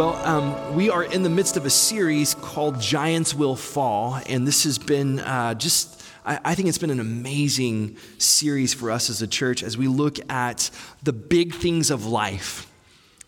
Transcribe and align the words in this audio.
Well, 0.00 0.16
um, 0.26 0.74
we 0.74 0.88
are 0.88 1.04
in 1.04 1.24
the 1.24 1.28
midst 1.28 1.58
of 1.58 1.66
a 1.66 1.70
series 1.70 2.32
called 2.32 2.80
Giants 2.80 3.34
Will 3.34 3.54
Fall, 3.54 4.18
and 4.26 4.48
this 4.48 4.64
has 4.64 4.78
been 4.78 5.20
uh, 5.20 5.52
just, 5.52 6.02
I, 6.24 6.54
think 6.54 6.68
it's 6.68 6.78
been 6.78 6.88
an 6.88 7.00
amazing 7.00 7.98
series 8.16 8.72
for 8.72 8.90
us 8.90 9.10
as 9.10 9.20
a 9.20 9.26
church 9.26 9.62
as 9.62 9.76
we 9.76 9.88
look 9.88 10.16
at 10.30 10.70
the 11.02 11.12
big 11.12 11.54
things 11.54 11.90
of 11.90 12.06
life, 12.06 12.72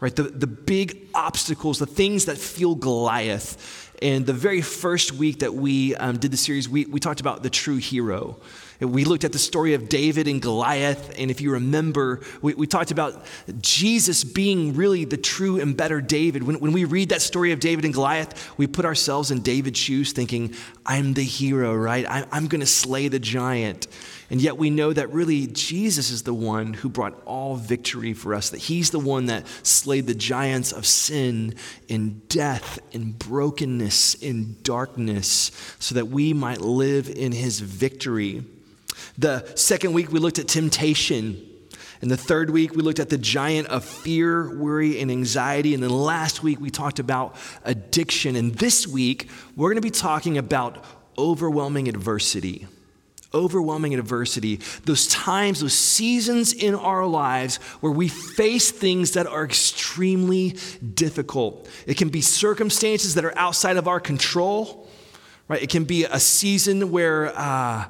right? 0.01 0.17
The, 0.17 0.23
the 0.23 0.47
big 0.47 1.11
obstacles, 1.15 1.79
the 1.79 1.85
things 1.85 2.25
that 2.25 2.39
feel 2.39 2.75
Goliath. 2.75 3.93
And 4.01 4.25
the 4.25 4.33
very 4.33 4.63
first 4.63 5.13
week 5.13 5.41
that 5.41 5.53
we 5.53 5.95
um, 5.97 6.17
did 6.17 6.31
the 6.31 6.39
series, 6.39 6.71
we, 6.71 6.87
we 6.87 7.01
talked 7.01 7.21
about 7.21 7.43
the 7.43 7.51
true 7.51 7.77
hero. 7.77 8.41
We 8.83 9.05
looked 9.05 9.25
at 9.25 9.33
the 9.33 9.39
story 9.39 9.75
of 9.75 9.89
David 9.89 10.27
and 10.27 10.43
Goliath, 10.43 11.15
and 11.19 11.31
if 11.31 11.41
you 11.41 11.53
remember, 11.53 12.21
we, 12.41 12.55
we 12.55 12.67
talked 12.67 12.91
about 12.91 13.25
Jesus 13.61 14.25
being 14.25 14.75
really 14.75 15.05
the 15.05 15.17
true 15.17 15.61
and 15.61 15.77
better 15.77 16.01
David. 16.01 16.43
When, 16.43 16.59
when 16.59 16.73
we 16.73 16.85
read 16.85 17.11
that 17.11 17.23
story 17.23 17.53
of 17.53 17.61
David 17.61 17.85
and 17.85 17.95
Goliath, 17.95 18.53
we 18.59 18.67
put 18.67 18.85
ourselves 18.85 19.31
in 19.31 19.43
David's 19.43 19.79
shoes 19.79 20.13
thinking, 20.13 20.55
I'm 20.85 21.15
the 21.15 21.23
hero, 21.23 21.75
right? 21.75 22.05
I, 22.09 22.27
I'm 22.33 22.49
going 22.49 22.61
to 22.61 22.67
slay 22.67 23.09
the 23.09 23.21
giant. 23.21 23.87
And 24.31 24.41
yet 24.41 24.57
we 24.57 24.71
know 24.71 24.93
that 24.93 25.13
really 25.13 25.47
Jesus 25.47 26.11
is 26.11 26.23
the 26.23 26.33
one 26.35 26.73
who 26.73 26.89
brought 26.89 27.23
all 27.27 27.55
victory 27.55 28.15
for 28.15 28.35
us, 28.35 28.51
that 28.51 28.61
he's 28.61 28.91
the 28.91 28.99
one 28.99 29.27
that 29.27 29.47
slayed 29.63 30.07
the 30.07 30.15
giants 30.15 30.73
of 30.73 30.87
sin 30.87 31.55
and 31.91 32.27
death 32.29 32.79
and 32.95 33.19
brokenness 33.19 34.23
and 34.23 34.63
darkness 34.63 35.51
so 35.79 35.95
that 35.95 36.09
we 36.09 36.33
might 36.33 36.63
live 36.63 37.11
in 37.11 37.33
his 37.33 37.61
victory. 37.61 38.43
The 39.19 39.51
second 39.57 39.93
week, 39.93 40.13
we 40.13 40.19
looked 40.19 40.39
at 40.39 40.49
temptation. 40.49 41.49
And 42.01 42.11
the 42.11 42.17
third 42.17 42.51
week, 42.51 42.75
we 42.75 42.83
looked 42.83 42.99
at 42.99 43.11
the 43.11 43.19
giant 43.19 43.69
of 43.69 43.85
fear, 43.85 44.53
worry, 44.59 45.01
and 45.01 45.09
anxiety. 45.09 45.73
And 45.73 45.81
then 45.81 45.91
last 45.91 46.43
week, 46.43 46.61
we 46.61 46.69
talked 46.69 46.99
about 46.99 47.37
addiction. 47.65 48.35
And 48.35 48.55
this 48.57 48.89
week, 48.89 49.31
we're 49.55 49.69
going 49.69 49.77
to 49.77 49.83
be 49.83 49.91
talking 49.91 50.37
about 50.37 50.85
overwhelming 51.17 51.87
adversity. 51.87 52.67
Overwhelming 53.33 53.95
adversity. 53.95 54.57
Those 54.85 55.07
times, 55.07 55.61
those 55.61 55.75
seasons 55.75 56.53
in 56.53 56.75
our 56.75 57.07
lives 57.07 57.57
where 57.81 57.93
we 57.93 58.09
face 58.09 58.73
things 58.73 59.13
that 59.13 59.29
are 59.29 59.45
extremely 59.45 60.57
difficult. 60.95 61.69
It 61.87 61.97
can 61.97 62.09
be 62.09 62.21
circumstances 62.21 63.15
that 63.15 63.25
are 63.25 63.39
outside 63.39 63.77
of 63.77 63.87
our 63.87 64.01
control, 64.01 64.89
right? 65.47 65.63
It 65.63 65.71
can 65.71 65.85
be 65.85 66.05
a 66.05 66.19
season 66.19 66.91
where, 66.91 67.33
uh, 67.39 67.85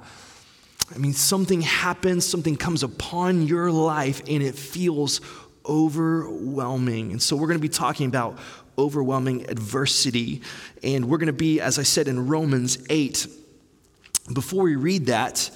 I 0.95 0.99
mean, 0.99 1.13
something 1.13 1.61
happens, 1.63 2.27
something 2.27 2.57
comes 2.57 2.83
upon 2.83 3.47
your 3.47 3.71
life, 3.71 4.23
and 4.29 4.43
it 4.43 4.55
feels 4.55 5.21
overwhelming. 5.67 7.13
And 7.13 7.23
so, 7.23 7.37
we're 7.37 7.47
going 7.47 7.59
to 7.59 7.63
be 7.63 7.69
talking 7.69 8.07
about 8.07 8.39
overwhelming 8.79 9.49
adversity. 9.51 10.43
And 10.83 11.09
we're 11.09 11.19
going 11.19 11.27
to 11.27 11.33
be, 11.33 11.61
as 11.61 11.79
I 11.79 11.83
said, 11.83 12.09
in 12.09 12.27
Romans 12.27 12.85
8. 12.91 13.27
Before 14.33 14.63
we 14.63 14.77
read 14.77 15.07
that, 15.07 15.51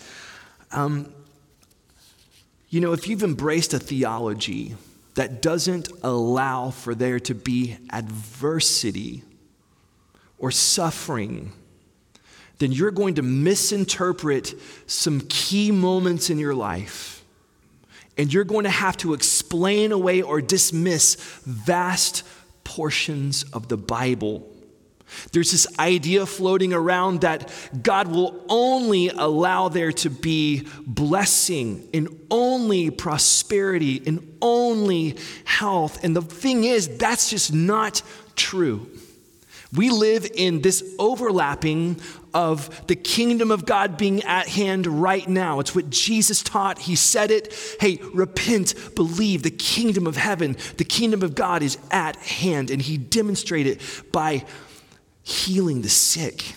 um, 0.73 1.13
you 2.69 2.81
know, 2.81 2.93
if 2.93 3.09
you've 3.09 3.23
embraced 3.23 3.75
a 3.75 3.79
theology 3.79 4.75
that 5.15 5.41
doesn't 5.41 5.89
allow 6.03 6.71
for 6.71 6.95
there 6.95 7.21
to 7.21 7.35
be 7.35 7.77
adversity 7.91 9.23
or 10.39 10.51
suffering, 10.51 11.53
then 12.59 12.73
you're 12.73 12.91
going 12.91 13.15
to 13.17 13.23
misinterpret 13.23 14.55
some 14.87 15.21
key 15.29 15.71
moments 15.71 16.31
in 16.31 16.39
your 16.39 16.55
life. 16.55 17.25
And 18.19 18.33
you're 18.33 18.45
going 18.45 18.65
to 18.65 18.71
have 18.71 18.97
to 18.99 19.13
explain 19.13 19.93
away 19.93 20.23
or 20.23 20.41
dismiss 20.41 21.17
vast 21.45 22.23
portions 22.65 23.43
of 23.53 23.69
the 23.69 23.77
Bible. 23.77 24.51
There's 25.33 25.53
this 25.53 25.67
idea 25.79 26.27
floating 26.27 26.73
around 26.73 27.21
that 27.21 27.53
God 27.83 28.09
will 28.09 28.45
only 28.49 29.09
allow 29.09 29.69
there 29.69 29.93
to 29.93 30.11
be 30.11 30.67
blessing 30.87 31.89
and 31.95 32.27
only 32.31 32.91
prosperity 32.91 34.03
and 34.05 34.37
only 34.43 35.17
health. 35.45 36.03
And 36.03 36.17
the 36.17 36.23
thing 36.23 36.65
is, 36.65 36.99
that's 36.99 37.31
just 37.31 37.53
not 37.53 38.03
true. 38.35 38.91
We 39.73 39.91
live 39.91 40.27
in 40.35 40.63
this 40.63 40.83
overlapping 40.99 42.01
of 42.37 42.87
the 42.87 42.95
kingdom 42.95 43.51
of 43.51 43.65
God 43.65 43.97
being 43.97 44.23
at 44.25 44.47
hand 44.47 44.87
right 44.87 45.27
now. 45.27 45.59
It's 45.59 45.75
what 45.75 45.89
Jesus 45.89 46.43
taught. 46.43 46.79
He 46.79 46.95
said 46.95 47.31
it. 47.31 47.55
Hey, 47.81 47.99
repent, 48.13 48.75
believe. 48.95 49.43
The 49.43 49.51
kingdom 49.51 50.07
of 50.07 50.19
heaven, 50.19 50.55
the 50.77 50.85
kingdom 50.85 51.23
of 51.23 51.35
God 51.35 51.63
is 51.63 51.79
at 51.91 52.17
hand. 52.17 52.71
And 52.71 52.83
he 52.83 52.99
demonstrated 52.99 53.79
it 53.79 54.13
by 54.13 54.45
healing 55.23 55.81
the 55.81 55.89
sick 55.89 56.55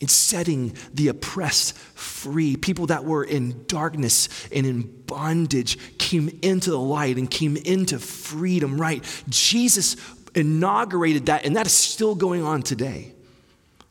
and 0.00 0.10
setting 0.10 0.76
the 0.92 1.06
oppressed 1.06 1.78
free. 1.78 2.56
People 2.56 2.86
that 2.86 3.04
were 3.04 3.22
in 3.22 3.64
darkness 3.68 4.48
and 4.50 4.66
in 4.66 4.82
bondage 5.06 5.78
came 5.98 6.40
into 6.42 6.72
the 6.72 6.80
light 6.80 7.18
and 7.18 7.30
came 7.30 7.56
into 7.56 8.00
freedom, 8.00 8.80
right? 8.80 9.04
Jesus 9.28 9.96
inaugurated 10.34 11.26
that, 11.26 11.44
and 11.44 11.54
that 11.54 11.66
is 11.66 11.72
still 11.72 12.16
going 12.16 12.42
on 12.42 12.62
today. 12.62 13.11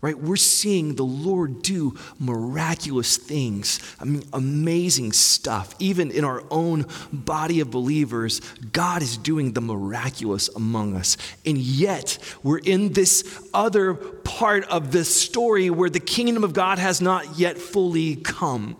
Right? 0.02 0.18
We're 0.18 0.36
seeing 0.36 0.96
the 0.96 1.06
Lord 1.06 1.62
do 1.62 1.96
miraculous 2.18 3.18
things. 3.18 3.80
I 4.00 4.06
mean, 4.06 4.24
amazing 4.34 5.12
stuff. 5.14 5.76
Even 5.78 6.10
in 6.10 6.26
our 6.26 6.44
own 6.50 6.88
body 7.14 7.60
of 7.60 7.70
believers, 7.70 8.42
God 8.72 9.04
is 9.04 9.16
doing 9.16 9.54
the 9.54 9.62
miraculous 9.62 10.50
among 10.50 10.96
us. 10.96 11.18
And 11.46 11.56
yet, 11.56 12.18
we're 12.42 12.58
in 12.58 12.94
this 12.94 13.48
other 13.54 13.94
part 13.94 14.64
of 14.70 14.92
the 14.92 15.06
story 15.06 15.70
where 15.70 15.90
the 15.90 16.00
kingdom 16.00 16.44
of 16.44 16.54
God 16.54 16.80
has 16.80 17.00
not 17.00 17.38
yet 17.38 17.60
fully 17.60 18.16
come. 18.16 18.78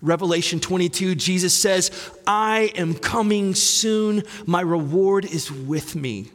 Revelation 0.00 0.58
22, 0.58 1.16
Jesus 1.16 1.52
says, 1.52 1.90
I 2.26 2.72
am 2.76 2.94
coming 2.94 3.54
soon. 3.54 4.22
My 4.46 4.62
reward 4.62 5.26
is 5.26 5.52
with 5.52 5.94
me 5.94 6.30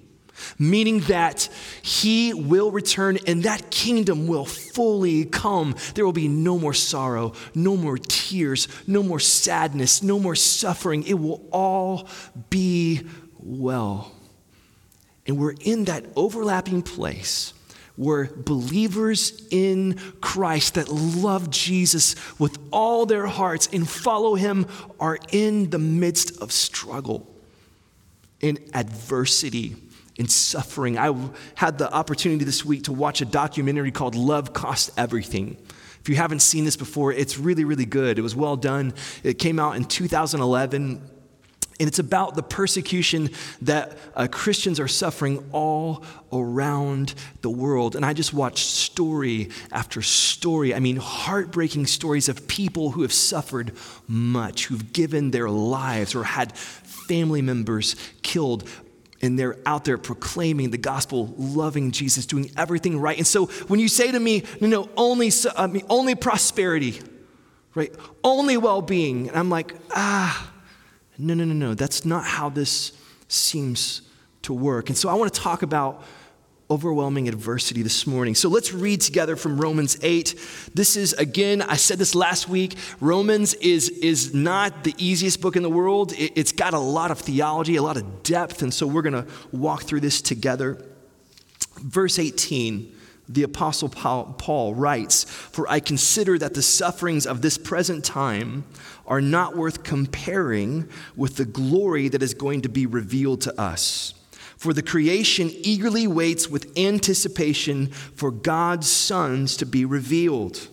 meaning 0.58 1.02
that 1.02 1.50
he 1.82 2.34
will 2.34 2.72
return 2.72 3.18
and 3.28 3.44
that 3.44 3.72
kingdom 3.72 4.28
will 4.28 4.46
fully 4.46 5.26
come. 5.26 5.76
There 5.96 6.06
will 6.06 6.14
be 6.14 6.28
no 6.28 6.58
more 6.58 6.74
sorrow, 6.74 7.34
no 7.56 7.76
more 7.76 7.98
tears, 7.98 8.68
no 8.88 9.04
more 9.04 9.20
sadness, 9.20 10.04
no 10.04 10.20
more 10.20 10.36
suffering. 10.36 11.04
It 11.04 11.20
will 11.20 11.48
all 11.52 12.08
be 12.50 13.02
well. 13.40 14.12
And 15.28 15.38
we're 15.38 15.56
in 15.62 15.86
that 15.86 16.06
overlapping 16.16 16.82
place 16.82 17.54
where 17.96 18.32
believers 18.34 19.46
in 19.52 20.00
Christ 20.22 20.76
that 20.76 20.88
love 20.90 21.50
Jesus 21.50 22.16
with 22.40 22.58
all 22.72 23.06
their 23.06 23.28
hearts 23.28 23.68
and 23.74 23.88
follow 23.88 24.36
him 24.36 24.66
are 25.02 25.20
in 25.34 25.70
the 25.70 25.80
midst 25.80 26.42
of 26.42 26.54
struggle, 26.54 27.28
in 28.40 28.58
adversity 28.74 29.76
in 30.20 30.28
suffering. 30.28 30.98
I 30.98 31.16
had 31.56 31.78
the 31.78 31.92
opportunity 31.92 32.44
this 32.44 32.66
week 32.66 32.84
to 32.84 32.94
watch 32.94 33.22
a 33.22 33.26
documentary 33.26 33.90
called 33.90 34.16
Love 34.16 34.54
Cost 34.54 34.92
Everything. 34.98 35.58
If 36.02 36.10
you 36.10 36.16
haven't 36.16 36.42
seen 36.42 36.66
this 36.66 36.76
before, 36.76 37.14
it's 37.14 37.38
really, 37.38 37.64
really 37.64 37.86
good. 37.86 38.20
It 38.20 38.22
was 38.22 38.36
well 38.36 38.58
done. 38.58 38.94
It 39.24 39.40
came 39.40 39.60
out 39.60 39.78
in 39.78 39.86
2011. 39.86 41.02
And 41.82 41.88
it's 41.88 42.00
about 42.00 42.36
the 42.36 42.44
persecution 42.44 43.30
that 43.62 43.98
uh, 44.14 44.28
Christians 44.30 44.82
are 44.82 44.88
suffering 44.90 45.48
all 45.54 46.04
around 46.34 47.14
the 47.42 47.50
world. 47.50 47.96
And 47.96 48.06
I 48.06 48.12
just 48.12 48.34
watched 48.34 48.66
story 48.66 49.50
after 49.72 50.02
story. 50.02 50.76
I 50.76 50.80
mean, 50.80 50.98
heartbreaking 50.98 51.86
stories 51.86 52.28
of 52.28 52.50
people 52.50 52.92
who 52.92 53.04
have 53.04 53.14
suffered 53.14 53.72
much, 54.10 54.66
who've 54.66 54.92
given 54.92 55.32
their 55.32 55.50
lives 55.50 56.14
or 56.16 56.26
had 56.26 56.52
family 56.58 57.42
members 57.42 57.96
killed 58.22 58.68
and 59.22 59.38
they're 59.38 59.58
out 59.66 59.86
there 59.86 59.98
proclaiming 59.98 60.72
the 60.72 60.78
gospel, 60.78 61.34
loving 61.38 61.92
Jesus, 61.92 62.26
doing 62.26 62.52
everything 62.58 63.00
right. 63.00 63.18
And 63.18 63.28
so 63.28 63.48
when 63.68 63.80
you 63.80 63.88
say 63.88 64.12
to 64.12 64.20
me, 64.20 64.44
no, 64.62 64.68
know, 64.68 64.90
only, 64.96 65.32
I 65.58 65.68
mean, 65.68 65.84
only 65.90 66.16
prosperity, 66.16 67.02
right? 67.76 67.94
Only 68.24 68.58
well 68.58 68.82
being, 68.82 69.28
and 69.28 69.38
I'm 69.38 69.50
like, 69.50 69.76
ah, 69.92 70.52
No, 71.20 71.34
no, 71.34 71.44
no, 71.44 71.54
no. 71.54 71.74
That's 71.74 72.06
not 72.06 72.24
how 72.24 72.50
this 72.50 72.94
seems 73.28 74.02
to 74.44 74.54
work. 74.54 74.88
And 74.88 74.98
so 74.98 75.10
I 75.10 75.14
want 75.16 75.34
to 75.34 75.40
talk 75.40 75.64
about 75.64 76.04
overwhelming 76.72 77.28
adversity 77.28 77.82
this 77.82 78.06
morning. 78.06 78.36
So 78.36 78.48
let's 78.48 78.72
read 78.72 79.02
together 79.02 79.36
from 79.36 79.60
Romans 79.60 79.98
8. 80.04 80.36
This 80.74 80.96
is, 80.96 81.14
again, 81.14 81.64
I 81.64 81.76
said 81.76 81.98
this 81.98 82.14
last 82.14 82.48
week, 82.48 82.76
Romans 83.02 83.56
is, 83.56 83.90
is 83.90 84.36
not 84.36 84.84
the 84.84 84.94
easiest 84.98 85.42
book 85.42 85.56
in 85.56 85.64
the 85.64 85.70
world. 85.70 86.14
It, 86.14 86.34
it's 86.36 86.52
got 86.52 86.76
a 86.76 86.80
lot 86.80 87.10
of 87.10 87.20
theology, 87.20 87.76
a 87.76 87.82
lot 87.82 87.98
of 87.98 88.22
depth, 88.22 88.62
and 88.62 88.72
so 88.72 88.86
we're 88.86 89.02
going 89.02 89.26
to 89.26 89.28
walk 89.52 89.84
through 89.84 90.02
this 90.02 90.22
together. 90.22 90.84
Verse 91.78 92.20
18. 92.20 92.96
The 93.32 93.44
Apostle 93.44 93.90
Paul 93.90 94.74
writes, 94.74 95.24
For 95.24 95.70
I 95.70 95.80
consider 95.80 96.40
that 96.40 96.56
the 96.56 96.64
sufferings 96.64 97.28
of 97.28 97.44
this 97.44 97.60
present 97.60 98.04
time 98.04 98.64
are 99.06 99.22
not 99.22 99.56
worth 99.56 99.84
comparing 99.84 100.90
with 101.16 101.36
the 101.36 101.46
glory 101.46 102.08
that 102.10 102.24
is 102.24 102.34
going 102.34 102.62
to 102.62 102.70
be 102.70 102.88
revealed 102.88 103.42
to 103.42 103.62
us. 103.62 104.16
For 104.60 104.74
the 104.74 104.84
creation 104.84 105.50
eagerly 105.54 106.06
waits 106.06 106.50
with 106.50 106.78
anticipation 106.78 107.88
for 107.88 108.30
God's 108.30 108.90
sons 108.90 109.56
to 109.56 109.66
be 109.66 109.86
revealed. 109.86 110.68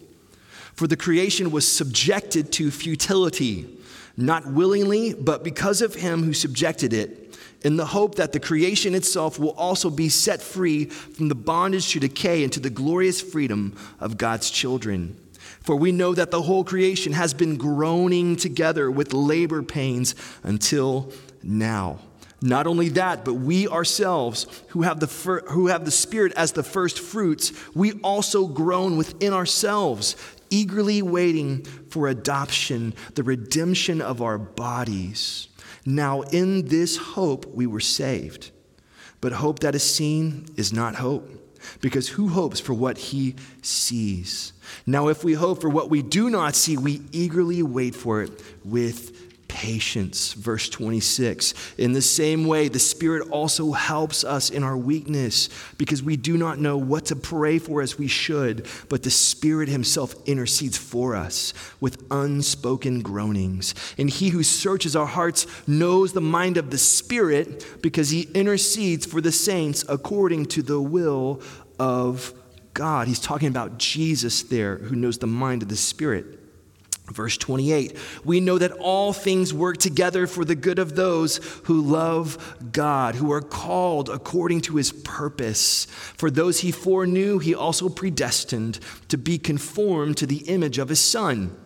For 0.75 0.88
the 0.88 0.97
creation 0.97 1.53
was 1.53 1.71
subjected 1.71 2.50
to 2.55 2.73
futility, 2.73 3.79
not 4.17 4.44
willingly, 4.44 5.15
but 5.15 5.44
because 5.44 5.83
of 5.83 5.94
him 5.94 6.25
who 6.25 6.33
subjected 6.33 6.93
it, 6.93 7.38
in 7.62 7.77
the 7.77 7.87
hope 7.87 8.17
that 8.17 8.33
the 8.33 8.41
creation 8.41 8.93
itself 8.93 9.38
will 9.38 9.53
also 9.53 9.88
be 9.88 10.09
set 10.09 10.43
free 10.43 10.87
from 10.87 11.29
the 11.29 11.37
bondage 11.37 11.93
to 11.93 12.00
decay 12.00 12.43
into 12.43 12.59
the 12.59 12.71
glorious 12.71 13.21
freedom 13.21 13.77
of 14.00 14.19
God's 14.19 14.50
children. 14.50 15.17
For 15.61 15.77
we 15.77 15.93
know 15.93 16.12
that 16.12 16.33
the 16.33 16.43
whole 16.43 16.65
creation 16.65 17.12
has 17.12 17.33
been 17.35 17.56
groaning 17.56 18.35
together 18.35 18.91
with 18.91 19.12
labor 19.12 19.62
pains 19.62 20.17
until 20.43 21.12
now. 21.44 22.00
Not 22.43 22.67
only 22.67 22.91
that, 22.91 23.25
but 23.25 23.35
we 23.35 23.67
ourselves, 23.67 24.47
who 24.69 24.83
have, 24.83 25.00
the 25.00 25.06
fir- 25.06 25.44
who 25.49 25.69
have 25.69 25.85
the 25.85 25.91
Spirit 25.91 26.33
as 26.35 26.53
the 26.53 26.62
first 26.62 26.99
fruits, 26.99 27.53
we 27.75 27.93
also 28.00 28.47
groan 28.47 28.97
within 28.97 29.33
ourselves, 29.33 30.17
eagerly 30.50 31.00
waiting 31.00 31.65
for 31.65 32.09
adoption, 32.09 32.94
the 33.15 33.23
redemption 33.23 34.03
of 34.03 34.21
our 34.21 34.38
bodies. 34.38 35.49
Now, 35.87 36.23
in 36.23 36.67
this 36.67 36.97
hope, 36.97 37.47
we 37.55 37.67
were 37.67 37.81
saved. 37.81 38.50
But 39.21 39.33
hope 39.33 39.61
that 39.61 39.75
is 39.75 39.83
seen 39.83 40.47
is 40.56 40.73
not 40.73 40.97
hope, 40.97 41.31
because 41.81 42.09
who 42.09 42.29
hopes 42.29 42.61
for 42.61 42.75
what 42.75 42.99
he 42.99 43.35
sees? 43.62 44.53
Now, 44.85 45.09
if 45.09 45.25
we 45.25 45.33
hope 45.33 45.62
for 45.62 45.71
what 45.71 45.88
we 45.88 46.03
do 46.03 46.29
not 46.29 46.55
see, 46.55 46.77
we 46.77 47.00
eagerly 47.12 47.62
wait 47.62 47.94
for 47.94 48.23
it 48.23 48.31
with 48.62 49.25
patience. 49.56 50.35
Verse 50.35 50.69
26. 50.69 51.55
In 51.79 51.94
the 51.94 52.03
same 52.03 52.47
way, 52.47 52.69
the 52.69 52.79
Spirit 52.79 53.26
also 53.31 53.73
helps 53.73 54.23
us 54.23 54.50
in 54.50 54.62
our 54.62 54.76
weakness 54.76 55.49
because 55.79 56.03
we 56.03 56.19
do 56.19 56.37
not 56.37 56.58
know 56.58 56.76
what 56.76 57.06
to 57.06 57.17
pray 57.17 57.58
for 57.58 57.81
as 57.81 57.99
we 57.99 58.06
should, 58.06 58.67
but 58.91 59.03
the 59.03 59.11
Spirit 59.11 59.70
Himself 59.70 60.14
intercedes 60.26 60.76
for 60.76 61.17
us 61.17 61.55
with 61.81 62.05
unspoken 62.11 63.00
groanings. 63.00 63.75
And 63.97 64.11
He 64.11 64.29
who 64.29 64.43
searches 64.43 64.94
our 64.94 65.06
hearts 65.06 65.47
knows 65.67 66.12
the 66.12 66.20
mind 66.20 66.59
of 66.59 66.70
the 66.70 66.76
Spirit 66.76 67.64
because 67.81 68.11
He 68.11 68.29
intercedes 68.35 69.06
for 69.06 69.23
the 69.23 69.32
saints 69.32 69.87
according 69.88 70.47
to 70.47 70.62
the 70.62 70.82
will 70.82 71.41
of 71.79 72.35
God. 72.75 73.09
He's 73.09 73.20
talking 73.20 73.49
about 73.49 73.79
Jesus 73.79 74.43
there 74.43 74.76
who 74.76 74.97
knows 74.97 75.17
the 75.17 75.26
mind 75.26 75.62
of 75.62 75.70
the 75.70 75.76
Spirit. 75.76 76.45
Verse 77.12 77.37
28 77.37 77.97
We 78.25 78.41
know 78.41 78.58
that 78.58 78.73
all 78.73 79.12
things 79.12 79.55
work 79.55 79.79
together 79.79 80.26
for 80.26 80.44
the 80.44 80.55
good 80.55 80.79
of 80.79 80.97
those 80.97 81.38
who 81.64 81.81
love 81.81 82.56
God, 82.73 83.14
who 83.14 83.32
are 83.32 83.41
called 83.41 84.08
according 84.08 84.62
to 84.62 84.76
his 84.76 84.93
purpose. 84.93 85.87
For 86.17 86.31
those 86.31 86.61
he 86.61 86.73
foreknew, 86.73 87.38
he 87.38 87.55
also 87.55 87.88
predestined 87.88 88.81
to 89.08 89.17
be 89.17 89.38
conformed 89.38 90.17
to 90.19 90.26
the 90.26 90.49
image 90.49 90.79
of 90.79 90.88
his 90.88 91.00
Son 91.00 91.56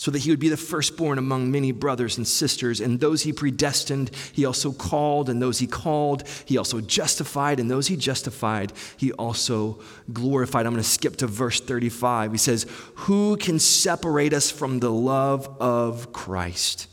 so 0.00 0.10
that 0.10 0.20
he 0.20 0.30
would 0.30 0.38
be 0.38 0.48
the 0.48 0.56
firstborn 0.56 1.18
among 1.18 1.50
many 1.50 1.72
brothers 1.72 2.16
and 2.16 2.26
sisters. 2.26 2.80
And 2.80 3.00
those 3.00 3.20
he 3.20 3.34
predestined, 3.34 4.10
he 4.32 4.46
also 4.46 4.72
called, 4.72 5.28
and 5.28 5.42
those 5.42 5.58
he 5.58 5.66
called, 5.66 6.26
he 6.46 6.56
also 6.56 6.80
justified, 6.80 7.60
and 7.60 7.70
those 7.70 7.88
he 7.88 7.96
justified, 7.96 8.72
he 8.96 9.12
also 9.12 9.78
glorified. 10.10 10.64
I'm 10.64 10.72
going 10.72 10.82
to 10.82 10.88
skip 10.88 11.16
to 11.16 11.26
verse 11.26 11.60
35. 11.60 12.32
He 12.32 12.38
says, 12.38 12.64
Who 12.94 13.36
can 13.36 13.58
separate 13.58 14.32
us 14.32 14.50
from 14.50 14.80
the 14.80 14.90
love 14.90 15.46
of 15.60 16.14
Christ? 16.14 16.86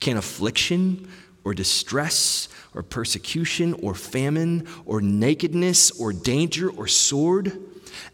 Can 0.00 0.18
affliction 0.18 1.08
or 1.44 1.54
distress 1.54 2.50
or 2.74 2.82
persecution 2.82 3.72
or 3.82 3.94
famine 3.94 4.68
or 4.84 5.00
nakedness 5.00 5.92
or 5.92 6.12
danger 6.12 6.68
or 6.68 6.88
sword? 6.88 7.58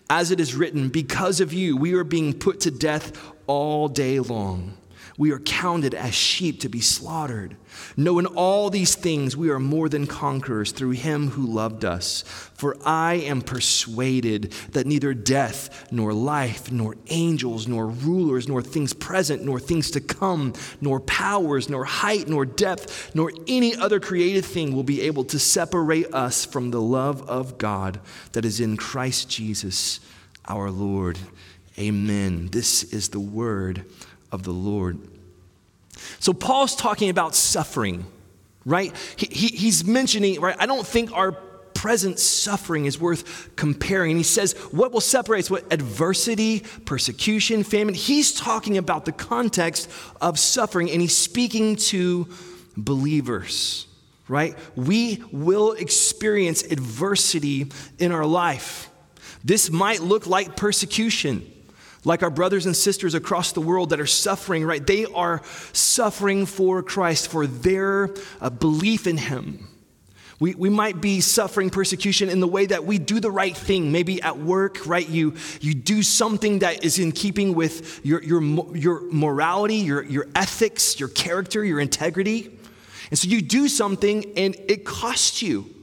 As 0.09 0.31
it 0.31 0.38
is 0.38 0.55
written, 0.55 0.88
because 0.88 1.41
of 1.41 1.53
you, 1.53 1.77
we 1.77 1.94
are 1.94 2.05
being 2.05 2.32
put 2.32 2.61
to 2.61 2.71
death 2.71 3.17
all 3.50 3.88
day 3.88 4.20
long. 4.20 4.73
We 5.19 5.32
are 5.32 5.41
counted 5.41 5.93
as 5.93 6.14
sheep 6.14 6.61
to 6.61 6.69
be 6.69 6.81
slaughtered. 6.81 7.56
Knowing 7.97 8.26
all 8.26 8.70
these 8.70 8.94
things, 8.94 9.37
we 9.37 9.50
are 9.50 9.58
more 9.58 9.88
than 9.88 10.06
conquerors 10.06 10.70
through 10.70 10.93
him 10.93 11.31
who 11.31 11.44
loved 11.47 11.85
us. 11.85 12.23
For 12.55 12.76
I 12.87 13.14
am 13.14 13.43
persuaded 13.43 14.52
that 14.70 14.87
neither 14.87 15.14
death, 15.14 15.88
nor 15.91 16.12
life, 16.12 16.70
nor 16.70 16.94
angels, 17.08 17.67
nor 17.67 17.88
rulers, 17.88 18.47
nor 18.47 18.62
things 18.62 18.93
present, 18.93 19.44
nor 19.44 19.58
things 19.58 19.91
to 19.91 20.00
come, 20.00 20.53
nor 20.81 21.00
powers, 21.00 21.69
nor 21.69 21.85
height, 21.85 22.29
nor 22.29 22.46
depth, 22.46 23.17
nor 23.17 23.32
any 23.49 23.75
other 23.75 23.99
created 23.99 24.44
thing 24.44 24.76
will 24.76 24.85
be 24.85 25.00
able 25.00 25.25
to 25.25 25.41
separate 25.41 26.14
us 26.14 26.44
from 26.44 26.70
the 26.70 26.81
love 26.81 27.29
of 27.29 27.58
God 27.58 27.99
that 28.31 28.44
is 28.44 28.61
in 28.61 28.76
Christ 28.76 29.29
Jesus 29.29 29.99
our 30.46 30.70
Lord. 30.70 31.19
Amen. 31.78 32.49
This 32.50 32.82
is 32.82 33.11
the 33.11 33.20
word 33.20 33.84
of 34.32 34.43
the 34.43 34.52
Lord. 34.52 34.99
So, 36.19 36.32
Paul's 36.32 36.75
talking 36.75 37.11
about 37.11 37.34
suffering, 37.34 38.06
right? 38.64 38.94
He, 39.17 39.26
he, 39.26 39.46
he's 39.49 39.84
mentioning, 39.84 40.40
right? 40.40 40.56
I 40.58 40.67
don't 40.67 40.87
think 40.87 41.12
our 41.12 41.32
present 41.81 42.19
suffering 42.19 42.84
is 42.84 43.00
worth 43.00 43.56
comparing. 43.56 44.17
He 44.17 44.22
says, 44.22 44.52
What 44.70 44.93
will 44.93 45.00
separate 45.00 45.40
us? 45.40 45.50
What 45.50 45.72
adversity, 45.72 46.61
persecution, 46.84 47.62
famine? 47.64 47.94
He's 47.94 48.32
talking 48.32 48.76
about 48.76 49.05
the 49.05 49.12
context 49.12 49.90
of 50.20 50.38
suffering, 50.38 50.90
and 50.90 51.00
he's 51.00 51.17
speaking 51.17 51.76
to 51.76 52.28
believers, 52.76 53.86
right? 54.29 54.56
We 54.77 55.22
will 55.32 55.72
experience 55.72 56.62
adversity 56.65 57.70
in 57.98 58.12
our 58.12 58.27
life. 58.27 58.91
This 59.43 59.70
might 59.70 60.03
look 60.03 60.27
like 60.27 60.56
persecution 60.56 61.50
like 62.05 62.23
our 62.23 62.31
brothers 62.31 62.67
and 62.67 62.77
sisters 62.77 63.15
across 63.15 63.53
the 63.53 63.61
world 63.61 63.91
that 63.91 64.01
are 64.01 64.07
suffering, 64.07 64.65
right? 64.65 64.87
They 64.87 65.05
are 65.07 65.43
suffering 65.73 66.47
for 66.47 66.83
Christ, 66.83 67.29
for 67.29 67.47
their 67.47 68.15
uh, 68.41 68.51
belief 68.51 69.07
in 69.07 69.17
Him. 69.17 69.67
We, 70.39 70.55
we 70.55 70.71
might 70.71 71.03
be 71.03 71.21
suffering 71.21 71.69
persecution 71.69 72.31
in 72.31 72.41
the 72.41 72.49
way 72.49 72.65
that 72.65 72.87
we 72.87 72.99
do 72.99 73.21
the 73.21 73.31
right 73.31 73.55
thing. 73.55 73.93
Maybe 73.93 74.23
at 74.23 74.39
work, 74.39 74.87
right? 74.87 75.07
You, 75.07 75.35
you 75.61 75.75
do 75.75 76.03
something 76.03 76.61
that 76.61 76.83
is 76.83 76.99
in 76.99 77.13
keeping 77.13 77.55
with 77.55 78.01
your, 78.05 78.23
your, 78.23 78.43
your 78.75 79.03
morality, 79.13 79.77
your, 79.77 80.03
your 80.03 80.27
ethics, 80.35 80.99
your 80.99 81.11
character, 81.11 81.63
your 81.63 81.79
integrity. 81.79 82.59
And 83.11 83.19
so 83.19 83.29
you 83.29 83.43
do 83.43 83.69
something 83.69 84.33
and 84.39 84.57
it 84.67 84.87
costs 84.87 85.43
you. 85.43 85.75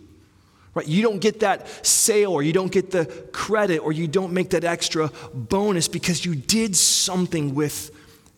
Right? 0.77 0.87
You 0.87 1.01
don't 1.01 1.19
get 1.19 1.39
that 1.39 1.85
sale 1.85 2.31
or 2.31 2.43
you 2.43 2.53
don't 2.53 2.71
get 2.71 2.91
the 2.91 3.05
credit 3.31 3.79
or 3.79 3.91
you 3.91 4.07
don't 4.07 4.31
make 4.31 4.51
that 4.51 4.63
extra 4.63 5.11
bonus 5.33 5.87
because 5.87 6.23
you 6.23 6.35
did 6.35 6.75
something 6.75 7.55
with 7.55 7.91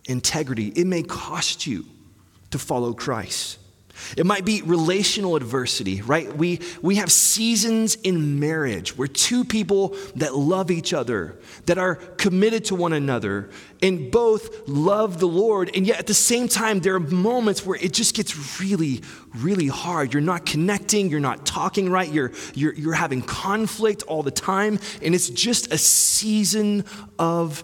integrity. 0.05 0.67
It 0.69 0.87
may 0.87 1.03
cost 1.03 1.67
you 1.67 1.85
to 2.51 2.57
follow 2.57 2.93
Christ. 2.93 3.57
It 4.17 4.25
might 4.25 4.45
be 4.45 4.61
relational 4.61 5.35
adversity, 5.35 6.01
right? 6.01 6.35
We, 6.35 6.59
we 6.81 6.95
have 6.95 7.11
seasons 7.11 7.95
in 7.95 8.39
marriage 8.39 8.97
where 8.97 9.07
two 9.07 9.45
people 9.45 9.95
that 10.15 10.35
love 10.35 10.71
each 10.71 10.93
other, 10.93 11.39
that 11.65 11.77
are 11.77 11.95
committed 11.95 12.65
to 12.65 12.75
one 12.75 12.93
another, 12.93 13.49
and 13.81 14.11
both 14.11 14.67
love 14.67 15.19
the 15.19 15.27
Lord, 15.27 15.71
and 15.75 15.87
yet 15.87 15.99
at 15.99 16.07
the 16.07 16.13
same 16.13 16.47
time, 16.47 16.79
there 16.79 16.95
are 16.95 16.99
moments 16.99 17.65
where 17.65 17.77
it 17.81 17.93
just 17.93 18.15
gets 18.15 18.59
really, 18.59 19.01
really 19.37 19.67
hard. 19.67 20.13
You're 20.13 20.21
not 20.21 20.45
connecting, 20.45 21.09
you're 21.09 21.19
not 21.19 21.45
talking 21.45 21.89
right, 21.89 22.11
you're, 22.11 22.31
you're, 22.55 22.73
you're 22.73 22.93
having 22.93 23.21
conflict 23.21 24.03
all 24.03 24.23
the 24.23 24.31
time, 24.31 24.79
and 25.01 25.15
it's 25.15 25.29
just 25.29 25.71
a 25.71 25.77
season 25.77 26.85
of 27.17 27.63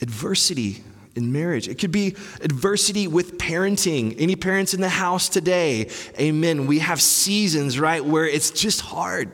adversity 0.00 0.82
in 1.20 1.32
marriage. 1.32 1.68
It 1.68 1.78
could 1.78 1.92
be 1.92 2.16
adversity 2.40 3.06
with 3.06 3.38
parenting. 3.38 4.16
Any 4.18 4.34
parents 4.34 4.74
in 4.74 4.80
the 4.80 4.88
house 4.88 5.28
today? 5.28 5.88
Amen. 6.18 6.66
We 6.66 6.80
have 6.80 7.00
seasons, 7.00 7.78
right, 7.78 8.04
where 8.04 8.26
it's 8.26 8.50
just 8.50 8.80
hard. 8.80 9.30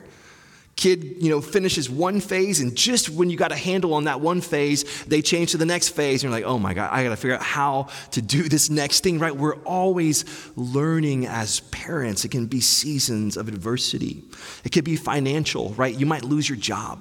Kid, 0.75 1.23
you 1.23 1.31
know, 1.31 1.41
finishes 1.41 1.89
one 1.89 2.19
phase, 2.19 2.59
and 2.59 2.75
just 2.75 3.09
when 3.09 3.31
you 3.31 3.37
got 3.37 3.51
a 3.51 3.55
handle 3.55 3.95
on 3.95 4.03
that 4.03 4.21
one 4.21 4.41
phase, 4.41 5.03
they 5.05 5.23
change 5.23 5.51
to 5.53 5.57
the 5.57 5.65
next 5.65 5.89
phase. 5.89 6.23
And 6.23 6.29
you're 6.31 6.39
like, 6.39 6.47
oh 6.47 6.59
my 6.59 6.75
God, 6.75 6.91
I 6.91 7.03
got 7.03 7.09
to 7.09 7.15
figure 7.15 7.35
out 7.35 7.41
how 7.41 7.87
to 8.11 8.21
do 8.21 8.43
this 8.43 8.69
next 8.69 9.01
thing, 9.01 9.17
right? 9.17 9.35
We're 9.35 9.57
always 9.63 10.23
learning 10.55 11.25
as 11.25 11.61
parents. 11.71 12.25
It 12.25 12.29
can 12.29 12.45
be 12.45 12.61
seasons 12.61 13.37
of 13.37 13.47
adversity, 13.47 14.23
it 14.63 14.71
could 14.71 14.85
be 14.85 14.97
financial, 14.97 15.69
right? 15.73 15.95
You 15.97 16.05
might 16.05 16.23
lose 16.23 16.47
your 16.47 16.59
job. 16.59 16.99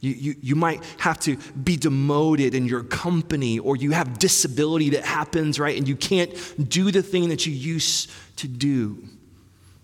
You, 0.00 0.12
you, 0.12 0.34
you 0.40 0.54
might 0.54 0.82
have 0.98 1.18
to 1.20 1.36
be 1.36 1.76
demoted 1.76 2.54
in 2.54 2.66
your 2.66 2.84
company, 2.84 3.58
or 3.58 3.76
you 3.76 3.90
have 3.90 4.18
disability 4.18 4.90
that 4.90 5.04
happens, 5.04 5.58
right? 5.58 5.76
And 5.76 5.88
you 5.88 5.96
can't 5.96 6.30
do 6.68 6.90
the 6.90 7.02
thing 7.02 7.30
that 7.30 7.46
you 7.46 7.52
used 7.52 8.10
to 8.36 8.46
do. 8.46 9.02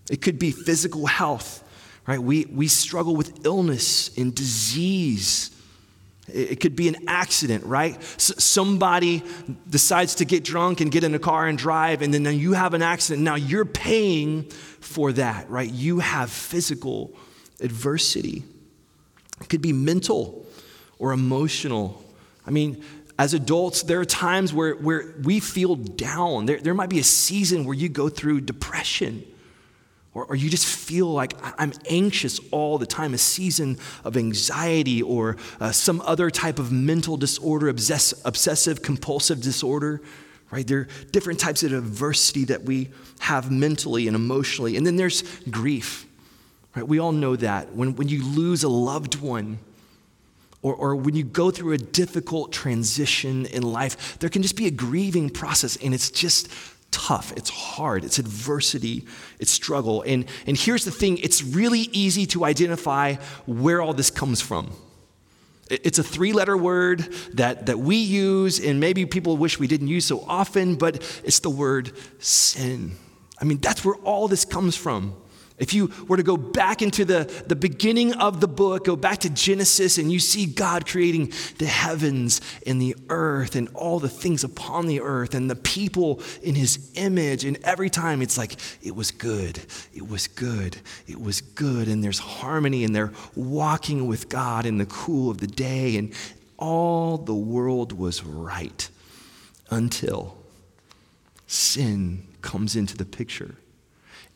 It 0.09 0.21
could 0.21 0.39
be 0.39 0.51
physical 0.51 1.05
health 1.05 1.63
right? 2.07 2.19
We, 2.19 2.45
we 2.45 2.67
struggle 2.67 3.15
with 3.15 3.45
illness 3.45 4.15
and 4.17 4.33
disease. 4.33 5.51
It, 6.27 6.51
it 6.51 6.59
could 6.59 6.75
be 6.75 6.87
an 6.87 6.97
accident, 7.07 7.63
right? 7.65 7.97
S- 7.97 8.43
somebody 8.43 9.23
decides 9.69 10.15
to 10.15 10.25
get 10.25 10.43
drunk 10.43 10.81
and 10.81 10.91
get 10.91 11.03
in 11.03 11.15
a 11.15 11.19
car 11.19 11.47
and 11.47 11.57
drive, 11.57 12.01
and 12.01 12.13
then 12.13 12.25
you 12.37 12.53
have 12.53 12.73
an 12.73 12.81
accident. 12.81 13.23
Now 13.23 13.35
you're 13.35 13.65
paying 13.65 14.43
for 14.43 15.11
that, 15.13 15.49
right? 15.49 15.69
You 15.69 15.99
have 15.99 16.29
physical 16.29 17.11
adversity. 17.59 18.43
It 19.41 19.49
could 19.49 19.61
be 19.61 19.73
mental 19.73 20.45
or 20.99 21.11
emotional. 21.11 22.03
I 22.45 22.51
mean, 22.51 22.83
as 23.17 23.33
adults, 23.33 23.83
there 23.83 23.99
are 23.99 24.05
times 24.05 24.53
where, 24.53 24.75
where 24.75 25.13
we 25.23 25.39
feel 25.39 25.75
down. 25.75 26.45
There, 26.45 26.59
there 26.59 26.73
might 26.73 26.89
be 26.89 26.99
a 26.99 27.03
season 27.03 27.65
where 27.65 27.75
you 27.75 27.89
go 27.89 28.09
through 28.09 28.41
depression 28.41 29.23
or, 30.15 30.25
or 30.25 30.35
you 30.35 30.49
just 30.49 30.65
feel 30.65 31.07
like 31.07 31.33
I'm 31.59 31.73
anxious 31.89 32.39
all 32.49 32.77
the 32.77 32.85
time, 32.85 33.13
a 33.13 33.17
season 33.17 33.77
of 34.03 34.17
anxiety 34.17 35.03
or 35.03 35.37
uh, 35.59 35.71
some 35.71 36.01
other 36.01 36.31
type 36.31 36.57
of 36.57 36.71
mental 36.71 37.17
disorder, 37.17 37.67
obsess- 37.67 38.19
obsessive 38.25 38.81
compulsive 38.81 39.41
disorder, 39.41 40.01
right? 40.51 40.65
There 40.65 40.79
are 40.79 40.87
different 41.11 41.39
types 41.39 41.63
of 41.63 41.73
adversity 41.73 42.45
that 42.45 42.63
we 42.63 42.89
have 43.19 43.51
mentally 43.51 44.07
and 44.07 44.15
emotionally. 44.15 44.77
And 44.77 44.87
then 44.87 44.95
there's 44.95 45.23
grief, 45.49 46.04
right? 46.75 46.87
We 46.87 46.99
all 46.99 47.11
know 47.11 47.35
that. 47.35 47.73
When, 47.73 47.95
when 47.95 48.09
you 48.09 48.23
lose 48.23 48.63
a 48.63 48.69
loved 48.69 49.15
one, 49.21 49.59
or, 50.61 50.73
or, 50.73 50.95
when 50.95 51.15
you 51.15 51.23
go 51.23 51.51
through 51.51 51.73
a 51.73 51.77
difficult 51.77 52.51
transition 52.51 53.45
in 53.45 53.61
life, 53.61 54.17
there 54.17 54.31
can 54.31 54.41
just 54.41 54.55
be 54.55 54.65
a 54.65 54.71
grieving 54.71 55.29
process, 55.29 55.75
and 55.77 55.93
it's 55.93 56.09
just 56.09 56.49
tough, 56.89 57.31
it's 57.33 57.51
hard, 57.51 58.03
it's 58.03 58.17
adversity, 58.17 59.05
it's 59.39 59.51
struggle. 59.51 60.01
And, 60.01 60.25
and 60.47 60.57
here's 60.57 60.83
the 60.83 60.91
thing 60.91 61.19
it's 61.19 61.43
really 61.43 61.81
easy 61.91 62.25
to 62.27 62.45
identify 62.45 63.15
where 63.45 63.79
all 63.81 63.93
this 63.93 64.09
comes 64.09 64.41
from. 64.41 64.71
It's 65.69 65.99
a 65.99 66.03
three 66.03 66.31
letter 66.31 66.57
word 66.57 67.01
that, 67.33 67.67
that 67.67 67.79
we 67.79 67.97
use, 67.97 68.59
and 68.59 68.79
maybe 68.79 69.05
people 69.05 69.37
wish 69.37 69.59
we 69.59 69.67
didn't 69.67 69.87
use 69.87 70.05
so 70.05 70.23
often, 70.27 70.75
but 70.75 70.95
it's 71.23 71.39
the 71.39 71.49
word 71.49 71.91
sin. 72.19 72.93
I 73.39 73.45
mean, 73.45 73.57
that's 73.59 73.83
where 73.83 73.95
all 73.97 74.27
this 74.27 74.45
comes 74.45 74.75
from. 74.75 75.15
If 75.57 75.73
you 75.73 75.89
were 76.09 76.17
to 76.17 76.23
go 76.23 76.35
back 76.35 76.81
into 76.81 77.05
the, 77.05 77.31
the 77.47 77.55
beginning 77.55 78.13
of 78.15 78.41
the 78.41 78.47
book, 78.47 78.85
go 78.85 78.97
back 78.97 79.19
to 79.19 79.29
Genesis, 79.29 79.97
and 79.97 80.11
you 80.11 80.19
see 80.19 80.45
God 80.45 80.85
creating 80.85 81.31
the 81.59 81.65
heavens 81.65 82.41
and 82.67 82.81
the 82.81 82.93
earth 83.07 83.55
and 83.55 83.69
all 83.73 83.99
the 83.99 84.09
things 84.09 84.43
upon 84.43 84.87
the 84.87 84.99
earth 84.99 85.33
and 85.33 85.49
the 85.49 85.55
people 85.55 86.21
in 86.43 86.55
his 86.55 86.91
image, 86.95 87.45
and 87.45 87.57
every 87.63 87.89
time 87.89 88.21
it's 88.21 88.37
like, 88.37 88.57
it 88.81 88.93
was 88.97 89.11
good, 89.11 89.61
it 89.93 90.05
was 90.05 90.27
good, 90.27 90.77
it 91.07 91.21
was 91.21 91.39
good, 91.39 91.87
and 91.87 92.03
there's 92.03 92.19
harmony, 92.19 92.83
and 92.83 92.93
they're 92.93 93.13
walking 93.33 94.07
with 94.07 94.27
God 94.27 94.65
in 94.65 94.77
the 94.77 94.85
cool 94.85 95.31
of 95.31 95.37
the 95.37 95.47
day, 95.47 95.95
and 95.95 96.13
all 96.57 97.17
the 97.17 97.33
world 97.33 97.93
was 97.93 98.25
right 98.25 98.89
until 99.69 100.37
sin 101.47 102.27
comes 102.41 102.75
into 102.75 102.97
the 102.97 103.05
picture. 103.05 103.55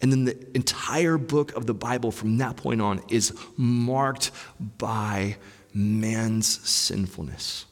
And 0.02 0.12
then 0.12 0.26
the 0.26 0.56
entire 0.56 1.18
book 1.18 1.54
of 1.56 1.66
the 1.66 1.74
Bible 1.74 2.12
from 2.12 2.38
that 2.38 2.56
point 2.56 2.82
on 2.82 3.02
is 3.10 3.38
marked 3.58 4.32
by 4.78 5.36
man's 5.74 6.48
sinfulness, 6.68 7.66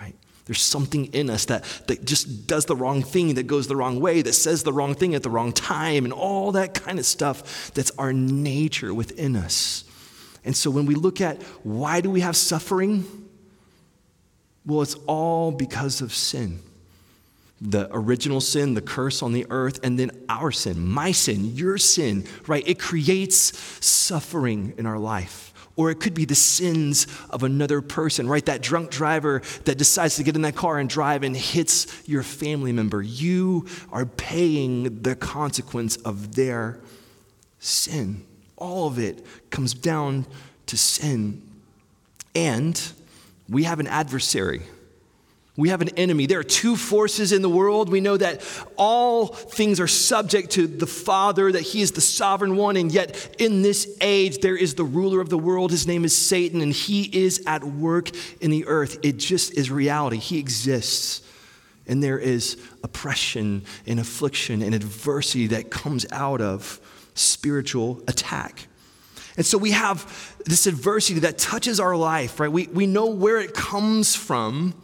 right? 0.00 0.14
There's 0.44 0.62
something 0.62 1.06
in 1.06 1.28
us 1.28 1.46
that, 1.46 1.64
that 1.88 2.04
just 2.04 2.46
does 2.46 2.66
the 2.66 2.76
wrong 2.76 3.02
thing, 3.02 3.34
that 3.34 3.48
goes 3.48 3.66
the 3.66 3.76
wrong 3.76 4.00
way, 4.00 4.22
that 4.22 4.32
says 4.32 4.62
the 4.62 4.72
wrong 4.72 4.94
thing 4.94 5.14
at 5.14 5.24
the 5.24 5.30
wrong 5.30 5.52
time, 5.52 6.04
and 6.04 6.12
all 6.12 6.52
that 6.52 6.74
kind 6.74 7.00
of 7.00 7.04
stuff 7.04 7.72
that's 7.74 7.90
our 7.98 8.12
nature 8.12 8.94
within 8.94 9.34
us. 9.34 9.84
And 10.44 10.56
so 10.56 10.70
when 10.70 10.86
we 10.86 10.94
look 10.94 11.20
at 11.20 11.42
why 11.64 12.00
do 12.00 12.10
we 12.10 12.20
have 12.20 12.36
suffering? 12.36 13.04
Well, 14.64 14.82
it's 14.82 14.94
all 15.06 15.50
because 15.50 16.00
of 16.00 16.14
sin 16.14 16.60
the 17.62 17.88
original 17.92 18.40
sin, 18.40 18.74
the 18.74 18.82
curse 18.82 19.22
on 19.22 19.32
the 19.32 19.46
earth, 19.48 19.78
and 19.84 19.98
then 19.98 20.10
our 20.28 20.50
sin, 20.50 20.84
my 20.86 21.12
sin, 21.12 21.54
your 21.54 21.78
sin, 21.78 22.26
right? 22.48 22.66
It 22.66 22.78
creates 22.78 23.56
suffering 23.84 24.74
in 24.76 24.84
our 24.84 24.98
life. 24.98 25.50
Or 25.74 25.90
it 25.90 26.00
could 26.00 26.12
be 26.12 26.26
the 26.26 26.34
sins 26.34 27.06
of 27.30 27.44
another 27.44 27.80
person, 27.80 28.28
right? 28.28 28.44
That 28.44 28.60
drunk 28.60 28.90
driver 28.90 29.40
that 29.64 29.78
decides 29.78 30.16
to 30.16 30.22
get 30.22 30.36
in 30.36 30.42
that 30.42 30.54
car 30.54 30.78
and 30.78 30.88
drive 30.88 31.22
and 31.22 31.34
hits 31.34 32.06
your 32.06 32.22
family 32.22 32.72
member. 32.72 33.00
You 33.00 33.66
are 33.90 34.04
paying 34.04 35.00
the 35.02 35.14
consequence 35.14 35.96
of 35.96 36.34
their 36.34 36.78
sin. 37.58 38.26
All 38.56 38.86
of 38.86 38.98
it 38.98 39.24
comes 39.48 39.72
down 39.72 40.26
to 40.66 40.76
sin. 40.76 41.42
And 42.34 42.80
we 43.48 43.64
have 43.64 43.80
an 43.80 43.86
adversary 43.86 44.62
we 45.56 45.68
have 45.68 45.82
an 45.82 45.90
enemy. 45.98 46.24
There 46.24 46.38
are 46.38 46.44
two 46.44 46.76
forces 46.76 47.30
in 47.30 47.42
the 47.42 47.48
world. 47.48 47.90
We 47.90 48.00
know 48.00 48.16
that 48.16 48.42
all 48.76 49.26
things 49.26 49.80
are 49.80 49.86
subject 49.86 50.52
to 50.52 50.66
the 50.66 50.86
Father, 50.86 51.52
that 51.52 51.60
He 51.60 51.82
is 51.82 51.92
the 51.92 52.00
sovereign 52.00 52.56
one, 52.56 52.76
and 52.76 52.90
yet 52.90 53.36
in 53.38 53.60
this 53.60 53.98
age 54.00 54.38
there 54.38 54.56
is 54.56 54.74
the 54.74 54.84
ruler 54.84 55.20
of 55.20 55.28
the 55.28 55.36
world. 55.36 55.70
His 55.70 55.86
name 55.86 56.06
is 56.06 56.16
Satan, 56.16 56.62
and 56.62 56.72
he 56.72 57.02
is 57.02 57.42
at 57.46 57.62
work 57.64 58.10
in 58.40 58.50
the 58.50 58.66
earth. 58.66 58.98
It 59.02 59.18
just 59.18 59.52
is 59.52 59.70
reality. 59.70 60.16
He 60.16 60.38
exists. 60.38 61.20
And 61.86 62.02
there 62.02 62.18
is 62.18 62.56
oppression 62.82 63.64
and 63.86 64.00
affliction 64.00 64.62
and 64.62 64.74
adversity 64.74 65.48
that 65.48 65.70
comes 65.70 66.06
out 66.12 66.40
of 66.40 66.80
spiritual 67.14 68.02
attack. 68.08 68.68
And 69.36 69.44
so 69.44 69.58
we 69.58 69.72
have 69.72 70.36
this 70.46 70.66
adversity 70.66 71.20
that 71.20 71.36
touches 71.38 71.80
our 71.80 71.96
life, 71.96 72.40
right? 72.40 72.50
We, 72.50 72.68
we 72.68 72.86
know 72.86 73.06
where 73.06 73.38
it 73.38 73.52
comes 73.52 74.14
from 74.14 74.74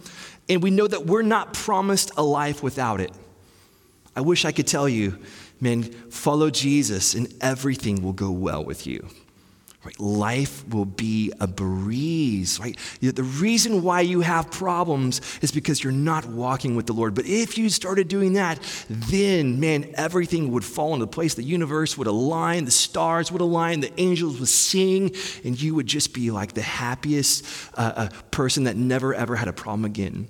and 0.49 0.63
we 0.63 0.71
know 0.71 0.87
that 0.87 1.07
we're 1.07 1.23
not 1.23 1.55
promised 1.55 2.11
a 2.17 2.23
life 2.23 2.63
without 2.63 3.01
it. 3.01 3.13
I 4.17 4.21
wish 4.21 4.45
I 4.45 4.53
could 4.53 4.67
tell 4.67 4.89
you, 4.89 5.19
man, 5.61 5.83
follow 5.83 6.51
Jesus 6.51 7.15
and 7.15 7.33
everything 7.41 8.03
will 8.03 8.13
go 8.13 8.31
well 8.31 8.65
with 8.65 8.87
you. 8.87 9.09
Right? 9.85 10.01
Life 10.01 10.69
will 10.69 10.85
be 10.85 11.33
a 11.39 11.47
breeze, 11.47 12.59
right? 12.59 12.77
The 13.01 13.23
reason 13.23 13.83
why 13.85 14.01
you 14.01 14.23
have 14.23 14.51
problems 14.51 15.21
is 15.41 15.53
because 15.53 15.83
you're 15.83 15.93
not 15.93 16.27
walking 16.27 16.75
with 16.75 16.87
the 16.87 16.93
Lord. 16.93 17.15
But 17.15 17.27
if 17.27 17.57
you 17.57 17.71
started 17.71 18.09
doing 18.09 18.33
that, 18.33 18.59
then, 18.89 19.61
man, 19.61 19.93
everything 19.95 20.51
would 20.51 20.65
fall 20.65 20.95
into 20.95 21.07
place. 21.07 21.35
The 21.35 21.45
universe 21.45 21.97
would 21.97 22.09
align, 22.09 22.65
the 22.65 22.73
stars 22.73 23.31
would 23.31 23.41
align, 23.41 23.79
the 23.79 23.93
angels 24.01 24.41
would 24.41 24.49
sing, 24.49 25.15
and 25.45 25.59
you 25.59 25.77
would 25.77 25.87
just 25.87 26.13
be 26.13 26.33
like 26.33 26.55
the 26.55 26.61
happiest 26.63 27.47
uh, 27.75 27.93
uh, 27.95 28.09
person 28.33 28.65
that 28.65 28.77
never, 28.77 29.15
ever 29.15 29.37
had 29.37 29.47
a 29.47 29.53
problem 29.53 29.85
again. 29.85 30.29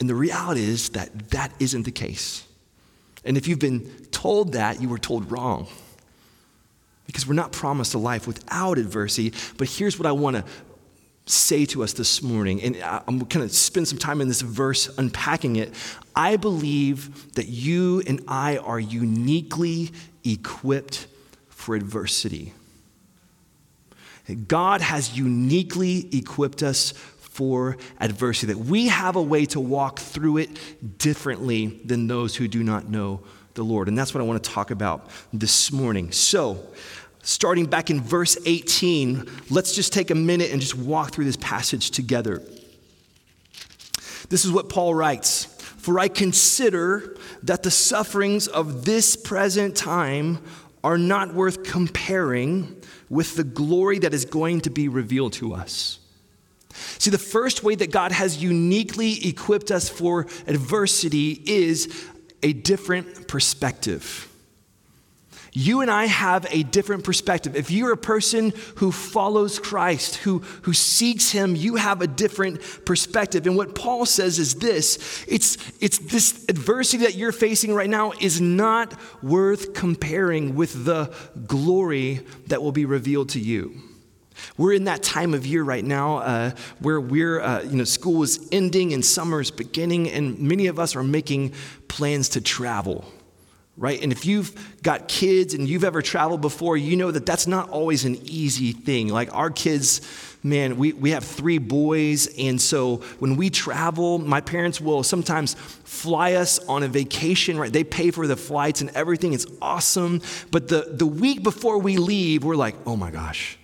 And 0.00 0.08
the 0.08 0.14
reality 0.14 0.62
is 0.62 0.90
that 0.90 1.30
that 1.30 1.52
isn't 1.58 1.82
the 1.82 1.90
case. 1.90 2.44
And 3.24 3.36
if 3.36 3.48
you've 3.48 3.58
been 3.58 3.90
told 4.10 4.52
that, 4.52 4.80
you 4.80 4.88
were 4.88 4.98
told 4.98 5.30
wrong. 5.30 5.66
Because 7.06 7.26
we're 7.26 7.34
not 7.34 7.52
promised 7.52 7.94
a 7.94 7.98
life 7.98 8.26
without 8.26 8.78
adversity. 8.78 9.32
But 9.56 9.68
here's 9.68 9.98
what 9.98 10.06
I 10.06 10.12
want 10.12 10.36
to 10.36 10.44
say 11.26 11.66
to 11.66 11.82
us 11.82 11.92
this 11.92 12.22
morning, 12.22 12.62
and 12.62 12.76
I'm 12.82 13.18
going 13.18 13.46
to 13.46 13.54
spend 13.54 13.86
some 13.86 13.98
time 13.98 14.20
in 14.20 14.28
this 14.28 14.40
verse 14.40 14.88
unpacking 14.98 15.56
it. 15.56 15.74
I 16.16 16.36
believe 16.36 17.34
that 17.34 17.48
you 17.48 18.02
and 18.06 18.22
I 18.28 18.56
are 18.58 18.80
uniquely 18.80 19.90
equipped 20.24 21.06
for 21.48 21.74
adversity. 21.74 22.54
God 24.46 24.80
has 24.80 25.16
uniquely 25.16 26.08
equipped 26.16 26.62
us 26.62 26.92
for 27.38 27.76
adversity, 28.00 28.52
that 28.52 28.58
we 28.58 28.88
have 28.88 29.14
a 29.14 29.22
way 29.22 29.46
to 29.46 29.60
walk 29.60 30.00
through 30.00 30.38
it 30.38 30.98
differently 30.98 31.66
than 31.84 32.08
those 32.08 32.34
who 32.34 32.48
do 32.48 32.64
not 32.64 32.88
know 32.88 33.20
the 33.54 33.62
Lord. 33.62 33.86
And 33.86 33.96
that's 33.96 34.12
what 34.12 34.20
I 34.20 34.24
want 34.24 34.42
to 34.42 34.50
talk 34.50 34.72
about 34.72 35.08
this 35.32 35.70
morning. 35.70 36.10
So, 36.10 36.58
starting 37.22 37.66
back 37.66 37.90
in 37.90 38.00
verse 38.00 38.36
18, 38.44 39.30
let's 39.50 39.76
just 39.76 39.92
take 39.92 40.10
a 40.10 40.16
minute 40.16 40.50
and 40.50 40.60
just 40.60 40.74
walk 40.74 41.12
through 41.12 41.26
this 41.26 41.36
passage 41.36 41.92
together. 41.92 42.42
This 44.30 44.44
is 44.44 44.50
what 44.50 44.68
Paul 44.68 44.92
writes 44.92 45.44
For 45.44 46.00
I 46.00 46.08
consider 46.08 47.16
that 47.44 47.62
the 47.62 47.70
sufferings 47.70 48.48
of 48.48 48.84
this 48.84 49.14
present 49.14 49.76
time 49.76 50.42
are 50.82 50.98
not 50.98 51.34
worth 51.34 51.62
comparing 51.62 52.82
with 53.08 53.36
the 53.36 53.44
glory 53.44 54.00
that 54.00 54.12
is 54.12 54.24
going 54.24 54.62
to 54.62 54.70
be 54.70 54.88
revealed 54.88 55.34
to 55.34 55.54
us. 55.54 56.00
See, 56.98 57.10
the 57.10 57.18
first 57.18 57.62
way 57.62 57.74
that 57.74 57.90
God 57.90 58.12
has 58.12 58.42
uniquely 58.42 59.26
equipped 59.26 59.70
us 59.70 59.88
for 59.88 60.26
adversity 60.46 61.42
is 61.46 62.06
a 62.42 62.52
different 62.52 63.28
perspective. 63.28 64.28
You 65.52 65.80
and 65.80 65.90
I 65.90 66.06
have 66.06 66.46
a 66.50 66.62
different 66.62 67.04
perspective. 67.04 67.56
If 67.56 67.70
you're 67.70 67.92
a 67.92 67.96
person 67.96 68.52
who 68.76 68.92
follows 68.92 69.58
Christ, 69.58 70.16
who, 70.16 70.40
who 70.62 70.72
seeks 70.72 71.30
Him, 71.30 71.56
you 71.56 71.76
have 71.76 72.02
a 72.02 72.06
different 72.06 72.60
perspective. 72.84 73.46
And 73.46 73.56
what 73.56 73.74
Paul 73.74 74.06
says 74.06 74.38
is 74.38 74.56
this 74.56 75.24
it's, 75.26 75.56
it's 75.80 75.98
this 75.98 76.44
adversity 76.48 77.04
that 77.04 77.16
you're 77.16 77.32
facing 77.32 77.74
right 77.74 77.90
now 77.90 78.12
is 78.20 78.40
not 78.40 78.94
worth 79.22 79.74
comparing 79.74 80.54
with 80.54 80.84
the 80.84 81.12
glory 81.46 82.20
that 82.48 82.62
will 82.62 82.72
be 82.72 82.84
revealed 82.84 83.30
to 83.30 83.40
you. 83.40 83.87
We're 84.56 84.72
in 84.72 84.84
that 84.84 85.02
time 85.02 85.34
of 85.34 85.46
year 85.46 85.62
right 85.62 85.84
now 85.84 86.18
uh, 86.18 86.50
where 86.80 87.00
we're, 87.00 87.40
uh, 87.40 87.62
you 87.62 87.76
know, 87.76 87.84
school 87.84 88.22
is 88.22 88.48
ending 88.52 88.92
and 88.92 89.04
summer 89.04 89.40
is 89.40 89.50
beginning, 89.50 90.10
and 90.10 90.38
many 90.38 90.66
of 90.66 90.78
us 90.78 90.96
are 90.96 91.02
making 91.02 91.54
plans 91.88 92.30
to 92.30 92.40
travel 92.40 93.04
right? 93.78 94.02
And 94.02 94.10
if 94.10 94.26
you've 94.26 94.82
got 94.82 95.06
kids 95.06 95.54
and 95.54 95.68
you've 95.68 95.84
ever 95.84 96.02
traveled 96.02 96.40
before, 96.40 96.76
you 96.76 96.96
know 96.96 97.10
that 97.12 97.24
that's 97.24 97.46
not 97.46 97.70
always 97.70 98.04
an 98.04 98.16
easy 98.24 98.72
thing. 98.72 99.08
Like 99.08 99.32
our 99.32 99.50
kids, 99.50 100.00
man, 100.42 100.76
we, 100.76 100.92
we 100.92 101.12
have 101.12 101.22
three 101.24 101.58
boys. 101.58 102.26
And 102.36 102.60
so 102.60 102.96
when 103.20 103.36
we 103.36 103.50
travel, 103.50 104.18
my 104.18 104.40
parents 104.40 104.80
will 104.80 105.04
sometimes 105.04 105.54
fly 105.54 106.32
us 106.34 106.58
on 106.66 106.82
a 106.82 106.88
vacation, 106.88 107.56
right? 107.56 107.72
They 107.72 107.84
pay 107.84 108.10
for 108.10 108.26
the 108.26 108.36
flights 108.36 108.80
and 108.80 108.90
everything. 108.90 109.32
It's 109.32 109.46
awesome. 109.62 110.22
But 110.50 110.66
the, 110.66 110.88
the 110.90 111.06
week 111.06 111.44
before 111.44 111.78
we 111.78 111.98
leave, 111.98 112.42
we're 112.42 112.56
like, 112.56 112.74
oh 112.84 112.96
my 112.96 113.12
gosh, 113.12 113.57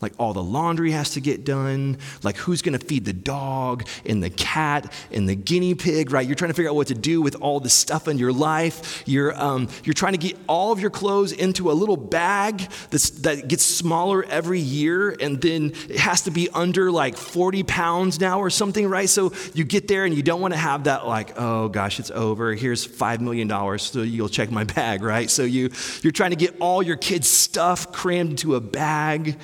like 0.00 0.12
all 0.18 0.32
the 0.32 0.42
laundry 0.42 0.92
has 0.92 1.10
to 1.10 1.20
get 1.20 1.44
done, 1.44 1.98
like 2.22 2.36
who's 2.36 2.62
gonna 2.62 2.78
feed 2.78 3.04
the 3.04 3.12
dog 3.12 3.86
and 4.06 4.22
the 4.22 4.30
cat 4.30 4.92
and 5.12 5.28
the 5.28 5.34
guinea 5.34 5.74
pig, 5.74 6.10
right? 6.10 6.26
You're 6.26 6.36
trying 6.36 6.50
to 6.50 6.54
figure 6.54 6.70
out 6.70 6.76
what 6.76 6.88
to 6.88 6.94
do 6.94 7.20
with 7.20 7.36
all 7.36 7.60
the 7.60 7.68
stuff 7.68 8.08
in 8.08 8.18
your 8.18 8.32
life. 8.32 9.02
You're, 9.06 9.38
um, 9.40 9.68
you're 9.84 9.94
trying 9.94 10.12
to 10.12 10.18
get 10.18 10.36
all 10.46 10.72
of 10.72 10.80
your 10.80 10.90
clothes 10.90 11.32
into 11.32 11.70
a 11.70 11.74
little 11.74 11.96
bag 11.96 12.68
that's, 12.90 13.10
that 13.10 13.48
gets 13.48 13.64
smaller 13.64 14.24
every 14.24 14.60
year, 14.60 15.16
and 15.20 15.40
then 15.40 15.72
it 15.88 15.98
has 15.98 16.22
to 16.22 16.30
be 16.30 16.48
under 16.50 16.90
like 16.90 17.16
40 17.16 17.62
pounds 17.64 18.20
now 18.20 18.40
or 18.40 18.50
something, 18.50 18.88
right? 18.88 19.08
So 19.08 19.32
you 19.54 19.64
get 19.64 19.88
there 19.88 20.04
and 20.04 20.14
you 20.14 20.22
don't 20.22 20.40
wanna 20.40 20.56
have 20.56 20.84
that, 20.84 21.06
like, 21.06 21.38
oh 21.38 21.68
gosh, 21.68 22.00
it's 22.00 22.10
over. 22.10 22.54
Here's 22.54 22.86
$5 22.86 23.20
million, 23.20 23.78
so 23.78 24.02
you'll 24.02 24.28
check 24.28 24.50
my 24.50 24.64
bag, 24.64 25.02
right? 25.02 25.30
So 25.30 25.42
you, 25.42 25.70
you're 26.02 26.12
trying 26.12 26.30
to 26.30 26.36
get 26.36 26.56
all 26.60 26.82
your 26.82 26.96
kids' 26.96 27.28
stuff 27.28 27.92
crammed 27.92 28.30
into 28.30 28.54
a 28.54 28.60
bag. 28.60 29.36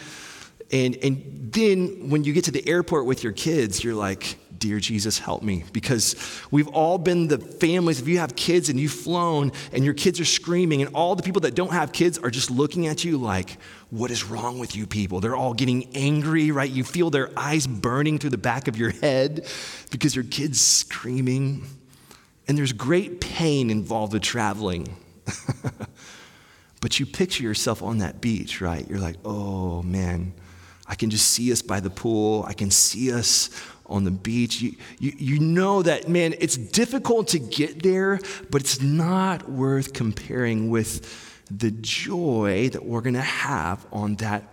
And, 0.72 0.96
and 0.96 1.52
then 1.52 2.10
when 2.10 2.24
you 2.24 2.32
get 2.32 2.44
to 2.44 2.50
the 2.50 2.66
airport 2.68 3.06
with 3.06 3.22
your 3.22 3.32
kids, 3.32 3.84
you're 3.84 3.94
like, 3.94 4.38
Dear 4.58 4.80
Jesus, 4.80 5.18
help 5.18 5.42
me. 5.42 5.64
Because 5.72 6.16
we've 6.50 6.68
all 6.68 6.96
been 6.96 7.28
the 7.28 7.36
families, 7.38 8.00
if 8.00 8.08
you 8.08 8.18
have 8.18 8.34
kids 8.36 8.70
and 8.70 8.80
you've 8.80 8.90
flown 8.90 9.52
and 9.70 9.84
your 9.84 9.92
kids 9.92 10.18
are 10.18 10.24
screaming, 10.24 10.80
and 10.80 10.94
all 10.94 11.14
the 11.14 11.22
people 11.22 11.42
that 11.42 11.54
don't 11.54 11.72
have 11.72 11.92
kids 11.92 12.16
are 12.18 12.30
just 12.30 12.50
looking 12.50 12.86
at 12.86 13.04
you 13.04 13.18
like, 13.18 13.58
What 13.90 14.10
is 14.10 14.24
wrong 14.24 14.58
with 14.58 14.74
you 14.74 14.86
people? 14.86 15.20
They're 15.20 15.36
all 15.36 15.52
getting 15.52 15.94
angry, 15.94 16.50
right? 16.50 16.70
You 16.70 16.84
feel 16.84 17.10
their 17.10 17.30
eyes 17.38 17.66
burning 17.66 18.18
through 18.18 18.30
the 18.30 18.38
back 18.38 18.66
of 18.66 18.78
your 18.78 18.90
head 18.90 19.46
because 19.90 20.14
your 20.14 20.24
kid's 20.24 20.60
screaming. 20.60 21.66
And 22.48 22.56
there's 22.56 22.72
great 22.72 23.20
pain 23.20 23.70
involved 23.70 24.14
with 24.14 24.22
traveling. 24.22 24.96
but 26.80 26.98
you 26.98 27.04
picture 27.04 27.42
yourself 27.42 27.82
on 27.82 27.98
that 27.98 28.20
beach, 28.20 28.60
right? 28.60 28.88
You're 28.88 29.00
like, 29.00 29.16
Oh 29.24 29.82
man 29.82 30.32
I 30.88 30.94
can 30.94 31.10
just 31.10 31.28
see 31.30 31.52
us 31.52 31.62
by 31.62 31.80
the 31.80 31.90
pool. 31.90 32.44
I 32.46 32.52
can 32.52 32.70
see 32.70 33.12
us 33.12 33.50
on 33.86 34.04
the 34.04 34.10
beach. 34.10 34.60
You, 34.60 34.74
you, 34.98 35.12
you 35.16 35.38
know 35.38 35.82
that, 35.82 36.08
man, 36.08 36.34
it's 36.40 36.56
difficult 36.56 37.28
to 37.28 37.38
get 37.38 37.82
there, 37.82 38.20
but 38.50 38.60
it's 38.60 38.80
not 38.80 39.48
worth 39.50 39.92
comparing 39.92 40.70
with 40.70 41.44
the 41.50 41.70
joy 41.70 42.68
that 42.72 42.84
we're 42.84 43.00
going 43.00 43.14
to 43.14 43.20
have 43.20 43.86
on 43.92 44.16
that 44.16 44.44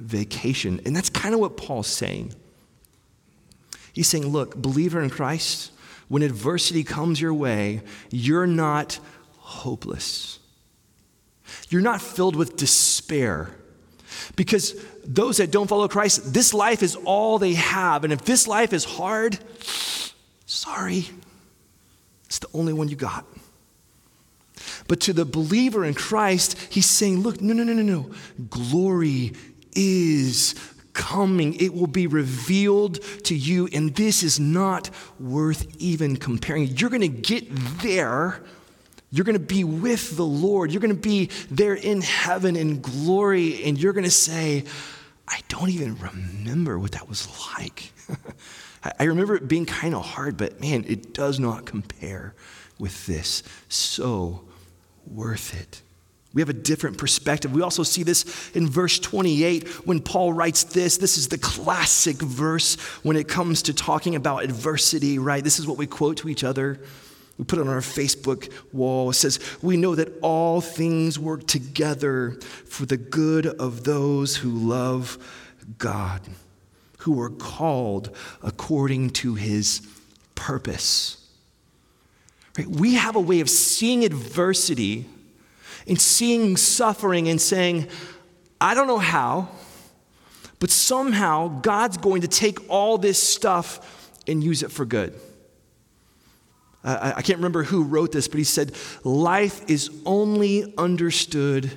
vacation. 0.00 0.80
And 0.84 0.94
that's 0.94 1.10
kind 1.10 1.34
of 1.34 1.40
what 1.40 1.56
Paul's 1.56 1.86
saying. 1.86 2.34
He's 3.92 4.08
saying, 4.08 4.26
look, 4.26 4.56
believer 4.56 5.00
in 5.00 5.10
Christ, 5.10 5.70
when 6.08 6.22
adversity 6.22 6.82
comes 6.82 7.20
your 7.20 7.34
way, 7.34 7.82
you're 8.10 8.46
not 8.46 8.98
hopeless. 9.38 10.38
You're 11.68 11.82
not 11.82 12.00
filled 12.00 12.36
with 12.36 12.56
despair. 12.56 13.54
Because 14.36 14.74
those 15.04 15.38
that 15.38 15.50
don't 15.50 15.68
follow 15.68 15.88
Christ, 15.88 16.32
this 16.32 16.54
life 16.54 16.82
is 16.82 16.96
all 16.96 17.38
they 17.38 17.54
have. 17.54 18.04
And 18.04 18.12
if 18.12 18.24
this 18.24 18.46
life 18.46 18.72
is 18.72 18.84
hard, 18.84 19.38
sorry, 20.46 21.08
it's 22.26 22.38
the 22.38 22.48
only 22.54 22.72
one 22.72 22.88
you 22.88 22.96
got. 22.96 23.24
But 24.88 25.00
to 25.02 25.12
the 25.12 25.24
believer 25.24 25.84
in 25.84 25.94
Christ, 25.94 26.58
he's 26.70 26.86
saying, 26.86 27.20
look, 27.20 27.40
no, 27.40 27.54
no, 27.54 27.64
no, 27.64 27.72
no, 27.72 27.82
no. 27.82 28.10
Glory 28.50 29.32
is 29.74 30.54
coming. 30.92 31.54
It 31.54 31.74
will 31.74 31.86
be 31.86 32.06
revealed 32.06 33.02
to 33.24 33.34
you, 33.34 33.68
and 33.72 33.94
this 33.94 34.22
is 34.22 34.38
not 34.38 34.90
worth 35.18 35.66
even 35.78 36.16
comparing. 36.16 36.66
You're 36.66 36.90
going 36.90 37.00
to 37.00 37.08
get 37.08 37.48
there 37.80 38.42
you're 39.12 39.24
going 39.24 39.38
to 39.38 39.44
be 39.44 39.62
with 39.62 40.16
the 40.16 40.24
Lord. 40.24 40.72
You're 40.72 40.80
going 40.80 40.94
to 40.94 41.00
be 41.00 41.28
there 41.50 41.74
in 41.74 42.00
heaven 42.00 42.56
in 42.56 42.80
glory, 42.80 43.62
and 43.62 43.78
you're 43.78 43.92
going 43.92 44.04
to 44.04 44.10
say, 44.10 44.64
I 45.28 45.40
don't 45.48 45.68
even 45.68 45.96
remember 45.98 46.78
what 46.78 46.92
that 46.92 47.08
was 47.08 47.28
like. 47.56 47.92
I 48.98 49.04
remember 49.04 49.36
it 49.36 49.46
being 49.46 49.66
kind 49.66 49.94
of 49.94 50.04
hard, 50.04 50.36
but 50.38 50.60
man, 50.60 50.84
it 50.88 51.12
does 51.12 51.38
not 51.38 51.66
compare 51.66 52.34
with 52.78 53.06
this. 53.06 53.42
So 53.68 54.44
worth 55.06 55.54
it. 55.60 55.82
We 56.34 56.40
have 56.40 56.48
a 56.48 56.54
different 56.54 56.96
perspective. 56.96 57.52
We 57.52 57.60
also 57.60 57.82
see 57.82 58.02
this 58.02 58.50
in 58.54 58.68
verse 58.68 58.98
28 58.98 59.68
when 59.86 60.00
Paul 60.00 60.32
writes 60.32 60.64
this. 60.64 60.96
This 60.96 61.18
is 61.18 61.28
the 61.28 61.36
classic 61.36 62.16
verse 62.16 62.76
when 63.02 63.16
it 63.16 63.28
comes 63.28 63.62
to 63.62 63.74
talking 63.74 64.16
about 64.16 64.42
adversity, 64.42 65.18
right? 65.18 65.44
This 65.44 65.58
is 65.58 65.66
what 65.66 65.76
we 65.76 65.86
quote 65.86 66.16
to 66.18 66.30
each 66.30 66.42
other. 66.42 66.80
We 67.38 67.44
put 67.44 67.58
it 67.58 67.62
on 67.62 67.68
our 67.68 67.80
Facebook 67.80 68.52
wall. 68.72 69.10
It 69.10 69.14
says, 69.14 69.40
We 69.62 69.76
know 69.76 69.94
that 69.94 70.12
all 70.22 70.60
things 70.60 71.18
work 71.18 71.46
together 71.46 72.32
for 72.66 72.86
the 72.86 72.96
good 72.96 73.46
of 73.46 73.84
those 73.84 74.36
who 74.36 74.50
love 74.50 75.18
God, 75.78 76.20
who 76.98 77.20
are 77.20 77.30
called 77.30 78.14
according 78.42 79.10
to 79.10 79.34
his 79.34 79.86
purpose. 80.34 81.26
Right? 82.58 82.66
We 82.66 82.94
have 82.94 83.16
a 83.16 83.20
way 83.20 83.40
of 83.40 83.48
seeing 83.48 84.04
adversity 84.04 85.06
and 85.88 86.00
seeing 86.00 86.56
suffering 86.56 87.28
and 87.28 87.40
saying, 87.40 87.88
I 88.60 88.74
don't 88.74 88.86
know 88.86 88.98
how, 88.98 89.48
but 90.58 90.70
somehow 90.70 91.60
God's 91.60 91.96
going 91.96 92.22
to 92.22 92.28
take 92.28 92.70
all 92.70 92.98
this 92.98 93.20
stuff 93.20 94.10
and 94.28 94.44
use 94.44 94.62
it 94.62 94.70
for 94.70 94.84
good. 94.84 95.18
I 96.84 97.22
can't 97.22 97.38
remember 97.38 97.62
who 97.62 97.84
wrote 97.84 98.10
this, 98.10 98.26
but 98.26 98.38
he 98.38 98.44
said, 98.44 98.72
Life 99.04 99.70
is 99.70 99.90
only 100.04 100.74
understood 100.76 101.70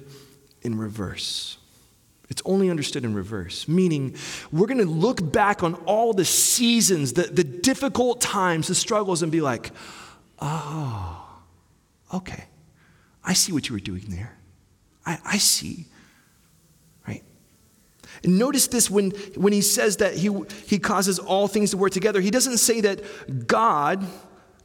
in 0.64 0.78
reverse. 0.78 1.58
It's 2.30 2.42
only 2.44 2.70
understood 2.70 3.06
in 3.06 3.14
reverse, 3.14 3.68
meaning 3.68 4.16
we're 4.52 4.66
going 4.66 4.80
to 4.80 4.86
look 4.86 5.32
back 5.32 5.62
on 5.62 5.76
all 5.86 6.12
the 6.14 6.26
seasons, 6.26 7.14
the, 7.14 7.24
the 7.24 7.44
difficult 7.44 8.20
times, 8.20 8.68
the 8.68 8.76
struggles, 8.76 9.22
and 9.22 9.32
be 9.32 9.42
like, 9.42 9.72
oh, 10.40 11.24
okay. 12.14 12.46
I 13.24 13.34
see 13.34 13.52
what 13.52 13.70
you 13.70 13.74
were 13.74 13.80
doing 13.80 14.06
there. 14.10 14.36
I, 15.06 15.20
I 15.24 15.38
see. 15.38 15.86
Right? 17.08 17.24
And 18.24 18.40
notice 18.40 18.68
this 18.68 18.90
when, 18.90 19.12
when 19.36 19.54
he 19.54 19.62
says 19.62 19.98
that 19.98 20.16
he, 20.16 20.36
he 20.66 20.80
causes 20.80 21.20
all 21.20 21.48
things 21.48 21.72
to 21.72 21.78
work 21.78 21.92
together. 21.92 22.22
He 22.22 22.32
doesn't 22.32 22.58
say 22.58 22.82
that 22.82 23.48
God 23.48 24.06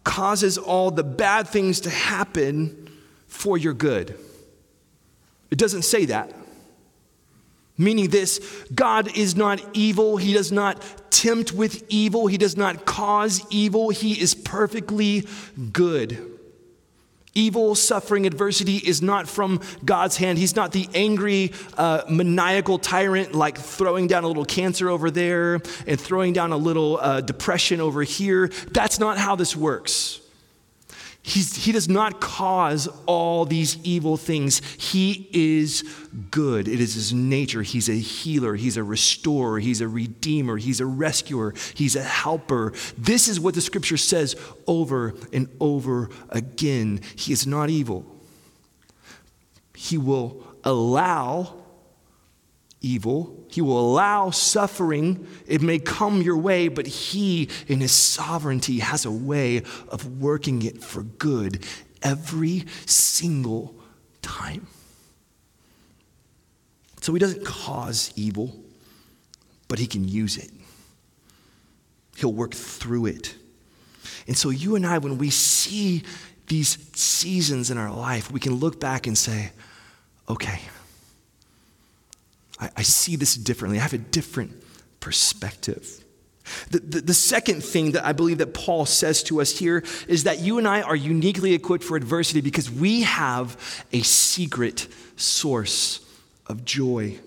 causes 0.04 0.58
all 0.58 0.90
the 0.90 1.04
bad 1.04 1.48
things 1.48 1.80
to 1.80 1.90
happen 1.90 2.90
for 3.26 3.56
your 3.58 3.74
good. 3.74 4.18
It 5.50 5.58
doesn't 5.58 5.82
say 5.82 6.06
that. 6.06 6.32
Meaning 7.76 8.10
this 8.10 8.40
God 8.74 9.16
is 9.16 9.36
not 9.36 9.62
evil. 9.72 10.16
He 10.16 10.32
does 10.32 10.52
not 10.52 10.82
tempt 11.10 11.52
with 11.52 11.84
evil. 11.88 12.26
He 12.26 12.38
does 12.38 12.56
not 12.56 12.84
cause 12.84 13.42
evil. 13.50 13.90
He 13.90 14.20
is 14.20 14.34
perfectly 14.34 15.26
good. 15.72 16.39
Evil, 17.34 17.74
suffering, 17.74 18.26
adversity 18.26 18.76
is 18.76 19.00
not 19.00 19.28
from 19.28 19.60
God's 19.84 20.16
hand. 20.16 20.38
He's 20.38 20.56
not 20.56 20.72
the 20.72 20.88
angry, 20.94 21.52
uh, 21.76 22.02
maniacal 22.08 22.78
tyrant 22.78 23.34
like 23.34 23.56
throwing 23.56 24.08
down 24.08 24.24
a 24.24 24.28
little 24.28 24.44
cancer 24.44 24.88
over 24.88 25.10
there 25.10 25.60
and 25.86 26.00
throwing 26.00 26.32
down 26.32 26.52
a 26.52 26.56
little 26.56 26.98
uh, 26.98 27.20
depression 27.20 27.80
over 27.80 28.02
here. 28.02 28.48
That's 28.72 28.98
not 28.98 29.16
how 29.18 29.36
this 29.36 29.54
works. 29.56 30.19
He's, 31.22 31.54
he 31.64 31.72
does 31.72 31.88
not 31.88 32.20
cause 32.20 32.88
all 33.06 33.44
these 33.44 33.76
evil 33.84 34.16
things. 34.16 34.62
He 34.78 35.28
is 35.32 35.84
good. 36.30 36.66
It 36.66 36.80
is 36.80 36.94
his 36.94 37.12
nature. 37.12 37.62
He's 37.62 37.90
a 37.90 37.94
healer. 37.94 38.56
He's 38.56 38.78
a 38.78 38.82
restorer. 38.82 39.58
He's 39.58 39.82
a 39.82 39.88
redeemer. 39.88 40.56
He's 40.56 40.80
a 40.80 40.86
rescuer. 40.86 41.54
He's 41.74 41.94
a 41.94 42.02
helper. 42.02 42.72
This 42.96 43.28
is 43.28 43.38
what 43.38 43.54
the 43.54 43.60
scripture 43.60 43.98
says 43.98 44.34
over 44.66 45.14
and 45.32 45.48
over 45.60 46.08
again. 46.30 47.00
He 47.16 47.32
is 47.32 47.46
not 47.46 47.68
evil. 47.68 48.06
He 49.74 49.98
will 49.98 50.42
allow 50.64 51.54
evil. 52.80 53.39
He 53.50 53.60
will 53.60 53.78
allow 53.78 54.30
suffering. 54.30 55.26
It 55.46 55.60
may 55.60 55.78
come 55.78 56.22
your 56.22 56.36
way, 56.36 56.68
but 56.68 56.86
He, 56.86 57.48
in 57.66 57.80
His 57.80 57.92
sovereignty, 57.92 58.78
has 58.78 59.04
a 59.04 59.10
way 59.10 59.58
of 59.88 60.20
working 60.20 60.62
it 60.62 60.82
for 60.82 61.02
good 61.02 61.64
every 62.02 62.64
single 62.86 63.74
time. 64.22 64.66
So 67.00 67.12
He 67.12 67.18
doesn't 67.18 67.44
cause 67.44 68.12
evil, 68.16 68.54
but 69.68 69.78
He 69.78 69.86
can 69.86 70.06
use 70.06 70.36
it. 70.36 70.50
He'll 72.16 72.32
work 72.32 72.54
through 72.54 73.06
it. 73.06 73.34
And 74.26 74.36
so, 74.36 74.50
you 74.50 74.76
and 74.76 74.86
I, 74.86 74.98
when 74.98 75.18
we 75.18 75.30
see 75.30 76.04
these 76.46 76.78
seasons 76.94 77.70
in 77.70 77.78
our 77.78 77.92
life, 77.92 78.30
we 78.30 78.40
can 78.40 78.54
look 78.54 78.78
back 78.78 79.06
and 79.06 79.16
say, 79.16 79.52
okay, 80.28 80.60
I, 82.80 82.82
see 82.82 83.16
this 83.16 83.34
differently. 83.34 83.78
I 83.78 83.82
have 83.82 83.92
a 83.92 83.98
different 83.98 84.52
perspective. 85.00 86.04
The, 86.70 86.78
the, 86.80 87.00
the, 87.02 87.14
second 87.14 87.62
thing 87.62 87.92
that 87.92 88.04
I 88.04 88.12
believe 88.12 88.38
that 88.38 88.54
Paul 88.54 88.86
says 88.86 89.22
to 89.24 89.40
us 89.40 89.56
here 89.56 89.84
is 90.08 90.24
that 90.24 90.40
you 90.40 90.58
and 90.58 90.66
I 90.66 90.82
are 90.82 90.96
uniquely 90.96 91.52
equipped 91.52 91.84
for 91.84 91.96
adversity 91.96 92.40
because 92.40 92.70
we 92.70 93.02
have 93.02 93.84
a 93.92 94.00
secret 94.02 94.88
source 95.16 96.00
of 96.46 96.64
joy. 96.64 97.18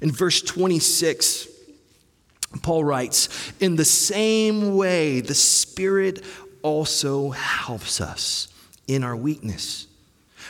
In 0.00 0.12
verse 0.12 0.42
26, 0.42 1.48
Paul 2.62 2.84
writes, 2.84 3.52
In 3.58 3.76
the 3.76 3.84
same 3.84 4.76
way, 4.76 5.20
the 5.20 5.34
Spirit 5.34 6.22
also 6.62 7.30
helps 7.30 8.00
us 8.00 8.48
in 8.86 9.02
our 9.02 9.16
weakness 9.16 9.86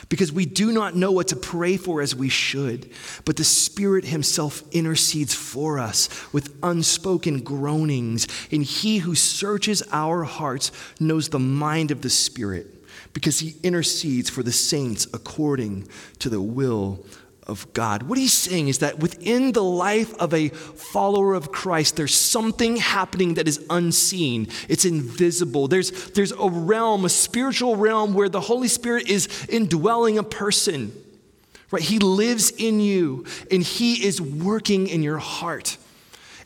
because 0.09 0.31
we 0.31 0.45
do 0.45 0.71
not 0.71 0.95
know 0.95 1.11
what 1.11 1.29
to 1.29 1.35
pray 1.35 1.77
for 1.77 2.01
as 2.01 2.15
we 2.15 2.29
should, 2.29 2.89
but 3.25 3.37
the 3.37 3.43
Spirit 3.43 4.05
Himself 4.05 4.63
intercedes 4.71 5.33
for 5.33 5.79
us 5.79 6.09
with 6.33 6.55
unspoken 6.63 7.41
groanings. 7.41 8.27
And 8.51 8.63
He 8.63 8.99
who 8.99 9.15
searches 9.15 9.83
our 9.91 10.23
hearts 10.23 10.71
knows 10.99 11.29
the 11.29 11.39
mind 11.39 11.91
of 11.91 12.01
the 12.01 12.09
Spirit, 12.09 12.67
because 13.13 13.39
He 13.39 13.55
intercedes 13.63 14.29
for 14.29 14.43
the 14.43 14.51
saints 14.51 15.07
according 15.13 15.87
to 16.19 16.29
the 16.29 16.41
will 16.41 17.05
of 17.47 17.71
God. 17.73 18.03
What 18.03 18.17
he's 18.17 18.33
saying 18.33 18.67
is 18.67 18.79
that 18.79 18.99
within 18.99 19.51
the 19.53 19.63
life 19.63 20.13
of 20.15 20.33
a 20.33 20.49
follower 20.49 21.33
of 21.33 21.51
Christ, 21.51 21.95
there's 21.95 22.13
something 22.13 22.77
happening 22.77 23.35
that 23.35 23.47
is 23.47 23.65
unseen, 23.69 24.47
it's 24.69 24.85
invisible. 24.85 25.67
There's, 25.67 26.09
there's 26.11 26.31
a 26.31 26.49
realm, 26.49 27.05
a 27.05 27.09
spiritual 27.09 27.75
realm, 27.75 28.13
where 28.13 28.29
the 28.29 28.41
Holy 28.41 28.67
Spirit 28.67 29.09
is 29.09 29.47
indwelling 29.47 30.17
a 30.17 30.23
person. 30.23 30.91
Right? 31.71 31.81
He 31.81 31.99
lives 31.99 32.51
in 32.51 32.79
you 32.79 33.25
and 33.51 33.61
he 33.61 34.05
is 34.05 34.21
working 34.21 34.87
in 34.87 35.03
your 35.03 35.17
heart. 35.17 35.77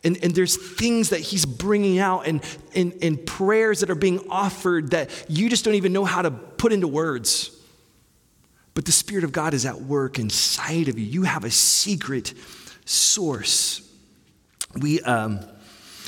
And, 0.04 0.18
and 0.24 0.34
there's 0.34 0.58
things 0.58 1.10
that 1.10 1.20
he's 1.20 1.46
bringing 1.46 2.00
out 2.00 2.26
and, 2.26 2.44
and, 2.74 2.98
and 3.04 3.24
prayers 3.24 3.82
that 3.82 3.92
are 3.92 3.96
being 3.96 4.20
offered 4.32 4.92
that 4.92 5.26
you 5.28 5.48
just 5.48 5.64
don't 5.64 5.76
even 5.76 5.94
know 5.94 6.06
how 6.06 6.24
to 6.24 6.32
put 6.32 6.74
into 6.74 6.88
words. 6.88 7.56
But 8.74 8.86
the 8.86 8.92
Spirit 8.92 9.24
of 9.24 9.32
God 9.32 9.54
is 9.54 9.66
at 9.66 9.82
work 9.82 10.18
inside 10.18 10.88
of 10.88 10.98
you. 10.98 11.06
You 11.06 11.24
have 11.24 11.44
a 11.44 11.52
secret 11.52 12.34
source. 12.86 13.88
We, 14.80 15.02
um, 15.02 15.42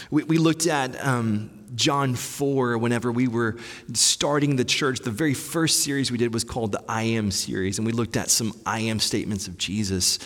we, 0.09 0.23
we, 0.23 0.37
looked 0.37 0.67
at 0.67 1.05
um, 1.05 1.65
John 1.75 2.15
4 2.15 2.77
whenever 2.77 3.11
we 3.11 3.27
were 3.27 3.57
starting 3.93 4.55
the 4.55 4.63
church. 4.63 4.99
The 4.99 5.11
very 5.11 5.33
first 5.33 5.83
series 5.83 6.11
we 6.11 6.17
did 6.17 6.33
was 6.33 6.45
called 6.45 6.71
the 6.71 6.83
I 6.87 7.03
Am 7.03 7.31
series, 7.31 7.79
and 7.79 7.85
we 7.85 7.91
looked 7.91 8.15
at 8.15 8.29
some 8.29 8.53
I 8.65 8.79
Am 8.81 8.99
statements 8.99 9.47
of 9.47 9.57
Jesus. 9.57 10.19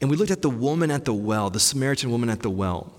And 0.00 0.10
we 0.10 0.16
looked 0.16 0.32
at 0.32 0.42
the 0.42 0.50
woman 0.50 0.90
at 0.90 1.04
the 1.04 1.14
well, 1.14 1.50
the 1.50 1.60
Samaritan 1.60 2.10
woman 2.10 2.28
at 2.28 2.42
the 2.42 2.50
well. 2.50 2.92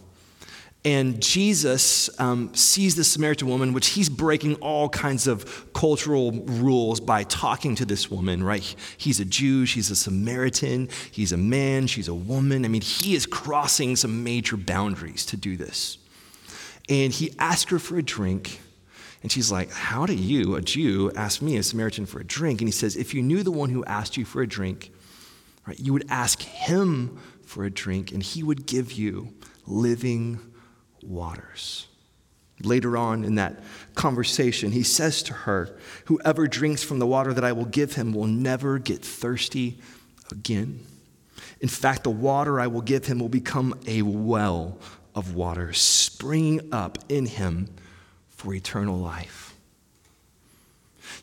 And 0.85 1.19
Jesus 1.19 2.11
um, 2.19 2.53
sees 2.53 2.95
the 2.95 3.03
Samaritan 3.03 3.47
woman, 3.47 3.73
which 3.73 3.87
he's 3.87 4.07
breaking 4.07 4.55
all 4.57 4.87
kinds 4.87 5.25
of 5.25 5.73
cultural 5.73 6.31
rules 6.31 6.99
by 6.99 7.23
talking 7.23 7.73
to 7.75 7.85
this 7.85 8.11
woman, 8.11 8.43
right? 8.43 8.75
He's 8.95 9.19
a 9.19 9.25
Jew, 9.25 9.65
she's 9.65 9.89
a 9.89 9.95
Samaritan, 9.95 10.89
he's 11.09 11.31
a 11.31 11.37
man, 11.37 11.87
she's 11.87 12.07
a 12.07 12.13
woman. 12.13 12.63
I 12.63 12.67
mean, 12.67 12.83
he 12.83 13.15
is 13.15 13.25
crossing 13.25 13.95
some 13.95 14.23
major 14.23 14.57
boundaries 14.57 15.25
to 15.25 15.37
do 15.37 15.57
this. 15.57 15.97
And 16.87 17.11
he 17.11 17.33
asks 17.39 17.71
her 17.71 17.79
for 17.79 17.97
a 17.97 18.03
drink. 18.03 18.61
And 19.23 19.31
she's 19.31 19.51
like, 19.51 19.71
How 19.71 20.05
do 20.05 20.13
you, 20.13 20.53
a 20.55 20.61
Jew, 20.61 21.11
ask 21.15 21.41
me, 21.41 21.57
a 21.57 21.63
Samaritan, 21.63 22.05
for 22.05 22.19
a 22.19 22.23
drink? 22.23 22.61
And 22.61 22.67
he 22.67 22.71
says, 22.71 22.95
If 22.95 23.15
you 23.15 23.23
knew 23.23 23.41
the 23.41 23.49
one 23.49 23.71
who 23.71 23.83
asked 23.85 24.17
you 24.17 24.23
for 24.25 24.43
a 24.43 24.47
drink, 24.47 24.91
right, 25.65 25.79
you 25.79 25.93
would 25.93 26.05
ask 26.09 26.43
him 26.43 27.19
for 27.43 27.63
a 27.63 27.71
drink, 27.71 28.11
and 28.11 28.21
he 28.21 28.43
would 28.43 28.67
give 28.67 28.91
you 28.91 29.33
living 29.65 30.39
waters. 31.05 31.87
Later 32.61 32.95
on 32.95 33.25
in 33.25 33.35
that 33.35 33.59
conversation, 33.95 34.71
he 34.71 34.83
says 34.83 35.21
to 35.23 35.33
her, 35.33 35.77
Whoever 36.05 36.47
drinks 36.47 36.83
from 36.83 36.99
the 36.99 37.07
water 37.07 37.33
that 37.33 37.43
I 37.43 37.51
will 37.51 37.65
give 37.65 37.95
him 37.95 38.13
will 38.13 38.27
never 38.27 38.79
get 38.79 39.03
thirsty 39.03 39.77
again. 40.31 40.79
In 41.59 41.67
fact, 41.67 42.03
the 42.03 42.09
water 42.09 42.59
I 42.59 42.67
will 42.67 42.81
give 42.81 43.05
him 43.05 43.19
will 43.19 43.29
become 43.29 43.77
a 43.87 44.01
well 44.03 44.77
of 45.13 45.35
water 45.35 45.73
springing 45.73 46.69
up 46.71 46.97
in 47.09 47.25
him 47.25 47.69
for 48.29 48.53
eternal 48.53 48.97
life. 48.97 49.53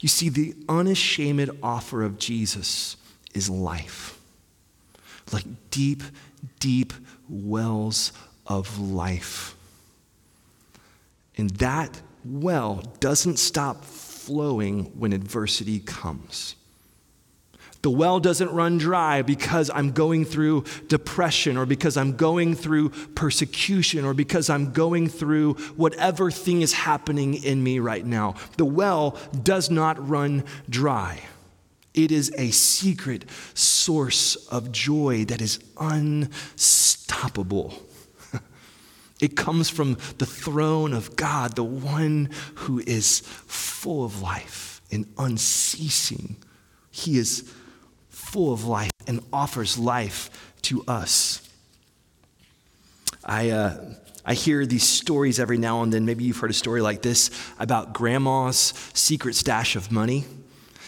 You 0.01 0.09
see, 0.09 0.29
the 0.29 0.55
unashamed 0.69 1.51
offer 1.63 2.03
of 2.03 2.19
Jesus 2.19 2.97
is 3.35 3.49
life, 3.49 4.19
like 5.33 5.45
deep, 5.71 6.03
deep 6.59 6.93
wells 7.29 8.13
of 8.47 8.79
life 8.79 9.57
and 11.37 11.51
that 11.51 12.01
well 12.25 12.83
doesn't 13.01 13.39
stop 13.39 13.85
flowing 13.85 14.85
when 14.99 15.13
adversity 15.13 15.81
comes. 15.81 16.55
The 17.83 17.91
well 17.91 18.21
doesn't 18.21 18.53
run 18.53 18.79
dry 18.79 19.23
because 19.23 19.69
I'm 19.69 19.91
going 19.91 20.25
through 20.25 20.65
depression 20.87 21.57
or 21.57 21.67
because 21.67 21.97
I'm 21.97 22.17
going 22.17 22.55
through 22.55 22.91
persecution 22.91 24.05
or 24.05 24.15
because 24.15 24.49
I'm 24.49 24.73
going 24.73 25.09
through 25.09 25.55
whatever 25.75 26.31
thing 26.31 26.63
is 26.63 26.73
happening 26.73 27.35
in 27.35 27.63
me 27.63 27.81
right 27.81 28.07
now. 28.07 28.37
The 28.57 28.65
well 28.65 29.19
does 29.43 29.69
not 29.69 30.09
run 30.09 30.45
dry. 30.71 31.21
It 31.93 32.13
is 32.13 32.33
a 32.39 32.53
secret 32.53 33.29
source 33.55 34.37
of 34.47 34.71
joy 34.71 35.25
that 35.27 35.43
is 35.43 35.59
unstoppable. 35.79 37.75
It 39.23 39.37
comes 39.37 39.71
from 39.71 39.95
the 40.19 40.27
throne 40.27 40.93
of 40.93 41.15
God, 41.15 41.55
the 41.55 41.63
one 41.63 42.29
who 42.57 42.81
is 42.81 43.21
full 43.21 44.05
of 44.05 44.21
life 44.21 44.83
and 44.91 45.07
unceasing. 45.17 46.37
He 46.91 47.17
is 47.19 47.51
full 48.11 48.53
of 48.53 48.65
life 48.65 48.91
and 49.07 49.21
offers 49.33 49.79
life 49.79 50.53
to 50.63 50.83
us. 50.89 51.49
I, 53.25 53.51
uh, 53.51 53.95
I 54.25 54.35
hear 54.35 54.67
these 54.67 54.83
stories 54.83 55.39
every 55.39 55.59
now 55.59 55.85
and 55.85 55.93
then. 55.93 56.05
Maybe 56.05 56.25
you've 56.25 56.39
heard 56.39 56.51
a 56.51 56.55
story 56.55 56.81
like 56.81 57.03
this 57.03 57.31
about 57.61 57.93
grandma's 57.93 58.75
secret 58.93 59.37
stash 59.37 59.77
of 59.77 59.93
money. 59.93 60.25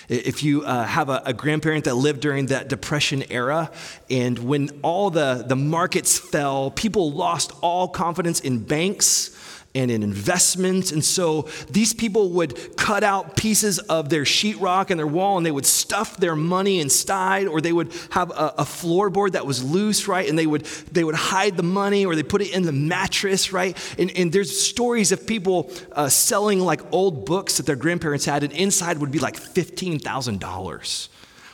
If 0.09 0.43
you 0.43 0.63
uh, 0.63 0.85
have 0.85 1.09
a, 1.09 1.23
a, 1.27 1.33
grandparent 1.33 1.85
that 1.85 1.95
lived 1.95 2.21
during 2.21 2.47
that 2.47 2.69
Depression 2.69 3.25
era, 3.31 3.71
and 4.11 4.39
when 4.39 4.71
all 4.83 5.11
the, 5.11 5.45
the 5.47 5.57
markets 5.57 6.19
fell, 6.19 6.71
people 6.71 7.13
lost 7.13 7.53
all 7.63 7.89
confidence 7.89 8.41
in 8.41 8.59
banks 8.65 9.34
and 9.75 9.91
in 9.91 10.03
investments. 10.03 10.93
And 10.93 11.05
so 11.05 11.49
these 11.69 11.93
people 11.93 12.31
would 12.31 12.77
cut 12.77 13.03
out 13.03 13.37
pieces 13.37 13.79
of 13.81 14.09
their 14.09 14.23
sheetrock 14.23 14.91
and 14.91 14.99
their 14.99 15.07
wall 15.07 15.37
and 15.37 15.45
they 15.45 15.51
would 15.51 15.67
stuff 15.67 16.17
their 16.17 16.37
money 16.37 16.81
inside, 16.81 17.47
or 17.47 17.61
they 17.61 17.73
would 17.73 17.93
have 18.11 18.31
a, 18.31 18.55
a 18.59 18.65
floorboard 18.65 19.33
that 19.33 19.47
was 19.47 19.65
loose, 19.65 20.07
right? 20.07 20.29
And 20.29 20.39
they 20.39 20.47
would, 20.47 20.65
they 20.93 21.03
would 21.03 21.15
hide 21.15 21.57
the 21.57 21.63
money 21.63 22.07
or 22.07 22.15
they 22.15 22.23
put 22.23 22.43
it 22.43 22.55
in 22.55 22.63
the 22.63 22.73
mattress, 22.73 23.53
right? 23.53 23.77
And, 23.99 24.11
and 24.17 24.33
there's 24.33 24.59
stories 24.59 25.13
of 25.13 25.27
people 25.27 25.71
uh, 25.93 26.09
selling 26.09 26.61
like 26.61 26.81
old 26.93 27.27
books 27.27 27.57
that 27.57 27.67
their 27.67 27.77
grandparents 27.77 28.25
had, 28.25 28.45
and 28.45 28.53
inside 28.53 28.99
would 28.99 29.11
be 29.11 29.19
like 29.19 29.37
$15,000 29.37 31.09